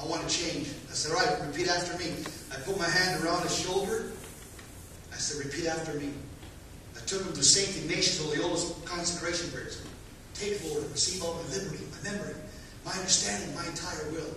I 0.00 0.06
want 0.06 0.26
to 0.26 0.28
change. 0.28 0.68
I 0.90 0.94
said, 0.94 1.12
all 1.14 1.24
right, 1.24 1.46
repeat 1.46 1.68
after 1.68 1.98
me. 1.98 2.14
I 2.54 2.56
put 2.62 2.78
my 2.78 2.88
hand 2.88 3.24
around 3.24 3.42
his 3.42 3.58
shoulder. 3.58 4.12
I 5.12 5.16
said, 5.16 5.44
repeat 5.44 5.66
after 5.66 5.94
me. 5.98 6.10
I 6.96 7.00
took 7.04 7.22
him 7.22 7.32
to 7.32 7.42
St. 7.42 7.84
Ignatius 7.84 8.20
of 8.20 8.26
Loyola's 8.26 8.74
consecration 8.84 9.50
prayers. 9.50 9.82
Take, 10.34 10.62
Lord, 10.70 10.84
receive 10.90 11.22
all 11.22 11.34
my 11.34 11.54
liberty, 11.54 11.82
my 11.90 12.10
memory, 12.10 12.34
my 12.84 12.92
understanding, 12.92 13.54
my 13.54 13.66
entire 13.66 14.06
will. 14.10 14.30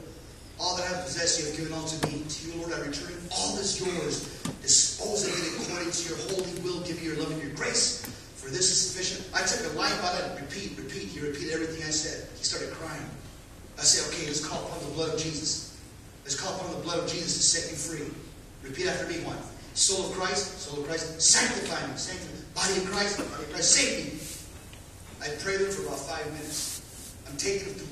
All 0.60 0.76
that 0.78 0.90
I 0.90 1.02
possess, 1.04 1.38
you 1.38 1.46
have 1.46 1.58
given 1.58 1.74
unto 1.74 1.98
me. 2.10 2.26
To 2.26 2.38
you, 2.50 2.58
Lord, 2.58 2.74
I 2.74 2.82
return 2.82 3.14
all 3.38 3.58
is 3.58 3.78
yours. 3.78 4.42
Dispose 4.62 5.30
of 5.30 5.38
it 5.38 5.62
according 5.62 5.92
to 5.92 6.02
your 6.10 6.18
holy 6.34 6.54
will. 6.66 6.82
Give 6.82 6.98
me 6.98 7.06
your 7.06 7.18
love 7.18 7.32
and 7.32 7.42
your 7.42 7.54
grace. 7.54 8.02
For 8.38 8.50
this 8.50 8.72
is 8.72 8.90
sufficient. 8.90 9.30
I 9.38 9.46
took 9.46 9.62
a 9.72 9.78
line 9.78 9.94
by 10.02 10.14
that. 10.18 10.42
Repeat, 10.42 10.78
repeat. 10.78 11.14
He 11.14 11.20
repeated 11.20 11.54
everything 11.54 11.84
I 11.86 11.94
said. 11.94 12.28
He 12.38 12.44
started 12.44 12.74
crying. 12.74 13.06
I 13.78 13.84
said, 13.84 14.10
okay, 14.10 14.26
let's 14.26 14.46
call 14.46 14.66
upon 14.66 14.80
the 14.90 14.96
blood 14.96 15.14
of 15.14 15.20
Jesus. 15.22 15.78
Let's 16.28 16.36
call 16.36 16.54
upon 16.56 16.72
the 16.74 16.84
blood 16.84 17.00
of 17.00 17.10
Jesus 17.10 17.38
to 17.38 17.42
set 17.42 17.72
you 17.72 17.78
free. 17.78 18.12
Repeat 18.62 18.88
after 18.88 19.08
me 19.08 19.24
Juan. 19.24 19.38
Soul 19.76 20.10
of 20.10 20.12
Christ, 20.12 20.60
soul 20.60 20.82
of 20.82 20.86
Christ, 20.86 21.22
sanctify 21.22 21.88
me, 21.88 21.96
sanctify 21.96 22.34
me. 22.36 22.44
Body 22.54 22.84
of 22.84 22.92
Christ, 22.92 23.18
body 23.18 23.44
of 23.44 23.50
Christ, 23.54 23.72
save 23.72 24.04
me. 24.04 24.20
I 25.24 25.34
prayed 25.42 25.62
them 25.62 25.72
for 25.72 25.84
about 25.88 26.00
five 26.00 26.26
minutes. 26.34 27.16
I'm 27.30 27.38
taking 27.38 27.70
them 27.70 27.76
through 27.76 27.88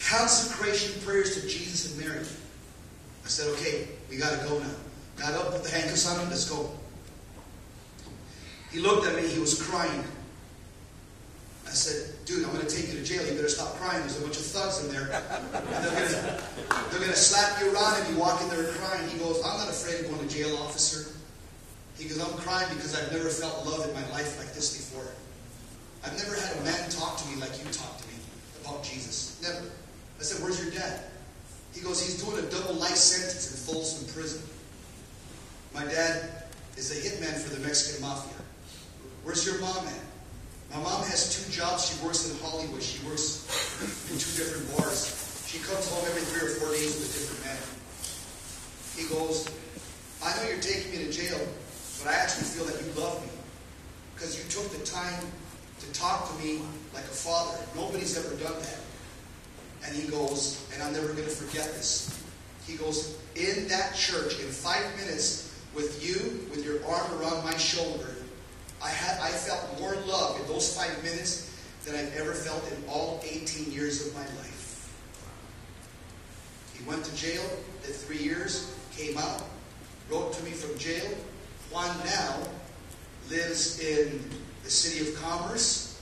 consecration 0.00 1.00
prayers 1.02 1.40
to 1.40 1.46
Jesus 1.46 1.94
and 1.94 2.04
Mary. 2.04 2.26
I 3.24 3.28
said, 3.28 3.52
okay, 3.54 3.86
we 4.10 4.16
got 4.16 4.36
to 4.36 4.48
go 4.48 4.58
now. 4.58 4.74
Got 5.14 5.34
up, 5.34 5.52
put 5.52 5.62
the 5.62 5.70
handcuffs 5.70 6.10
on 6.10 6.18
him, 6.18 6.28
let's 6.28 6.50
go. 6.50 6.68
He 8.76 8.82
looked 8.82 9.06
at 9.06 9.16
me, 9.16 9.26
he 9.26 9.40
was 9.40 9.56
crying. 9.56 10.04
I 11.64 11.70
said, 11.70 12.12
dude, 12.26 12.44
I'm 12.44 12.52
going 12.52 12.60
to 12.60 12.68
take 12.68 12.92
you 12.92 13.00
to 13.00 13.02
jail. 13.02 13.24
You 13.24 13.32
better 13.32 13.48
stop 13.48 13.72
crying. 13.80 14.04
There's 14.04 14.20
a 14.20 14.20
bunch 14.20 14.36
of 14.36 14.44
thugs 14.44 14.84
in 14.84 14.92
there. 14.92 15.08
And 15.16 15.80
they're 15.80 15.96
going 15.96 16.12
to, 16.12 16.44
they're 16.92 17.00
going 17.00 17.08
to 17.08 17.16
slap 17.16 17.56
you 17.56 17.72
around 17.72 18.04
and 18.04 18.12
you 18.12 18.20
walk 18.20 18.36
in 18.44 18.52
there 18.52 18.68
crying. 18.76 19.08
He 19.08 19.16
goes, 19.16 19.40
I'm 19.40 19.56
not 19.56 19.72
afraid 19.72 20.04
of 20.04 20.12
going 20.12 20.28
to 20.28 20.28
jail, 20.28 20.54
officer. 20.60 21.08
He 21.96 22.04
goes, 22.04 22.20
I'm 22.20 22.36
crying 22.36 22.68
because 22.76 22.92
I've 22.92 23.10
never 23.16 23.32
felt 23.32 23.64
love 23.64 23.88
in 23.88 23.94
my 23.96 24.04
life 24.12 24.36
like 24.36 24.52
this 24.52 24.76
before. 24.76 25.08
I've 26.04 26.12
never 26.20 26.36
had 26.36 26.60
a 26.60 26.62
man 26.68 26.90
talk 26.92 27.16
to 27.16 27.24
me 27.32 27.40
like 27.40 27.56
you 27.56 27.64
talk 27.72 27.96
to 27.96 28.06
me 28.12 28.20
about 28.60 28.84
Jesus. 28.84 29.40
Never. 29.40 29.64
I 29.64 30.22
said, 30.22 30.44
Where's 30.44 30.60
your 30.60 30.68
dad? 30.76 31.00
He 31.72 31.80
goes, 31.80 32.04
He's 32.04 32.22
doing 32.22 32.44
a 32.44 32.46
double 32.52 32.74
life 32.74 33.00
sentence 33.00 33.56
in 33.56 33.56
Folsom 33.56 34.04
Prison. 34.12 34.44
My 35.72 35.88
dad 35.88 36.44
is 36.76 36.92
a 36.92 37.00
hitman 37.00 37.32
for 37.40 37.56
the 37.56 37.64
Mexican 37.64 38.04
mafia. 38.04 38.35
Where's 39.26 39.44
your 39.44 39.58
mom 39.58 39.82
at? 39.88 40.02
My 40.70 40.78
mom 40.86 41.02
has 41.10 41.34
two 41.34 41.50
jobs. 41.50 41.90
She 41.90 41.98
works 42.06 42.30
in 42.30 42.38
Hollywood. 42.46 42.80
She 42.80 43.04
works 43.04 43.42
in 44.06 44.14
two 44.22 44.30
different 44.38 44.70
bars. 44.78 45.42
She 45.50 45.58
comes 45.58 45.90
home 45.90 46.06
every 46.06 46.22
three 46.22 46.46
or 46.46 46.54
four 46.62 46.70
days 46.70 46.94
with 46.94 47.10
a 47.10 47.18
different 47.18 47.42
man. 47.42 47.58
He 48.94 49.02
goes, 49.10 49.50
I 50.22 50.30
know 50.38 50.48
you're 50.48 50.62
taking 50.62 50.94
me 50.94 51.04
to 51.04 51.10
jail, 51.10 51.42
but 51.98 52.14
I 52.14 52.22
actually 52.22 52.54
feel 52.54 52.70
that 52.70 52.78
you 52.78 52.86
love 52.94 53.18
me 53.18 53.34
because 54.14 54.38
you 54.38 54.46
took 54.46 54.70
the 54.70 54.86
time 54.86 55.26
to 55.80 55.86
talk 55.90 56.30
to 56.30 56.34
me 56.38 56.62
like 56.94 57.02
a 57.02 57.18
father. 57.18 57.58
Nobody's 57.74 58.14
ever 58.14 58.30
done 58.38 58.54
that. 58.62 58.78
And 59.84 59.96
he 59.96 60.06
goes, 60.06 60.62
and 60.72 60.80
I'm 60.84 60.92
never 60.92 61.08
going 61.18 61.26
to 61.26 61.34
forget 61.34 61.66
this. 61.74 62.14
He 62.64 62.76
goes, 62.76 63.18
in 63.34 63.66
that 63.74 63.96
church, 63.96 64.38
in 64.38 64.46
five 64.46 64.86
minutes, 65.02 65.50
with 65.74 65.98
you, 65.98 66.46
with 66.54 66.64
your 66.64 66.78
arm 66.86 67.10
around 67.18 67.42
my 67.42 67.56
shoulder, 67.56 68.15
I 68.86 68.90
had 68.90 69.18
I 69.20 69.30
felt 69.30 69.80
more 69.80 69.96
love 70.06 70.40
in 70.40 70.46
those 70.46 70.76
five 70.76 71.02
minutes 71.02 71.50
than 71.84 71.96
I've 71.96 72.14
ever 72.16 72.32
felt 72.34 72.62
in 72.70 72.88
all 72.88 73.20
18 73.28 73.72
years 73.72 74.06
of 74.06 74.14
my 74.14 74.20
life. 74.20 74.94
He 76.72 76.88
went 76.88 77.04
to 77.04 77.16
jail, 77.16 77.42
did 77.82 77.96
three 77.96 78.18
years, 78.18 78.72
came 78.96 79.18
out, 79.18 79.42
wrote 80.08 80.32
to 80.34 80.44
me 80.44 80.52
from 80.52 80.78
jail. 80.78 81.08
Juan 81.72 81.96
now 82.04 82.36
lives 83.28 83.80
in 83.80 84.22
the 84.62 84.70
city 84.70 85.08
of 85.08 85.16
Commerce. 85.16 86.00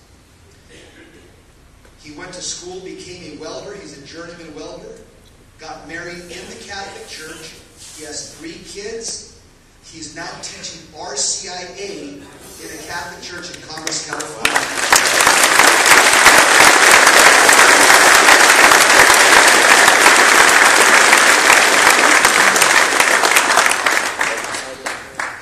He 2.03 2.13
went 2.13 2.35
to 2.35 2.43
school, 2.43 2.81
became 2.81 3.39
a 3.39 3.41
welder. 3.41 3.75
He's 3.77 3.97
a 3.97 4.07
journeyman 4.07 4.55
welder. 4.55 4.99
Got 5.59 5.89
married 5.89 6.19
in 6.19 6.49
the 6.51 6.65
Catholic 6.67 7.09
Church. 7.09 7.55
He 7.97 8.05
has 8.05 8.35
three 8.35 8.61
kids. 8.67 9.41
He's 9.85 10.15
now 10.15 10.29
teaching 10.43 10.83
RCIA 10.95 12.23
in 12.65 12.71
a 12.79 12.83
Catholic 12.83 13.21
church 13.21 13.55
in 13.55 13.63
Commerce, 13.63 14.09
California. 14.09 14.53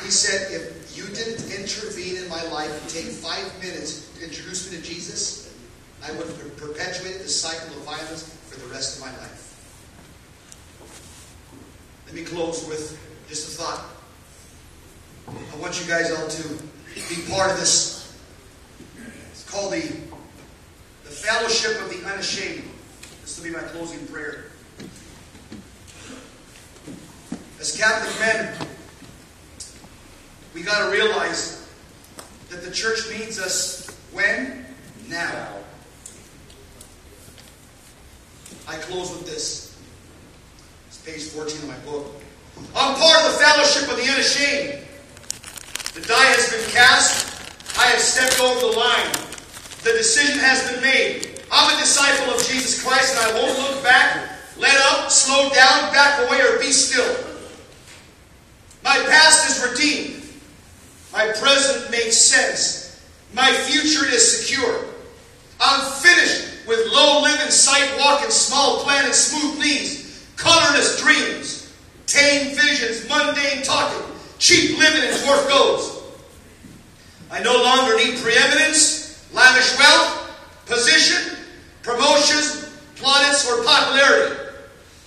He 0.02 0.10
said, 0.10 0.50
if 0.50 0.96
you 0.96 1.04
didn't 1.14 1.48
intervene 1.54 2.16
in 2.16 2.28
my 2.28 2.42
life 2.50 2.72
and 2.80 2.90
take 2.90 3.06
five 3.06 3.46
minutes 3.60 4.10
to 4.18 4.24
introduce 4.24 4.70
me 4.70 4.78
to 4.78 4.82
Jesus, 4.82 5.54
I 6.04 6.10
would 6.12 6.26
have 6.26 6.56
perpetuated 6.56 7.22
the 7.22 7.28
cycle 7.28 7.68
of 7.76 7.84
violence 7.84 8.36
for 8.50 8.58
the 8.58 8.66
rest 8.66 8.98
of 8.98 9.04
my 9.04 9.16
life. 9.18 9.38
Let 12.06 12.16
me 12.16 12.24
close 12.24 12.66
with 12.66 12.98
just 13.28 13.54
a 13.54 13.62
thought. 13.62 13.84
I 15.28 15.56
want 15.60 15.80
you 15.80 15.86
guys 15.88 16.10
all 16.10 16.26
to 16.26 16.72
be 16.94 17.22
part 17.30 17.50
of 17.50 17.58
this. 17.58 18.16
It's 19.30 19.48
called 19.48 19.72
the, 19.72 19.80
the 19.80 21.10
Fellowship 21.10 21.80
of 21.82 21.90
the 21.90 22.06
Unashamed. 22.08 22.68
This 23.22 23.38
will 23.38 23.44
be 23.44 23.50
my 23.50 23.62
closing 23.62 24.06
prayer. 24.06 24.46
As 27.60 27.76
Catholic 27.76 28.18
men, 28.18 28.68
we 30.54 30.62
got 30.62 30.84
to 30.84 30.90
realize 30.90 31.68
that 32.50 32.62
the 32.62 32.70
church 32.70 32.98
needs 33.18 33.38
us 33.38 33.88
when? 34.12 34.66
Now. 35.08 35.48
I 38.68 38.76
close 38.76 39.10
with 39.10 39.26
this. 39.26 39.78
It's 40.88 40.98
page 40.98 41.22
14 41.30 41.56
of 41.58 41.68
my 41.68 41.78
book. 41.90 42.06
I'm 42.74 42.94
part 42.94 43.24
of 43.24 43.32
the 43.32 43.38
fellowship 43.38 43.90
of 43.90 43.96
the 43.96 44.12
unashamed. 44.12 44.81
The 45.94 46.00
die 46.00 46.24
has 46.32 46.48
been 46.48 46.70
cast. 46.72 47.76
I 47.78 47.84
have 47.92 48.00
stepped 48.00 48.40
over 48.40 48.60
the 48.60 48.78
line. 48.78 49.12
The 49.84 49.92
decision 49.92 50.38
has 50.40 50.72
been 50.72 50.80
made. 50.80 51.42
I'm 51.52 51.76
a 51.76 51.78
disciple 51.78 52.32
of 52.32 52.40
Jesus 52.46 52.82
Christ 52.82 53.14
and 53.14 53.28
I 53.28 53.38
won't 53.38 53.58
look 53.58 53.82
back, 53.82 54.26
let 54.56 54.74
up, 54.92 55.10
slow 55.10 55.50
down, 55.50 55.92
back 55.92 56.26
away, 56.26 56.40
or 56.40 56.58
be 56.58 56.72
still. 56.72 57.14
My 58.82 58.96
past 59.04 59.50
is 59.50 59.70
redeemed. 59.70 60.22
My 61.12 61.30
present 61.32 61.90
makes 61.90 62.16
sense. 62.16 63.04
My 63.34 63.52
future 63.52 64.06
is 64.06 64.40
secure. 64.40 64.86
I'm 65.60 65.92
finished 66.00 66.66
with 66.66 66.90
low 66.90 67.20
living, 67.20 67.50
sight 67.50 67.98
walking, 67.98 68.30
small 68.30 68.78
planted, 68.78 69.12
smooth 69.12 69.58
knees, 69.58 70.26
colorless 70.36 71.02
dreams, 71.02 71.76
tame 72.06 72.56
visions, 72.56 73.06
mundane 73.10 73.62
talking, 73.62 74.11
cheap 74.42 74.76
living, 74.76 75.02
is 75.04 75.24
worth 75.24 75.48
goals. 75.48 76.02
I 77.30 77.40
no 77.42 77.62
longer 77.62 77.96
need 77.96 78.18
preeminence, 78.18 79.24
lavish 79.32 79.78
wealth, 79.78 80.34
position, 80.66 81.38
promotions, 81.84 82.76
plaudits, 82.96 83.48
or 83.48 83.62
popularity. 83.62 84.36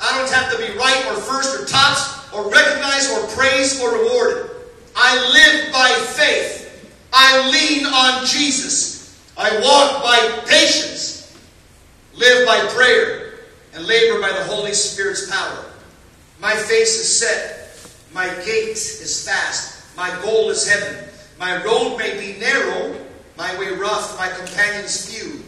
I 0.01 0.17
don't 0.17 0.31
have 0.31 0.51
to 0.53 0.57
be 0.57 0.77
right 0.77 1.05
or 1.07 1.19
first 1.19 1.59
or 1.59 1.65
tops 1.65 2.33
or 2.33 2.49
recognized 2.49 3.11
or 3.11 3.27
praised 3.35 3.81
or 3.81 3.91
rewarded. 3.91 4.51
I 4.95 5.15
live 5.33 5.71
by 5.73 5.89
faith. 6.13 6.95
I 7.11 7.51
lean 7.51 7.85
on 7.85 8.25
Jesus. 8.25 9.21
I 9.37 9.51
walk 9.59 10.01
by 10.01 10.47
patience, 10.47 11.37
live 12.15 12.47
by 12.47 12.57
prayer, 12.73 13.39
and 13.73 13.85
labor 13.85 14.21
by 14.21 14.29
the 14.29 14.45
Holy 14.45 14.73
Spirit's 14.73 15.29
power. 15.29 15.65
My 16.39 16.53
face 16.55 16.97
is 16.97 17.19
set. 17.19 17.64
My 18.15 18.29
gate 18.45 18.77
is 18.77 19.27
fast. 19.27 19.93
My 19.97 20.09
goal 20.23 20.49
is 20.49 20.65
heaven. 20.65 21.09
My 21.37 21.61
road 21.65 21.97
may 21.97 22.17
be 22.17 22.39
narrow, 22.39 22.95
my 23.37 23.59
way 23.59 23.71
rough, 23.71 24.17
my 24.17 24.29
companions 24.29 25.13
few, 25.13 25.43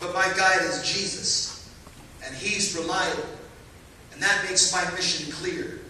but 0.00 0.14
my 0.14 0.24
guide 0.38 0.62
is 0.62 0.90
Jesus, 0.90 1.70
and 2.24 2.34
He's 2.34 2.74
reliable, 2.74 3.28
and 4.10 4.22
that 4.22 4.42
makes 4.48 4.72
my 4.72 4.90
mission 4.92 5.30
clear. 5.30 5.80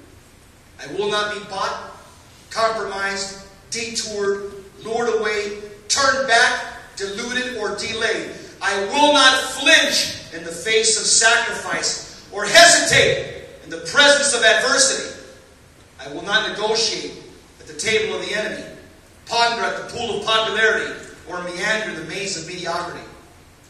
I 0.83 0.93
will 0.95 1.09
not 1.09 1.33
be 1.33 1.41
bought, 1.49 1.93
compromised, 2.51 3.47
detoured, 3.71 4.55
lured 4.83 5.21
away, 5.21 5.61
turned 5.87 6.27
back, 6.27 6.97
deluded, 6.97 7.59
or 7.59 7.77
delayed. 7.77 8.33
I 8.61 8.77
will 8.87 9.13
not 9.13 9.39
flinch 9.53 10.35
in 10.35 10.43
the 10.43 10.51
face 10.51 10.99
of 10.99 11.07
sacrifice 11.07 12.27
or 12.33 12.45
hesitate 12.45 13.45
in 13.63 13.71
the 13.71 13.87
presence 13.87 14.35
of 14.35 14.43
adversity. 14.43 15.16
I 16.07 16.13
will 16.13 16.23
not 16.23 16.49
negotiate 16.49 17.13
at 17.59 17.67
the 17.67 17.75
table 17.75 18.15
of 18.15 18.25
the 18.25 18.35
enemy, 18.35 18.65
ponder 19.27 19.65
at 19.65 19.77
the 19.89 19.97
pool 19.97 20.21
of 20.21 20.27
popularity, 20.27 20.93
or 21.29 21.43
meander 21.43 21.99
the 21.99 22.07
maze 22.07 22.41
of 22.41 22.47
mediocrity. 22.47 23.05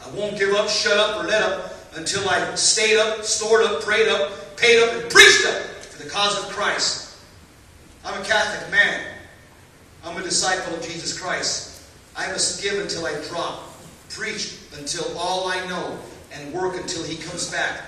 I 0.05 0.11
won't 0.11 0.39
give 0.39 0.53
up, 0.55 0.68
shut 0.68 0.99
up, 0.99 1.24
or 1.24 1.26
let 1.26 1.43
up 1.43 1.72
until 1.95 2.28
I 2.28 2.55
stayed 2.55 2.99
up, 2.99 3.24
stored 3.24 3.64
up, 3.64 3.82
prayed 3.82 4.09
up, 4.09 4.57
paid 4.59 4.82
up, 4.82 4.93
and 4.93 5.11
preached 5.11 5.47
up 5.47 5.62
for 5.80 6.03
the 6.03 6.11
cause 6.11 6.39
of 6.39 6.51
Christ. 6.51 7.16
I'm 8.05 8.20
a 8.20 8.24
Catholic 8.24 8.70
man. 8.70 9.03
I'm 10.05 10.16
a 10.18 10.22
disciple 10.22 10.74
of 10.74 10.82
Jesus 10.82 11.18
Christ. 11.18 11.82
I 12.14 12.26
must 12.28 12.62
give 12.62 12.78
until 12.78 13.07
I 13.07 13.14
drop, 13.28 13.62
preach 14.11 14.59
until 14.78 15.16
all 15.16 15.49
I 15.49 15.66
know, 15.68 15.99
and 16.34 16.53
work 16.53 16.76
until 16.76 17.03
he 17.03 17.16
comes 17.16 17.51
back. 17.51 17.80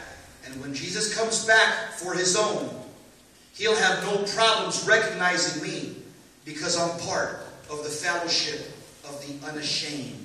And 0.47 0.59
when 0.63 0.73
Jesus 0.73 1.15
comes 1.15 1.45
back 1.45 1.93
for 1.93 2.15
his 2.15 2.35
own, 2.35 2.78
he'll 3.59 3.77
have 3.77 4.03
no 4.05 4.25
problems 4.33 4.87
recognizing 4.87 5.63
me 5.63 5.97
because 6.45 6.79
I'm 6.79 6.99
part 7.01 7.41
of 7.69 7.83
the 7.83 7.91
fellowship 7.91 8.61
of 9.05 9.21
the 9.27 9.47
unashamed. 9.47 10.25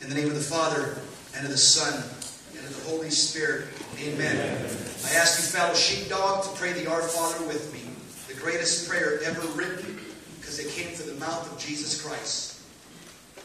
In 0.00 0.08
the 0.08 0.16
name 0.16 0.28
of 0.28 0.34
the 0.34 0.40
Father, 0.40 0.96
and 1.36 1.44
of 1.46 1.52
the 1.52 1.56
Son, 1.56 1.94
and 2.56 2.66
of 2.66 2.84
the 2.84 2.90
Holy 2.90 3.10
Spirit, 3.10 3.68
amen. 4.00 4.36
I 5.06 5.14
ask 5.14 5.38
you, 5.38 5.58
fellow 5.58 5.74
sheepdog, 5.74 6.44
to 6.44 6.50
pray 6.58 6.72
the 6.72 6.90
Our 6.90 7.02
Father 7.02 7.46
with 7.46 7.72
me, 7.72 7.80
the 8.26 8.40
greatest 8.40 8.88
prayer 8.88 9.20
ever 9.22 9.46
written, 9.48 10.00
because 10.40 10.58
it 10.58 10.70
came 10.72 10.92
from 10.94 11.14
the 11.14 11.20
mouth 11.20 11.52
of 11.52 11.58
Jesus 11.58 12.02
Christ. 12.02 12.60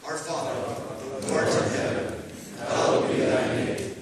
Our 0.04 0.16
Father, 0.16 0.52
who 0.52 1.34
art 1.34 1.48
in 1.48 1.70
heaven, 1.70 2.22
hallowed 2.66 3.08
be 3.10 3.18
thy 3.18 3.46
name. 3.54 3.94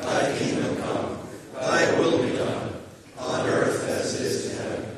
Thy 0.00 0.38
kingdom 0.38 0.76
come, 0.82 1.18
thy 1.54 1.98
will 1.98 2.22
be 2.22 2.36
done, 2.36 2.74
on 3.18 3.46
earth 3.48 3.88
as 3.88 4.20
it 4.20 4.26
is 4.26 4.50
in 4.50 4.56
heaven. 4.56 4.96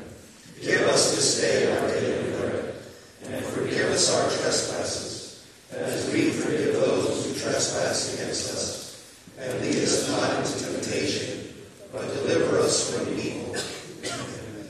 Give 0.67 0.81
us 0.81 1.15
this 1.15 1.39
day 1.39 1.71
our 1.71 1.87
daily 1.87 2.29
bread, 2.35 2.75
and 3.23 3.45
forgive 3.45 3.89
us 3.89 4.13
our 4.13 4.29
trespasses, 4.29 5.47
as 5.71 6.11
we 6.11 6.29
forgive 6.29 6.73
those 6.73 7.25
who 7.25 7.39
trespass 7.39 8.13
against 8.13 8.51
us. 8.51 9.15
And 9.39 9.61
lead 9.61 9.77
us 9.77 10.09
not 10.09 10.35
into 10.35 10.65
temptation, 10.65 11.53
but 11.93 12.01
deliver 12.15 12.59
us 12.59 12.93
from 12.93 13.17
evil. 13.17 13.55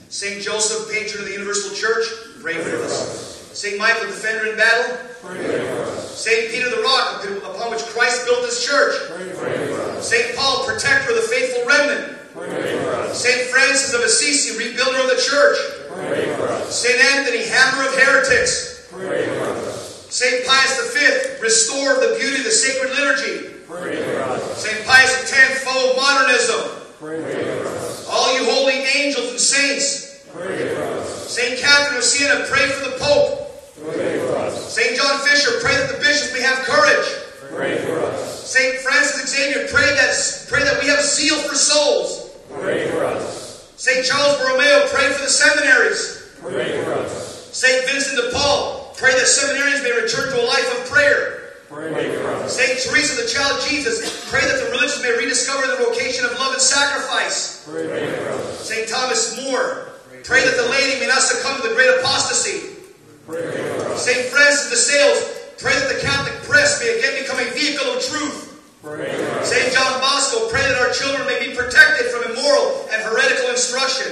St. 0.10 0.40
Joseph, 0.40 0.94
patron 0.94 1.24
of 1.24 1.30
the 1.30 1.34
Universal 1.34 1.76
Church, 1.76 2.06
pray 2.42 2.62
for 2.62 2.78
us. 2.84 3.50
St. 3.58 3.80
Michael, 3.80 4.06
defender 4.06 4.52
in 4.52 4.56
battle, 4.56 5.00
pray 5.24 5.42
for 5.42 5.82
us. 5.82 6.24
St. 6.24 6.52
Peter 6.52 6.70
the 6.70 6.84
rock 6.84 7.26
upon 7.26 7.72
which 7.72 7.82
Christ 7.86 8.24
built 8.28 8.46
his 8.46 8.64
church, 8.64 8.94
pray 9.10 9.30
for 9.34 9.82
us. 9.82 10.08
St. 10.08 10.36
Paul, 10.36 10.64
protector 10.64 11.10
of 11.10 11.16
the 11.16 11.24
faithful 11.24 11.66
remnant, 11.66 12.20
pray 12.36 12.84
for 12.84 12.92
us. 12.92 13.20
St. 13.20 13.50
Francis 13.50 13.96
of 13.96 14.02
Assisi, 14.02 14.64
rebuilder 14.64 15.02
of 15.02 15.10
the 15.10 15.20
church, 15.20 15.58
pray 15.98 16.36
for 16.36 16.48
us. 16.50 16.82
St. 16.82 17.00
Anthony, 17.16 17.48
hammer 17.48 17.88
of 17.88 17.96
heretics, 17.96 18.88
pray 18.92 19.26
for 19.26 19.44
us. 19.46 20.08
St. 20.10 20.46
Pius 20.46 20.94
V, 20.94 21.42
restorer 21.42 21.96
of 21.96 22.02
the 22.02 22.18
beauty 22.20 22.38
of 22.38 22.44
the 22.46 22.52
sacred 22.52 22.92
liturgy, 22.92 23.50
pray 23.68 24.02
for 24.04 24.22
us. 24.22 24.64
St. 24.64 24.86
Pius 24.86 25.34
X, 25.34 25.64
foe 25.64 25.92
of 25.92 25.98
modernism, 25.98 26.62
pray 27.00 27.22
for 27.22 27.68
us. 27.68 28.08
All 28.10 28.38
you 28.38 28.46
holy 28.46 28.74
angels 28.74 29.32
and 29.32 29.40
saints, 29.40 30.24
pray 30.32 30.74
for 30.76 30.84
us. 30.84 31.30
St. 31.30 31.60
Catherine 31.60 31.98
of 31.98 32.04
Siena, 32.04 32.46
pray 32.48 32.70
for 32.70 32.90
the 32.90 32.98
Pope, 32.98 33.52
pray 33.84 34.20
for 34.20 34.38
us. 34.38 34.74
St. 34.74 34.96
John 34.96 35.20
Fisher, 35.28 35.60
pray 35.62 35.76
that 35.76 35.92
the 35.92 36.00
bishops 36.00 36.34
may 36.34 36.42
have 36.42 36.60
courage, 36.60 37.08
pray 37.52 37.78
for 37.86 38.00
us. 38.00 38.48
St. 38.48 38.78
Francis 38.80 39.36
Xavier, 39.36 39.68
pray 39.68 39.94
that, 39.96 40.46
pray 40.48 40.64
that 40.64 40.82
we 40.82 40.88
have 40.88 41.02
zeal 41.02 41.38
for 41.40 41.56
souls, 41.56 42.32
pray 42.50 42.90
for 42.92 43.04
us. 43.04 43.47
St. 43.78 44.04
Charles 44.04 44.38
Borromeo, 44.42 44.90
pray 44.90 45.06
for 45.14 45.22
the 45.22 45.30
seminaries, 45.30 46.34
pray 46.42 46.82
for 46.84 46.94
us. 46.94 47.54
St. 47.54 47.86
Vincent 47.86 48.18
de 48.18 48.34
Paul, 48.34 48.92
pray 48.98 49.14
that 49.14 49.30
seminarians 49.30 49.84
may 49.84 49.94
return 49.94 50.34
to 50.34 50.42
a 50.42 50.46
life 50.50 50.66
of 50.82 50.90
prayer. 50.90 51.54
Pray 51.70 51.94
for 52.18 52.26
us. 52.42 52.58
St. 52.58 52.74
Teresa, 52.82 53.22
the 53.22 53.30
child 53.30 53.62
Jesus, 53.70 54.26
pray 54.32 54.42
that 54.42 54.66
the 54.66 54.72
religious 54.72 55.04
may 55.04 55.16
rediscover 55.16 55.68
the 55.68 55.78
vocation 55.86 56.26
of 56.26 56.32
love 56.40 56.54
and 56.54 56.62
sacrifice. 56.62 57.70
Pray 57.70 57.86
for 57.86 58.30
us. 58.30 58.68
St. 58.68 58.90
Thomas 58.90 59.38
More, 59.46 59.94
pray 60.24 60.44
that 60.44 60.58
the 60.58 60.70
laity 60.74 61.00
may 61.00 61.06
not 61.06 61.22
succumb 61.22 61.62
to 61.62 61.70
the 61.70 61.76
great 61.76 62.00
apostasy. 62.00 62.82
Pray 63.28 63.46
for 63.46 63.94
us. 63.94 64.04
St. 64.04 64.26
Francis 64.26 64.72
de 64.72 64.76
Sales, 64.76 65.22
pray 65.62 65.78
that 65.78 65.94
the 65.94 66.02
Catholic 66.02 66.34
press 66.50 66.82
may 66.82 66.98
again 66.98 67.22
become 67.22 67.38
a 67.38 67.52
vehicle 67.54 67.94
of 67.94 68.02
truth. 68.02 68.57
St. 68.84 69.74
John 69.74 70.00
Bosco, 70.00 70.50
pray 70.50 70.62
that 70.62 70.78
our 70.80 70.94
children 70.94 71.26
may 71.28 71.46
be 71.48 71.56
protected 71.56 72.08
from 72.12 72.32
immoral 72.32 72.88
and 72.92 73.02
heretical 73.02 73.50
instruction. 73.50 74.12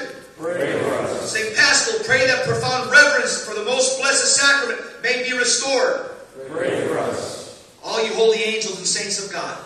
St. 1.26 1.56
Paschal, 1.56 2.04
pray 2.06 2.26
that 2.28 2.44
profound 2.46 2.92
reverence 2.92 3.46
for 3.46 3.54
the 3.56 3.64
most 3.64 4.00
blessed 4.00 4.36
sacrament 4.36 4.82
may 5.04 5.24
be 5.24 5.38
restored. 5.38 6.12
Pray 6.50 6.88
for 6.88 6.98
us. 7.00 7.64
All 7.84 8.04
you 8.06 8.14
holy 8.16 8.40
angels 8.44 8.78
and 8.78 8.88
saints 8.88 9.24
of 9.24 9.32
God, 9.32 9.58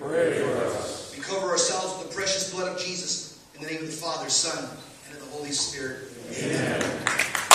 Pray 0.00 0.38
for 0.40 0.50
us. 0.64 1.14
we 1.16 1.22
cover 1.22 1.48
ourselves 1.48 1.98
with 1.98 2.08
the 2.08 2.14
precious 2.14 2.52
blood 2.52 2.68
of 2.76 2.78
Jesus. 2.84 3.38
In 3.54 3.62
the 3.62 3.68
name 3.70 3.80
of 3.80 3.86
the 3.86 3.92
Father, 3.92 4.28
Son, 4.28 4.68
and 5.08 5.16
of 5.16 5.24
the 5.24 5.30
Holy 5.30 5.50
Spirit. 5.50 6.08
Amen. 6.36 7.47